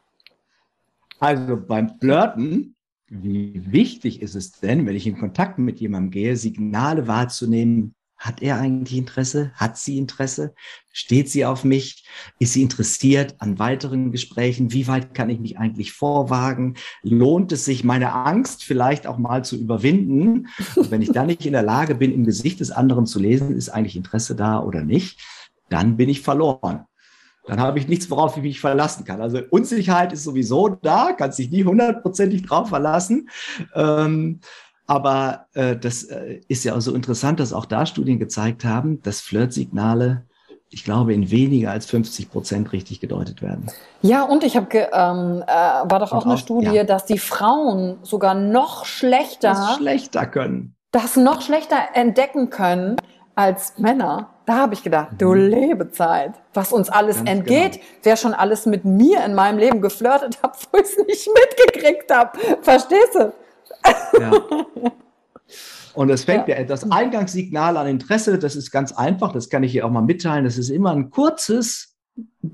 Also 1.20 1.58
beim 1.58 2.00
Flirten, 2.00 2.76
wie 3.08 3.62
wichtig 3.72 4.22
ist 4.22 4.36
es 4.36 4.54
denn, 4.54 4.88
wenn 4.88 4.96
ich 4.96 5.06
in 5.06 5.20
Kontakt 5.20 5.60
mit 5.60 5.80
jemandem 5.80 6.10
gehe, 6.12 6.36
Signale 6.36 7.08
wahrzunehmen, 7.08 7.94
hat 8.22 8.44
er 8.44 8.60
eigentlich 8.60 8.98
Interesse? 8.98 9.52
Hat 9.56 9.78
sie 9.78 9.98
Interesse? 9.98 10.54
Steht 10.94 11.28
sie 11.28 11.44
auf 11.44 11.64
mich? 11.64 12.06
Ist 12.38 12.54
sie 12.54 12.62
interessiert 12.62 13.34
an 13.40 13.58
weiteren 13.58 14.12
Gesprächen? 14.12 14.72
Wie 14.72 14.88
weit 14.88 15.16
kann 15.16 15.32
ich 15.32 15.40
mich 15.40 15.58
eigentlich 15.58 15.92
vorwagen? 15.92 16.76
Lohnt 17.02 17.52
es 17.52 17.66
sich, 17.66 17.84
meine 17.84 18.14
Angst 18.14 18.64
vielleicht 18.64 19.08
auch 19.08 19.18
mal 19.18 19.44
zu 19.44 19.58
überwinden? 19.58 20.50
Und 20.76 20.92
wenn 20.92 21.02
ich 21.02 21.12
dann 21.12 21.28
nicht 21.28 21.48
in 21.48 21.54
der 21.54 21.64
Lage 21.64 21.96
bin, 21.96 22.14
im 22.14 22.24
Gesicht 22.24 22.60
des 22.60 22.70
anderen 22.70 23.08
zu 23.08 23.18
lesen, 23.18 23.56
ist 23.58 23.70
eigentlich 23.70 23.96
Interesse 23.96 24.36
da 24.36 24.62
oder 24.62 24.84
nicht, 24.84 25.20
dann 25.70 25.98
bin 25.98 26.08
ich 26.08 26.22
verloren. 26.22 26.86
Dann 27.48 27.60
habe 27.60 27.80
ich 27.80 27.88
nichts, 27.88 28.12
worauf 28.12 28.38
ich 28.38 28.44
mich 28.44 28.60
verlassen 28.60 29.04
kann. 29.04 29.20
Also 29.20 29.42
Unsicherheit 29.50 30.14
ist 30.14 30.24
sowieso 30.24 30.70
da, 30.70 31.14
kann 31.14 31.32
sich 31.32 31.50
nie 31.50 31.64
hundertprozentig 31.64 32.44
drauf 32.44 32.70
verlassen. 32.70 33.30
Ähm, 33.74 34.42
aber 34.92 35.46
äh, 35.54 35.78
das 35.78 36.04
äh, 36.04 36.42
ist 36.50 36.66
ja 36.66 36.76
auch 36.76 36.82
so 36.82 36.94
interessant, 36.94 37.40
dass 37.40 37.54
auch 37.54 37.64
da 37.64 37.86
Studien 37.86 38.20
gezeigt 38.20 38.66
haben, 38.66 39.02
dass 39.04 39.22
Flirtsignale, 39.22 40.26
ich 40.70 40.84
glaube, 40.84 41.14
in 41.14 41.32
weniger 41.32 41.72
als 41.72 41.86
50 41.86 42.30
Prozent 42.30 42.74
richtig 42.74 43.00
gedeutet 43.00 43.42
werden. 43.42 43.68
Ja, 44.02 44.24
und 44.24 44.44
ich 44.44 44.58
habe, 44.58 44.68
ähm, 44.76 45.44
äh, 45.48 45.50
war 45.50 46.00
doch 46.00 46.12
auch, 46.12 46.18
auch 46.18 46.26
eine 46.26 46.38
Studie, 46.38 46.76
ja. 46.76 46.84
dass 46.84 47.06
die 47.06 47.20
Frauen 47.20 48.00
sogar 48.02 48.34
noch 48.34 48.84
schlechter, 48.84 49.52
das 49.52 49.78
schlechter 49.78 50.26
können, 50.26 50.76
das 50.92 51.16
noch 51.16 51.42
schlechter 51.42 51.78
entdecken 51.94 52.50
können 52.50 52.98
als 53.34 53.78
Männer. 53.78 54.28
Da 54.46 54.58
habe 54.58 54.74
ich 54.74 54.84
gedacht, 54.84 55.12
du 55.18 55.30
mhm. 55.30 55.52
Lebezeit, 55.52 56.34
was 56.54 56.74
uns 56.74 56.90
alles 56.90 57.16
Ganz 57.16 57.30
entgeht, 57.30 57.74
genau. 57.76 57.86
wer 58.04 58.18
schon 58.18 58.34
alles 58.34 58.66
mit 58.66 58.84
mir 58.84 59.24
in 59.24 59.36
meinem 59.36 59.58
Leben 59.58 59.80
geflirtet 59.80 60.44
hat, 60.44 60.58
wo 60.74 60.80
ich 60.80 60.84
es 60.84 60.98
nicht 60.98 61.30
mitgekriegt 61.34 62.14
habe. 62.14 62.38
Verstehst 62.62 63.16
du? 63.16 63.32
Ja. 64.20 64.32
Und 65.94 66.10
es 66.10 66.24
fängt 66.24 66.48
ja. 66.48 66.64
das 66.64 66.90
Eingangssignal 66.90 67.76
an 67.76 67.88
Interesse, 67.88 68.40
das 68.40 68.56
ist 68.56 68.72
ganz 68.72 68.94
einfach, 68.94 69.34
das 69.34 69.50
kann 69.50 69.64
ich 69.64 69.74
hier 69.74 69.86
auch 69.86 69.92
mal 69.92 70.02
mitteilen. 70.02 70.46
Das 70.46 70.58
ist 70.58 70.70
immer 70.70 70.92
ein 70.92 71.10
kurzes 71.10 71.98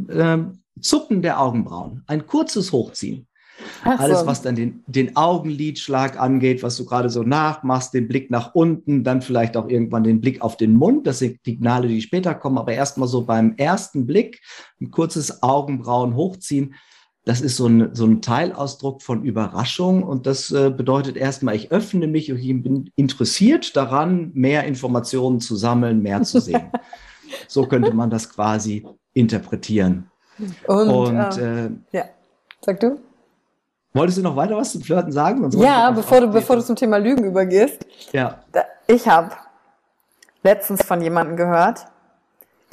äh, 0.09 0.37
Zucken 0.81 1.21
der 1.21 1.39
Augenbrauen, 1.39 2.03
ein 2.07 2.25
kurzes 2.25 2.71
Hochziehen. 2.71 3.27
Ach 3.83 3.99
Alles, 3.99 4.25
was 4.25 4.41
dann 4.41 4.55
den, 4.55 4.83
den 4.87 5.15
Augenlidschlag 5.15 6.19
angeht, 6.19 6.61
was 6.61 6.77
du 6.77 6.85
gerade 6.85 7.09
so 7.09 7.23
nachmachst, 7.23 7.93
den 7.93 8.07
Blick 8.07 8.30
nach 8.30 8.53
unten, 8.53 9.03
dann 9.03 9.21
vielleicht 9.21 9.57
auch 9.57 9.67
irgendwann 9.67 10.03
den 10.03 10.21
Blick 10.21 10.41
auf 10.41 10.57
den 10.57 10.73
Mund. 10.73 11.07
Das 11.07 11.19
sind 11.19 11.39
Signale, 11.43 11.88
die 11.88 12.01
später 12.01 12.36
kommen, 12.36 12.57
aber 12.57 12.73
erstmal 12.73 13.07
so 13.07 13.25
beim 13.25 13.55
ersten 13.57 14.05
Blick 14.05 14.41
ein 14.80 14.91
kurzes 14.91 15.41
Augenbrauen 15.41 16.15
hochziehen 16.15 16.75
das 17.28 17.41
ist 17.41 17.57
so 17.57 17.67
ein, 17.67 17.93
so 17.93 18.05
ein 18.05 18.21
Teilausdruck 18.21 19.01
von 19.01 19.23
Überraschung 19.23 20.03
und 20.03 20.25
das 20.25 20.49
äh, 20.51 20.69
bedeutet 20.69 21.17
erstmal, 21.17 21.55
ich 21.55 21.73
öffne 21.73 22.07
mich 22.07 22.32
und 22.32 22.38
ich 22.38 22.63
bin 22.63 22.89
interessiert 22.95 23.75
daran, 23.75 24.32
mehr 24.34 24.63
Informationen 24.63 25.41
zu 25.41 25.57
sammeln, 25.57 26.01
mehr 26.01 26.23
zu 26.23 26.39
sehen. 26.39 26.71
so 27.49 27.65
könnte 27.65 27.93
man 27.93 28.09
das 28.09 28.30
quasi 28.30 28.88
interpretieren. 29.13 30.09
Und, 30.67 30.89
und 30.89 31.38
äh, 31.38 31.65
äh, 31.65 31.69
ja, 31.91 32.05
sag 32.61 32.80
du? 32.80 32.97
Wolltest 33.93 34.19
du 34.19 34.21
noch 34.21 34.38
weiter 34.38 34.55
was 34.55 34.71
zum 34.71 34.82
Flirten 34.82 35.11
sagen? 35.11 35.49
ja, 35.59 35.91
bevor 35.91 36.21
du, 36.21 36.28
bevor 36.30 36.55
du 36.55 36.63
zum 36.63 36.78
Thema 36.78 36.95
Lügen 36.95 37.25
übergehst. 37.25 37.86
Ja. 38.13 38.39
Ich 38.88 39.05
habe 39.05 39.32
letztens 40.43 40.82
von 40.82 41.01
jemandem 41.01 41.36
gehört, 41.36 41.88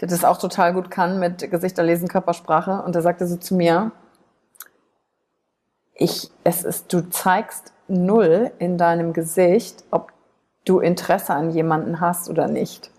der 0.01 0.07
das 0.07 0.25
auch 0.25 0.39
total 0.39 0.75
gut 0.75 0.93
kann 0.93 1.19
mit 1.19 1.51
Gesichter 1.51 1.83
lesen, 1.83 2.07
Körpersprache. 2.07 2.83
Und 2.83 2.95
der 2.95 3.03
sagte 3.03 3.27
so 3.27 3.37
zu 3.37 3.57
mir, 3.57 3.91
ich, 5.95 6.31
es 6.43 6.65
ist, 6.65 6.93
du 6.93 7.09
zeigst 7.11 7.73
null 7.89 8.51
in 8.59 8.79
deinem 8.79 9.13
Gesicht, 9.13 9.85
ob 9.91 10.13
du 10.65 10.81
Interesse 10.81 11.35
an 11.35 11.51
jemanden 11.51 12.01
hast 12.01 12.29
oder 12.29 12.49
nicht. 12.49 12.91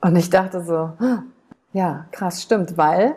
Und 0.00 0.16
ich 0.16 0.30
dachte 0.30 0.62
so, 0.62 0.92
ja, 1.72 2.06
krass, 2.10 2.42
stimmt, 2.42 2.76
weil 2.76 3.16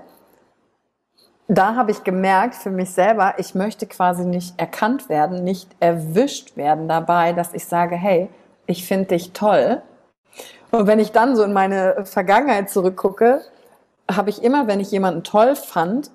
da 1.48 1.76
habe 1.76 1.92
ich 1.92 2.04
gemerkt 2.04 2.56
für 2.56 2.72
mich 2.72 2.92
selber, 2.92 3.36
ich 3.38 3.56
möchte 3.56 3.88
quasi 3.88 4.26
nicht 4.26 4.60
erkannt 4.60 5.10
werden, 5.10 5.44
nicht 5.44 5.76
erwischt 5.80 6.58
werden 6.58 6.88
dabei, 6.88 7.34
dass 7.34 7.54
ich 7.54 7.66
sage, 7.66 7.96
hey, 7.96 8.30
ich 8.66 8.86
finde 8.86 9.08
dich 9.08 9.32
toll. 9.32 9.82
Und 10.72 10.88
wenn 10.88 11.00
ich 11.00 11.14
dann 11.14 11.36
so 11.36 11.44
in 11.44 11.54
meine 11.54 12.06
Vergangenheit 12.06 12.70
zurückgucke, 12.70 13.42
habe 14.12 14.30
ich 14.30 14.44
immer, 14.44 14.68
wenn 14.68 14.82
ich 14.82 14.92
jemanden 14.92 15.24
toll 15.24 15.56
fand, 15.56 16.12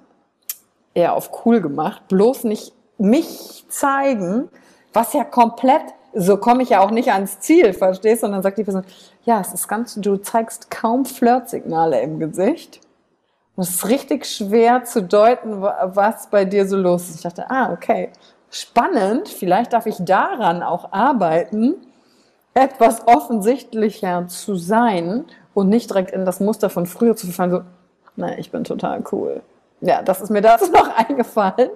eher 0.95 1.14
auf 1.14 1.45
cool 1.45 1.61
gemacht, 1.61 2.09
bloß 2.09 2.45
nicht 2.45 2.72
mich 2.99 3.64
zeigen, 3.68 4.49
was 4.93 5.12
ja 5.12 5.24
komplett, 5.24 5.82
so 6.14 6.36
komme 6.36 6.62
ich 6.62 6.70
ja 6.70 6.80
auch 6.80 6.90
nicht 6.90 7.12
ans 7.12 7.40
Ziel, 7.40 7.72
verstehst? 7.72 8.22
du? 8.22 8.26
Und 8.26 8.32
dann 8.32 8.43
sagt 8.43 8.59
die 8.59 8.64
Person, 8.64 8.84
ja, 9.24 9.40
es 9.40 9.53
ist 9.55 9.68
ganz, 9.68 9.95
du 9.95 10.16
zeigst 10.16 10.70
kaum 10.70 11.05
Flirtsignale 11.05 12.01
im 12.01 12.18
Gesicht. 12.18 12.80
Und 13.57 13.64
es 13.64 13.70
ist 13.70 13.88
richtig 13.88 14.26
schwer 14.26 14.84
zu 14.84 15.03
deuten, 15.03 15.62
was 15.62 16.28
bei 16.28 16.45
dir 16.45 16.66
so 16.66 16.76
los 16.76 17.09
ist. 17.09 17.16
Ich 17.16 17.22
dachte, 17.22 17.51
ah, 17.51 17.72
okay, 17.72 18.11
spannend, 18.51 19.28
vielleicht 19.28 19.72
darf 19.72 19.86
ich 19.86 19.97
daran 20.01 20.62
auch 20.62 20.93
arbeiten, 20.93 21.74
etwas 22.55 23.07
offensichtlicher 23.07 24.26
zu 24.28 24.57
sein 24.57 25.24
und 25.55 25.68
nicht 25.68 25.90
direkt 25.90 26.11
in 26.11 26.26
das 26.26 26.40
Muster 26.40 26.68
von 26.68 26.86
früher 26.86 27.16
zu 27.16 27.26
verfallen, 27.26 27.51
so, 27.51 27.61
nein, 28.16 28.36
ich 28.38 28.51
bin 28.51 28.64
total 28.64 29.03
cool 29.12 29.43
ja, 29.83 30.01
das 30.01 30.20
ist 30.20 30.30
mir 30.30 30.41
dazu 30.41 30.70
noch 30.72 30.89
eingefallen, 30.97 31.70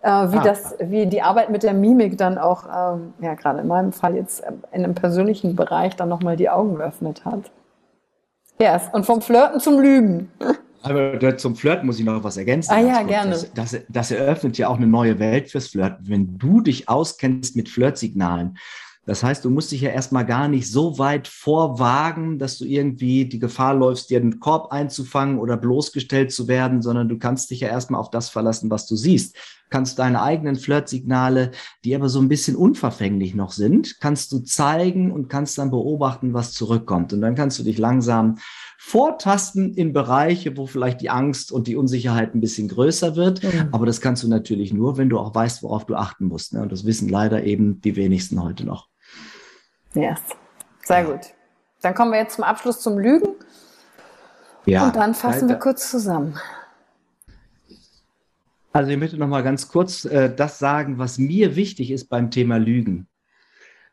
äh, 0.00 0.08
wie 0.08 0.38
ah. 0.38 0.42
das, 0.42 0.74
wie 0.80 1.06
die 1.06 1.22
Arbeit 1.22 1.50
mit 1.50 1.62
der 1.62 1.74
Mimik 1.74 2.18
dann 2.18 2.38
auch, 2.38 2.64
ähm, 2.66 3.12
ja, 3.20 3.34
gerade 3.34 3.60
in 3.60 3.68
meinem 3.68 3.92
Fall 3.92 4.16
jetzt 4.16 4.40
äh, 4.40 4.52
in 4.72 4.84
einem 4.84 4.94
persönlichen 4.94 5.54
Bereich 5.54 5.94
dann 5.94 6.08
nochmal 6.08 6.36
die 6.36 6.48
Augen 6.48 6.76
geöffnet 6.76 7.24
hat. 7.24 7.50
Ja, 8.58 8.74
yes. 8.74 8.88
und 8.92 9.06
vom 9.06 9.20
Flirten 9.20 9.60
zum 9.60 9.80
Lügen. 9.80 10.30
Aber 10.82 11.36
zum 11.36 11.54
Flirten 11.54 11.86
muss 11.86 12.00
ich 12.00 12.04
noch 12.04 12.24
was 12.24 12.36
ergänzen. 12.36 12.72
Ah 12.72 12.80
ja, 12.80 13.02
gerne. 13.02 13.30
Das, 13.30 13.52
das, 13.54 13.76
das 13.88 14.10
eröffnet 14.10 14.58
ja 14.58 14.66
auch 14.66 14.76
eine 14.76 14.88
neue 14.88 15.20
Welt 15.20 15.48
fürs 15.48 15.68
Flirten. 15.68 16.08
Wenn 16.08 16.38
du 16.38 16.60
dich 16.60 16.88
auskennst 16.88 17.54
mit 17.54 17.68
Flirtsignalen, 17.68 18.58
das 19.04 19.24
heißt, 19.24 19.44
du 19.44 19.50
musst 19.50 19.72
dich 19.72 19.80
ja 19.80 19.90
erstmal 19.90 20.24
gar 20.24 20.46
nicht 20.46 20.70
so 20.70 20.96
weit 20.96 21.26
vorwagen, 21.26 22.38
dass 22.38 22.58
du 22.58 22.64
irgendwie 22.64 23.24
die 23.24 23.40
Gefahr 23.40 23.74
läufst, 23.74 24.10
dir 24.10 24.20
einen 24.20 24.38
Korb 24.38 24.70
einzufangen 24.70 25.40
oder 25.40 25.56
bloßgestellt 25.56 26.30
zu 26.30 26.46
werden, 26.46 26.82
sondern 26.82 27.08
du 27.08 27.18
kannst 27.18 27.50
dich 27.50 27.60
ja 27.60 27.68
erstmal 27.68 28.00
auf 28.00 28.10
das 28.10 28.28
verlassen, 28.28 28.70
was 28.70 28.86
du 28.86 28.94
siehst. 28.94 29.36
Kannst 29.70 29.98
deine 29.98 30.22
eigenen 30.22 30.54
Flirtsignale, 30.54 31.50
die 31.84 31.96
aber 31.96 32.08
so 32.08 32.20
ein 32.20 32.28
bisschen 32.28 32.54
unverfänglich 32.54 33.34
noch 33.34 33.50
sind, 33.50 33.98
kannst 33.98 34.30
du 34.30 34.38
zeigen 34.38 35.10
und 35.10 35.28
kannst 35.28 35.58
dann 35.58 35.70
beobachten, 35.70 36.32
was 36.32 36.52
zurückkommt. 36.52 37.12
Und 37.12 37.22
dann 37.22 37.34
kannst 37.34 37.58
du 37.58 37.64
dich 37.64 37.78
langsam 37.78 38.36
vortasten 38.78 39.74
in 39.74 39.92
Bereiche, 39.92 40.56
wo 40.56 40.66
vielleicht 40.66 41.00
die 41.00 41.10
Angst 41.10 41.50
und 41.50 41.66
die 41.66 41.74
Unsicherheit 41.74 42.36
ein 42.36 42.40
bisschen 42.40 42.68
größer 42.68 43.16
wird. 43.16 43.42
Mhm. 43.42 43.68
Aber 43.72 43.86
das 43.86 44.00
kannst 44.00 44.22
du 44.22 44.28
natürlich 44.28 44.72
nur, 44.72 44.96
wenn 44.96 45.08
du 45.08 45.18
auch 45.18 45.34
weißt, 45.34 45.64
worauf 45.64 45.86
du 45.86 45.96
achten 45.96 46.26
musst. 46.26 46.52
Ne? 46.52 46.62
Und 46.62 46.70
das 46.70 46.84
wissen 46.84 47.08
leider 47.08 47.42
eben 47.42 47.80
die 47.80 47.96
wenigsten 47.96 48.40
heute 48.40 48.64
noch. 48.64 48.91
Yes. 49.94 50.20
Sehr 50.84 51.04
gut. 51.04 51.20
Dann 51.80 51.94
kommen 51.94 52.12
wir 52.12 52.18
jetzt 52.18 52.36
zum 52.36 52.44
Abschluss 52.44 52.80
zum 52.80 52.98
Lügen. 52.98 53.34
Ja. 54.64 54.86
Und 54.86 54.96
dann 54.96 55.14
fassen 55.14 55.48
wir 55.48 55.56
kurz 55.56 55.90
zusammen. 55.90 56.38
Also 58.72 58.90
ich 58.90 58.96
möchte 58.96 59.18
noch 59.18 59.28
mal 59.28 59.42
ganz 59.42 59.68
kurz 59.68 60.04
äh, 60.04 60.34
das 60.34 60.58
sagen, 60.58 60.98
was 60.98 61.18
mir 61.18 61.56
wichtig 61.56 61.90
ist 61.90 62.08
beim 62.08 62.30
Thema 62.30 62.56
Lügen. 62.56 63.06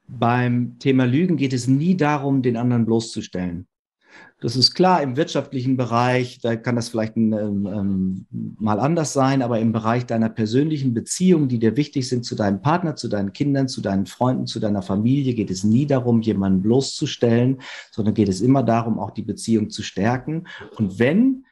Beim 0.07 0.79
Thema 0.79 1.05
Lügen 1.05 1.37
geht 1.37 1.53
es 1.53 1.67
nie 1.67 1.97
darum, 1.97 2.41
den 2.41 2.55
anderen 2.57 2.85
bloßzustellen. 2.85 3.67
Das 4.41 4.55
ist 4.55 4.73
klar, 4.73 5.03
im 5.03 5.17
wirtschaftlichen 5.17 5.75
Bereich, 5.75 6.39
da 6.39 6.55
kann 6.55 6.77
das 6.77 6.87
vielleicht 6.87 7.17
ähm, 7.17 7.33
ähm, 7.33 8.25
mal 8.57 8.79
anders 8.79 9.11
sein, 9.11 9.41
aber 9.41 9.59
im 9.59 9.73
Bereich 9.73 10.05
deiner 10.05 10.29
persönlichen 10.29 10.93
Beziehungen, 10.93 11.49
die 11.49 11.59
dir 11.59 11.75
wichtig 11.75 12.07
sind 12.07 12.23
zu 12.23 12.35
deinem 12.35 12.61
Partner, 12.61 12.95
zu 12.95 13.09
deinen 13.09 13.33
Kindern, 13.33 13.67
zu 13.67 13.81
deinen 13.81 14.05
Freunden, 14.05 14.47
zu 14.47 14.61
deiner 14.61 14.81
Familie, 14.81 15.33
geht 15.33 15.51
es 15.51 15.65
nie 15.65 15.85
darum, 15.85 16.21
jemanden 16.21 16.61
bloßzustellen, 16.61 17.57
sondern 17.91 18.13
geht 18.13 18.29
es 18.29 18.39
immer 18.39 18.63
darum, 18.63 18.97
auch 18.97 19.11
die 19.11 19.23
Beziehung 19.23 19.69
zu 19.69 19.83
stärken. 19.83 20.45
Und 20.77 20.99
wenn 20.99 21.43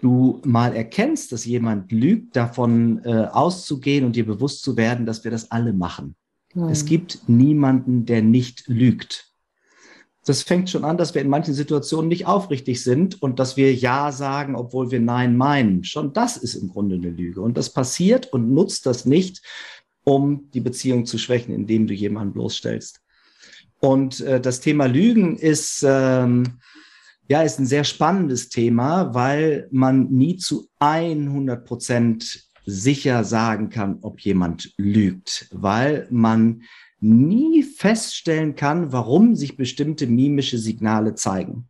du 0.00 0.40
mal 0.44 0.74
erkennst, 0.74 1.32
dass 1.32 1.44
jemand 1.44 1.92
lügt, 1.92 2.34
davon 2.34 3.00
äh, 3.04 3.26
auszugehen 3.30 4.06
und 4.06 4.16
dir 4.16 4.24
bewusst 4.24 4.62
zu 4.62 4.78
werden, 4.78 5.04
dass 5.04 5.24
wir 5.24 5.30
das 5.30 5.50
alle 5.50 5.74
machen. 5.74 6.16
Mhm. 6.54 6.68
Es 6.68 6.86
gibt 6.86 7.28
niemanden, 7.28 8.06
der 8.06 8.22
nicht 8.22 8.68
lügt 8.68 9.25
das 10.26 10.42
fängt 10.42 10.68
schon 10.68 10.84
an, 10.84 10.96
dass 10.96 11.14
wir 11.14 11.22
in 11.22 11.28
manchen 11.28 11.54
Situationen 11.54 12.08
nicht 12.08 12.26
aufrichtig 12.26 12.82
sind 12.82 13.22
und 13.22 13.38
dass 13.38 13.56
wir 13.56 13.72
Ja 13.72 14.10
sagen, 14.10 14.56
obwohl 14.56 14.90
wir 14.90 14.98
Nein 15.00 15.36
meinen. 15.36 15.84
Schon 15.84 16.12
das 16.12 16.36
ist 16.36 16.56
im 16.56 16.68
Grunde 16.68 16.96
eine 16.96 17.10
Lüge. 17.10 17.40
Und 17.40 17.56
das 17.56 17.72
passiert 17.72 18.32
und 18.32 18.52
nutzt 18.52 18.86
das 18.86 19.04
nicht, 19.04 19.40
um 20.02 20.50
die 20.50 20.60
Beziehung 20.60 21.06
zu 21.06 21.16
schwächen, 21.16 21.54
indem 21.54 21.86
du 21.86 21.94
jemanden 21.94 22.32
bloßstellst. 22.32 23.00
Und 23.78 24.20
äh, 24.20 24.40
das 24.40 24.60
Thema 24.60 24.86
Lügen 24.86 25.36
ist, 25.36 25.84
ähm, 25.86 26.58
ja, 27.28 27.42
ist 27.42 27.60
ein 27.60 27.66
sehr 27.66 27.84
spannendes 27.84 28.48
Thema, 28.48 29.14
weil 29.14 29.68
man 29.70 30.10
nie 30.10 30.38
zu 30.38 30.68
100 30.80 31.64
Prozent 31.64 32.46
sicher 32.64 33.22
sagen 33.22 33.68
kann, 33.68 33.98
ob 34.02 34.20
jemand 34.20 34.72
lügt, 34.76 35.48
weil 35.52 36.08
man 36.10 36.62
nie 37.00 37.62
feststellen 37.62 38.56
kann, 38.56 38.92
warum 38.92 39.36
sich 39.36 39.56
bestimmte 39.56 40.06
mimische 40.06 40.58
Signale 40.58 41.14
zeigen. 41.14 41.68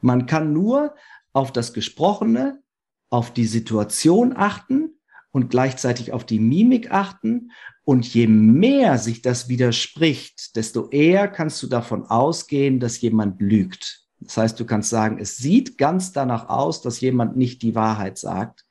Man 0.00 0.26
kann 0.26 0.52
nur 0.52 0.94
auf 1.32 1.52
das 1.52 1.72
Gesprochene, 1.72 2.62
auf 3.10 3.32
die 3.32 3.46
Situation 3.46 4.34
achten 4.36 4.98
und 5.30 5.50
gleichzeitig 5.50 6.12
auf 6.12 6.24
die 6.24 6.38
Mimik 6.38 6.90
achten. 6.90 7.50
Und 7.84 8.12
je 8.14 8.26
mehr 8.26 8.98
sich 8.98 9.20
das 9.20 9.48
widerspricht, 9.48 10.56
desto 10.56 10.88
eher 10.90 11.28
kannst 11.28 11.62
du 11.62 11.66
davon 11.66 12.04
ausgehen, 12.04 12.80
dass 12.80 13.00
jemand 13.00 13.40
lügt. 13.40 14.04
Das 14.20 14.36
heißt, 14.36 14.58
du 14.58 14.64
kannst 14.64 14.90
sagen, 14.90 15.18
es 15.18 15.36
sieht 15.36 15.76
ganz 15.76 16.12
danach 16.12 16.48
aus, 16.48 16.80
dass 16.80 17.00
jemand 17.00 17.36
nicht 17.36 17.62
die 17.62 17.74
Wahrheit 17.74 18.16
sagt. 18.16 18.63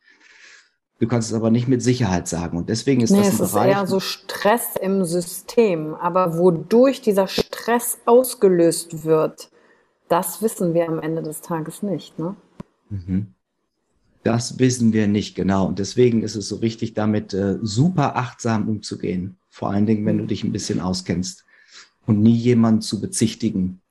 Du 1.03 1.09
kannst 1.09 1.31
es 1.31 1.35
aber 1.35 1.51
nicht 1.51 1.67
mit 1.67 1.83
Sicherheit 1.83 2.29
sagen. 2.29 2.57
Und 2.57 2.69
deswegen 2.69 3.01
ist 3.01 3.09
nee, 3.09 3.17
das 3.17 3.41
ein 3.41 3.45
es 3.45 3.51
Bereich. 3.51 3.71
ist 3.71 3.77
eher 3.77 3.87
so 3.87 3.99
Stress 3.99 4.77
im 4.81 5.03
System. 5.03 5.95
Aber 5.95 6.37
wodurch 6.37 7.01
dieser 7.01 7.27
Stress 7.27 7.97
ausgelöst 8.05 9.03
wird, 9.03 9.49
das 10.07 10.41
wissen 10.41 10.73
wir 10.73 10.87
am 10.87 11.01
Ende 11.01 11.21
des 11.21 11.41
Tages 11.41 11.83
nicht. 11.83 12.17
Ne? 12.17 12.37
Mhm. 12.89 13.33
Das 14.23 14.59
wissen 14.59 14.93
wir 14.93 15.09
nicht 15.09 15.35
genau. 15.35 15.67
Und 15.67 15.77
deswegen 15.77 16.23
ist 16.23 16.37
es 16.37 16.47
so 16.47 16.61
wichtig, 16.61 16.93
damit 16.93 17.33
äh, 17.33 17.57
super 17.61 18.15
achtsam 18.15 18.69
umzugehen. 18.69 19.35
Vor 19.49 19.71
allen 19.71 19.85
Dingen, 19.85 20.05
wenn 20.05 20.19
du 20.19 20.25
dich 20.25 20.45
ein 20.45 20.53
bisschen 20.53 20.79
auskennst 20.79 21.43
und 22.05 22.21
nie 22.21 22.37
jemanden 22.37 22.79
zu 22.79 23.01
bezichtigen 23.01 23.81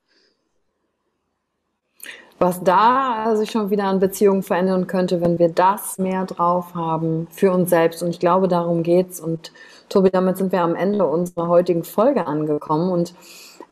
was 2.39 2.63
da 2.63 3.35
sich 3.35 3.51
schon 3.51 3.69
wieder 3.69 3.85
an 3.85 3.99
Beziehungen 3.99 4.43
verändern 4.43 4.87
könnte, 4.87 5.21
wenn 5.21 5.39
wir 5.39 5.49
das 5.49 5.97
mehr 5.97 6.25
drauf 6.25 6.75
haben 6.75 7.27
für 7.31 7.51
uns 7.51 7.69
selbst. 7.69 8.03
Und 8.03 8.09
ich 8.09 8.19
glaube, 8.19 8.47
darum 8.47 8.83
geht's. 8.83 9.19
Und 9.19 9.51
Tobi, 9.89 10.09
damit 10.09 10.37
sind 10.37 10.51
wir 10.51 10.61
am 10.61 10.75
Ende 10.75 11.05
unserer 11.05 11.47
heutigen 11.47 11.83
Folge 11.83 12.27
angekommen. 12.27 12.91
Und 12.91 13.13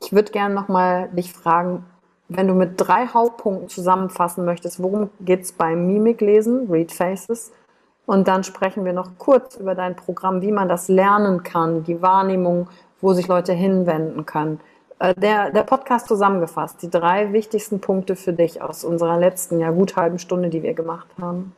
ich 0.02 0.14
würde 0.14 0.32
gerne 0.32 0.56
nochmal 0.56 1.10
dich 1.10 1.34
fragen, 1.34 1.86
wenn 2.30 2.48
du 2.48 2.54
mit 2.54 2.74
drei 2.78 3.08
Hauptpunkten 3.08 3.68
zusammenfassen 3.68 4.46
möchtest, 4.46 4.82
worum 4.82 5.10
geht's 5.20 5.52
beim 5.52 5.88
Mimiklesen, 5.88 6.72
Read 6.72 6.92
Faces? 6.92 7.52
Und 8.06 8.28
dann 8.28 8.44
sprechen 8.44 8.86
wir 8.86 8.94
noch 8.94 9.18
kurz 9.18 9.58
über 9.58 9.76
dein 9.76 9.96
Programm, 9.96 10.42
wie 10.42 10.52
man 10.52 10.70
das 10.70 10.88
lernen 10.88 11.44
kann, 11.44 11.84
die 11.84 12.02
Wahrnehmung, 12.02 12.68
wo 13.02 13.14
sich 13.14 13.28
Leute 13.28 13.54
hinwenden 13.54 14.26
können. 14.26 14.60
Äh, 15.02 15.16
der, 15.16 15.50
der 15.50 15.64
Podcast 15.64 16.08
zusammengefasst, 16.08 16.84
die 16.84 16.90
drei 16.90 17.34
wichtigsten 17.34 17.82
Punkte 17.82 18.16
für 18.16 18.34
dich 18.34 18.62
aus 18.62 18.84
unserer 18.84 19.20
letzten, 19.20 19.60
ja 19.60 19.72
gut 19.72 19.96
halben 19.96 20.20
Stunde, 20.20 20.52
die 20.52 20.62
wir 20.62 20.76
gemacht 20.76 21.08
haben. 21.20 21.56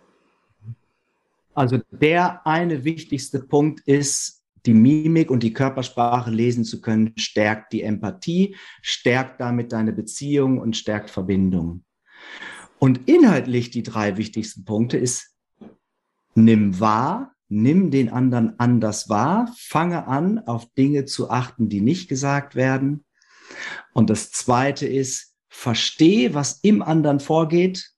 Also 1.53 1.79
der 1.91 2.47
eine 2.47 2.85
wichtigste 2.85 3.39
Punkt 3.39 3.81
ist, 3.81 4.43
die 4.65 4.73
Mimik 4.73 5.29
und 5.29 5.43
die 5.43 5.51
Körpersprache 5.51 6.31
lesen 6.31 6.63
zu 6.63 6.79
können, 6.79 7.11
stärkt 7.17 7.73
die 7.73 7.83
Empathie, 7.83 8.55
stärkt 8.81 9.41
damit 9.41 9.73
deine 9.73 9.91
Beziehung 9.91 10.57
und 10.57 10.77
stärkt 10.77 11.09
Verbindung. 11.09 11.83
Und 12.79 13.09
inhaltlich 13.09 13.71
die 13.71 13.83
drei 13.83 14.15
wichtigsten 14.15 14.63
Punkte 14.63 14.97
ist, 14.97 15.35
nimm 16.33 16.79
wahr, 16.79 17.33
nimm 17.49 17.91
den 17.91 18.07
anderen 18.07 18.57
anders 18.57 19.09
wahr, 19.09 19.53
fange 19.57 20.07
an, 20.07 20.39
auf 20.39 20.73
Dinge 20.75 21.03
zu 21.03 21.29
achten, 21.29 21.67
die 21.67 21.81
nicht 21.81 22.07
gesagt 22.07 22.55
werden, 22.55 23.03
und 23.93 24.09
das 24.09 24.31
zweite 24.31 24.87
ist, 24.87 25.33
verstehe, 25.49 26.33
was 26.33 26.59
im 26.63 26.81
anderen 26.81 27.19
vorgeht. 27.19 27.91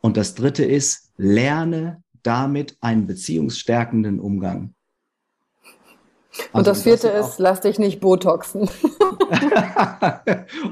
Und 0.00 0.16
das 0.16 0.34
dritte 0.34 0.64
ist, 0.64 1.12
lerne 1.16 2.02
damit 2.22 2.76
einen 2.80 3.06
beziehungsstärkenden 3.06 4.18
Umgang. 4.18 4.74
Also, 6.52 6.58
und 6.58 6.66
das 6.66 6.82
vierte 6.82 7.08
das 7.08 7.30
ist, 7.30 7.38
lass 7.38 7.60
dich 7.62 7.78
nicht 7.78 8.00
botoxen. 8.00 8.62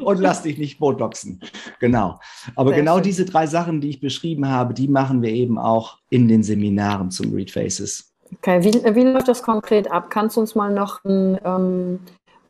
und 0.04 0.20
lass 0.20 0.42
dich 0.42 0.58
nicht 0.58 0.78
botoxen. 0.78 1.40
Genau. 1.80 2.20
Aber 2.54 2.70
Sehr 2.70 2.80
genau 2.80 2.96
schön. 2.96 3.04
diese 3.04 3.24
drei 3.24 3.46
Sachen, 3.46 3.80
die 3.80 3.90
ich 3.90 4.00
beschrieben 4.00 4.48
habe, 4.48 4.74
die 4.74 4.88
machen 4.88 5.22
wir 5.22 5.30
eben 5.30 5.58
auch 5.58 5.98
in 6.10 6.28
den 6.28 6.42
Seminaren 6.42 7.10
zum 7.10 7.32
Read 7.32 7.50
Faces. 7.50 8.12
Okay, 8.38 8.62
wie, 8.62 8.94
wie 8.94 9.02
läuft 9.04 9.28
das 9.28 9.42
konkret 9.42 9.90
ab? 9.90 10.10
Kannst 10.10 10.36
du 10.36 10.40
uns 10.40 10.54
mal 10.54 10.72
noch 10.72 11.04
einen 11.04 11.38
ähm, 11.44 12.00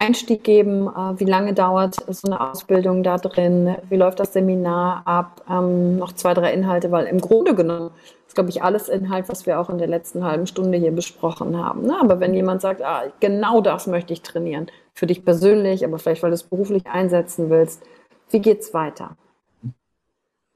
Einstieg 0.04 0.44
geben? 0.44 0.86
Äh, 0.88 1.18
wie 1.18 1.24
lange 1.24 1.54
dauert 1.54 1.96
so 2.08 2.26
eine 2.26 2.40
Ausbildung 2.40 3.02
da 3.02 3.16
drin? 3.18 3.76
Wie 3.88 3.96
läuft 3.96 4.20
das 4.20 4.32
Seminar 4.32 5.02
ab? 5.06 5.42
Ähm, 5.50 5.96
noch 5.96 6.12
zwei, 6.12 6.34
drei 6.34 6.52
Inhalte, 6.52 6.90
weil 6.90 7.06
im 7.06 7.20
Grunde 7.20 7.54
genommen 7.54 7.90
ist, 8.26 8.34
glaube 8.34 8.50
ich, 8.50 8.62
alles 8.62 8.88
Inhalt, 8.88 9.28
was 9.28 9.46
wir 9.46 9.60
auch 9.60 9.70
in 9.70 9.78
der 9.78 9.86
letzten 9.86 10.24
halben 10.24 10.46
Stunde 10.46 10.78
hier 10.78 10.92
besprochen 10.92 11.56
haben. 11.56 11.86
Ne? 11.86 11.96
Aber 12.00 12.20
wenn 12.20 12.34
jemand 12.34 12.60
sagt, 12.60 12.82
ah, 12.82 13.04
genau 13.20 13.60
das 13.60 13.86
möchte 13.86 14.12
ich 14.12 14.22
trainieren, 14.22 14.66
für 14.92 15.06
dich 15.06 15.24
persönlich, 15.24 15.84
aber 15.84 15.98
vielleicht, 15.98 16.22
weil 16.22 16.30
du 16.30 16.34
es 16.34 16.44
beruflich 16.44 16.86
einsetzen 16.86 17.50
willst, 17.50 17.82
wie 18.30 18.40
geht 18.40 18.60
es 18.60 18.74
weiter? 18.74 19.16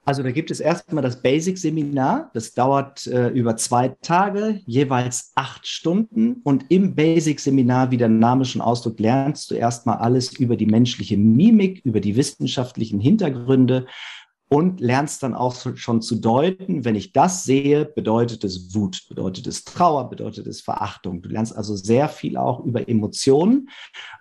Also 0.08 0.22
da 0.22 0.30
gibt 0.30 0.50
es 0.50 0.60
erstmal 0.60 1.02
das 1.02 1.20
Basic-Seminar. 1.20 2.30
Das 2.32 2.54
dauert 2.54 3.06
äh, 3.08 3.28
über 3.28 3.58
zwei 3.58 3.88
Tage, 4.00 4.62
jeweils 4.64 5.32
acht 5.34 5.66
Stunden. 5.66 6.40
Und 6.44 6.64
im 6.70 6.94
Basic-Seminar, 6.94 7.90
wie 7.90 7.98
der 7.98 8.08
Name 8.08 8.46
schon 8.46 8.62
ausdrückt, 8.62 9.00
lernst 9.00 9.50
du 9.50 9.54
erstmal 9.54 9.98
alles 9.98 10.32
über 10.32 10.56
die 10.56 10.64
menschliche 10.64 11.18
Mimik, 11.18 11.82
über 11.84 12.00
die 12.00 12.16
wissenschaftlichen 12.16 13.00
Hintergründe 13.00 13.84
und 14.48 14.80
lernst 14.80 15.22
dann 15.22 15.34
auch 15.34 15.54
schon 15.76 16.00
zu 16.00 16.16
deuten, 16.16 16.84
wenn 16.84 16.94
ich 16.94 17.12
das 17.12 17.44
sehe, 17.44 17.84
bedeutet 17.84 18.44
es 18.44 18.74
Wut, 18.74 19.06
bedeutet 19.08 19.46
es 19.46 19.64
Trauer, 19.64 20.08
bedeutet 20.08 20.46
es 20.46 20.62
Verachtung. 20.62 21.20
Du 21.20 21.28
lernst 21.28 21.54
also 21.54 21.76
sehr 21.76 22.08
viel 22.08 22.38
auch 22.38 22.64
über 22.64 22.88
Emotionen. 22.88 23.68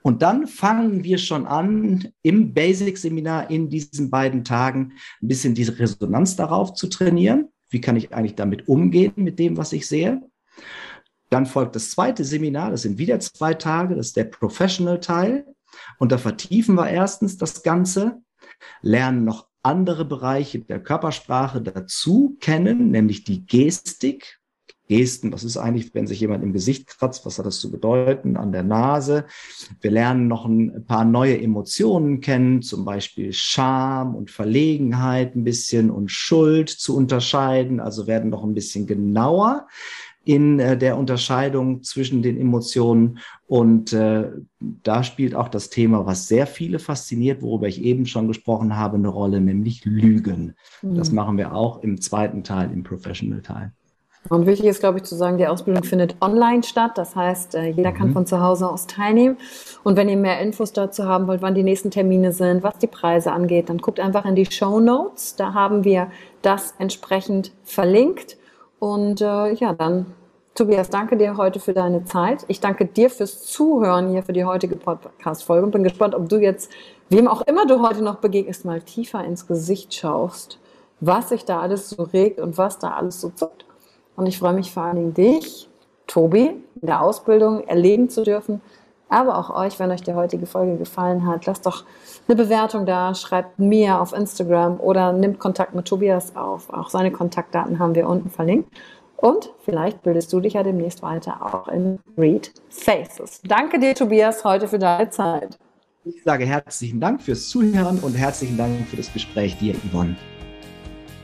Und 0.03 0.21
dann 0.21 0.45
fangen 0.45 1.05
wir 1.05 1.17
schon 1.17 1.47
an, 1.47 2.09
im 2.23 2.53
Basic-Seminar 2.53 3.49
in 3.49 3.69
diesen 3.69 4.09
beiden 4.09 4.43
Tagen 4.43 4.93
ein 5.21 5.28
bisschen 5.30 5.55
diese 5.55 5.80
Resonanz 5.80 6.36
darauf 6.36 6.73
zu 6.73 6.88
trainieren. 6.88 7.47
Wie 7.69 7.82
kann 7.82 7.95
ich 7.95 8.13
eigentlich 8.13 8.36
damit 8.36 8.67
umgehen 8.67 9.13
mit 9.15 9.39
dem, 9.39 9.55
was 9.55 9.71
ich 9.71 9.88
sehe? 9.88 10.21
Dann 11.30 11.45
folgt 11.45 11.75
das 11.75 11.91
zweite 11.91 12.23
Seminar, 12.23 12.71
das 12.71 12.84
sind 12.84 12.97
wieder 12.97 13.19
zwei 13.19 13.53
Tage, 13.53 13.95
das 13.95 14.07
ist 14.07 14.17
der 14.17 14.25
Professional-Teil. 14.25 15.45
Und 15.99 16.11
da 16.11 16.17
vertiefen 16.17 16.75
wir 16.75 16.89
erstens 16.89 17.38
das 17.38 17.63
Ganze, 17.63 18.21
lernen 18.82 19.25
noch 19.25 19.47
andere 19.68 20.05
Bereiche 20.05 20.59
der 20.59 20.82
Körpersprache 20.82 21.61
dazu 21.61 22.38
kennen, 22.39 22.89
nämlich 22.89 23.26
die 23.26 23.45
Gestik. 23.45 24.39
Gesten, 24.88 25.34
was 25.34 25.43
ist 25.43 25.57
eigentlich, 25.57 25.93
wenn 25.93 26.07
sich 26.07 26.22
jemand 26.22 26.45
im 26.45 26.53
Gesicht 26.53 26.88
kratzt, 26.88 27.26
was 27.26 27.38
hat 27.38 27.45
das 27.45 27.59
zu 27.59 27.70
bedeuten, 27.70 28.38
an 28.38 28.53
der 28.53 28.63
Nase. 28.63 29.26
Wir 29.82 29.91
lernen 29.91 30.30
noch 30.30 30.45
ein 30.45 30.86
paar 30.86 31.03
neue 31.03 31.41
Emotionen 31.41 32.22
kennen, 32.22 32.61
zum 32.61 32.86
Beispiel 32.86 33.34
Scham 33.34 34.15
und 34.15 34.32
Verlegenheit 34.32 35.36
ein 35.36 35.43
bisschen 35.43 35.91
und 35.91 36.09
Schuld 36.09 36.70
zu 36.70 36.95
unterscheiden, 36.95 37.82
also 37.82 38.07
werden 38.07 38.30
noch 38.30 38.45
ein 38.45 38.53
bisschen 38.53 38.88
genauer 38.88 39.68
in 40.28 40.59
äh, 40.59 40.78
der 40.78 40.97
Unterscheidung 40.97 41.84
zwischen 41.84 42.21
den 42.21 42.38
Emotionen. 42.38 43.19
Und 43.47 43.93
äh, 43.93 44.30
da 44.59 45.03
spielt 45.03 45.36
auch 45.36 45.47
das 45.47 45.69
Thema, 45.69 46.05
was 46.05 46.28
sehr 46.28 46.47
viele 46.47 46.80
fasziniert, 46.80 47.41
worüber 47.41 47.67
ich 47.69 47.82
eben 47.82 48.05
schon 48.05 48.28
gesprochen 48.28 48.75
habe, 48.75 48.97
eine 48.97 49.07
Rolle, 49.07 49.39
nämlich 49.39 49.86
Lügen. 49.86 50.55
Mhm. 50.82 50.95
Das 50.95 51.13
machen 51.13 51.38
wir 51.38 51.55
auch 51.55 51.82
im 51.82 52.01
zweiten 52.01 52.43
Teil, 52.43 52.71
im 52.73 52.84
Professional-Teil. 52.84 53.71
Und 54.28 54.45
wichtig 54.45 54.65
ist, 54.65 54.82
glaube 54.82 54.97
ich, 54.97 55.05
zu 55.05 55.15
sagen, 55.15 55.38
die 55.38 55.47
Ausbildung 55.47 55.86
findet 55.86 56.17
online 56.19 56.63
statt. 56.63 56.97
Das 56.97 57.15
heißt, 57.15 57.55
äh, 57.55 57.67
jeder 57.69 57.93
kann 57.93 58.09
mhm. 58.09 58.13
von 58.13 58.25
zu 58.25 58.41
Hause 58.41 58.69
aus 58.69 58.86
teilnehmen. 58.86 59.38
Und 59.86 59.95
wenn 59.95 60.09
ihr 60.09 60.17
mehr 60.17 60.41
Infos 60.41 60.73
dazu 60.73 61.05
haben 61.05 61.28
wollt, 61.28 61.41
wann 61.41 61.55
die 61.55 61.63
nächsten 61.63 61.89
Termine 61.89 62.34
sind, 62.34 62.63
was 62.63 62.78
die 62.80 62.88
Preise 62.88 63.32
angeht, 63.32 63.69
dann 63.69 63.78
guckt 63.78 64.01
einfach 64.01 64.25
in 64.25 64.36
die 64.36 64.51
Show 64.51 64.82
Notes. 64.82 65.38
Da 65.38 65.53
haben 65.53 65.86
wir 65.86 66.11
das 66.41 66.73
entsprechend 66.80 67.53
verlinkt. 67.63 68.36
Und 68.80 69.21
äh, 69.21 69.53
ja, 69.53 69.73
dann, 69.73 70.05
Tobias, 70.53 70.89
danke 70.89 71.17
dir 71.17 71.38
heute 71.38 71.59
für 71.59 71.73
deine 71.73 72.05
Zeit. 72.05 72.45
Ich 72.47 72.59
danke 72.59 72.86
dir 72.86 73.09
fürs 73.09 73.43
Zuhören 73.43 74.09
hier 74.09 74.23
für 74.23 74.34
die 74.34 74.45
heutige 74.45 74.75
Podcast-Folge 74.75 75.65
und 75.65 75.71
bin 75.71 75.84
gespannt, 75.84 76.13
ob 76.15 76.30
du 76.30 76.38
jetzt, 76.38 76.71
wem 77.09 77.28
auch 77.28 77.41
immer 77.41 77.65
du 77.65 77.82
heute 77.82 78.03
noch 78.03 78.15
begegnest, 78.15 78.65
mal 78.65 78.82
tiefer 78.82 79.23
ins 79.23 79.47
Gesicht 79.47 79.93
schaust, 79.93 80.59
was 80.99 81.30
sich 81.30 81.45
da 81.45 81.61
alles 81.61 81.89
so 81.89 82.03
regt 82.03 82.39
und 82.39 82.57
was 82.57 82.80
da 82.80 82.91
alles 82.91 83.21
so 83.21 83.30
zuckt. 83.30 83.65
Und 84.15 84.28
ich 84.28 84.39
freue 84.39 84.53
mich 84.53 84.71
vor 84.71 84.84
allen 84.84 84.95
Dingen, 84.95 85.13
dich, 85.13 85.69
Tobi, 86.05 86.55
in 86.82 86.88
der 86.88 87.01
Ausbildung 87.01 87.67
erleben 87.67 88.09
zu 88.09 88.23
dürfen. 88.23 88.61
Aber 89.10 89.38
auch 89.38 89.49
euch, 89.49 89.80
wenn 89.80 89.91
euch 89.91 90.03
die 90.03 90.14
heutige 90.14 90.45
Folge 90.45 90.78
gefallen 90.78 91.26
hat, 91.26 91.45
lasst 91.45 91.66
doch 91.66 91.86
eine 92.28 92.36
Bewertung 92.36 92.86
da, 92.86 93.16
schreibt 93.16 93.58
mir 93.58 94.01
auf 94.01 94.14
Instagram 94.14 94.80
oder 94.80 95.14
nimmt 95.14 95.39
Kontakt 95.39 95.74
mit 95.76 95.86
Tobias 95.86 96.36
auf. 96.36 96.70
Auch 96.70 96.89
seine 96.89 97.12
Kontaktdaten 97.12 97.80
haben 97.80 97.95
wir 97.95 98.08
unten 98.08 98.30
verlinkt. 98.30 98.70
Und 99.16 99.51
vielleicht 99.64 100.03
bildest 100.03 100.32
du 100.32 100.39
dich 100.39 100.53
ja 100.53 100.64
demnächst 100.64 101.01
weiter 101.01 101.39
auch 101.41 101.68
in 101.70 101.99
Read 102.18 102.51
Faces. 102.70 103.41
Danke 103.43 103.80
dir, 103.80 103.95
Tobias, 103.95 104.43
heute 104.43 104.68
für 104.68 104.78
deine 104.78 105.10
Zeit. 105.10 105.58
Ich 106.03 106.24
sage 106.24 106.45
herzlichen 106.45 106.99
Dank 106.99 107.22
fürs 107.22 107.49
Zuhören 107.49 107.99
und 107.99 108.14
herzlichen 108.14 108.58
Dank 108.58 108.88
für 108.88 108.95
das 108.95 109.12
Gespräch 109.12 109.58
dir, 109.58 109.74
Yvonne. 109.89 110.16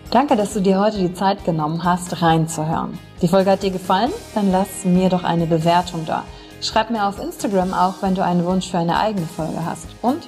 Danke, 0.09 0.35
dass 0.35 0.53
du 0.53 0.59
dir 0.59 0.79
heute 0.79 0.97
die 0.97 1.13
Zeit 1.13 1.45
genommen 1.45 1.83
hast, 1.83 2.21
reinzuhören. 2.21 2.97
Die 3.21 3.27
Folge 3.27 3.51
hat 3.51 3.63
dir 3.63 3.71
gefallen? 3.71 4.11
Dann 4.35 4.51
lass 4.51 4.85
mir 4.85 5.09
doch 5.09 5.23
eine 5.23 5.45
Bewertung 5.45 6.05
da. 6.05 6.23
Schreib 6.63 6.91
mir 6.91 7.05
auf 7.05 7.21
Instagram 7.21 7.73
auch, 7.73 7.95
wenn 8.01 8.15
du 8.15 8.23
einen 8.23 8.45
Wunsch 8.45 8.71
für 8.71 8.77
eine 8.77 8.97
eigene 8.97 9.27
Folge 9.27 9.65
hast. 9.65 9.87
Und 10.01 10.23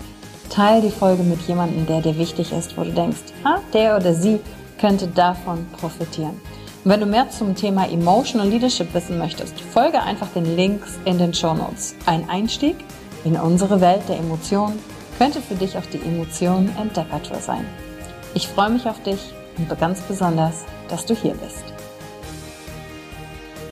Teil 0.49 0.81
die 0.81 0.91
Folge 0.91 1.23
mit 1.23 1.41
jemandem, 1.47 1.85
der 1.85 2.01
dir 2.01 2.17
wichtig 2.17 2.51
ist, 2.51 2.77
wo 2.77 2.83
du 2.83 2.91
denkst, 2.91 3.33
ha, 3.45 3.61
der 3.73 3.95
oder 3.95 4.13
sie 4.13 4.41
könnte 4.79 5.07
davon 5.07 5.65
profitieren. 5.79 6.41
Und 6.83 6.91
wenn 6.91 6.99
du 6.99 7.05
mehr 7.05 7.29
zum 7.29 7.55
Thema 7.55 7.89
Emotional 7.89 8.47
Leadership 8.47 8.93
wissen 8.93 9.17
möchtest, 9.17 9.59
folge 9.61 10.01
einfach 10.01 10.27
den 10.35 10.57
Links 10.57 10.99
in 11.05 11.17
den 11.17 11.33
Show 11.33 11.53
Notes. 11.53 11.95
Ein 12.05 12.29
Einstieg 12.29 12.75
in 13.23 13.37
unsere 13.37 13.79
Welt 13.79 14.03
der 14.09 14.17
Emotionen 14.17 14.77
könnte 15.17 15.41
für 15.41 15.55
dich 15.55 15.77
auch 15.77 15.85
die 15.91 16.01
Emotionen 16.01 16.75
Entdeckertour 16.77 17.39
sein. 17.39 17.65
Ich 18.33 18.49
freue 18.49 18.71
mich 18.71 18.85
auf 18.87 19.01
dich 19.03 19.33
und 19.57 19.79
ganz 19.79 20.01
besonders, 20.01 20.65
dass 20.89 21.05
du 21.05 21.15
hier 21.15 21.33
bist. 21.33 21.74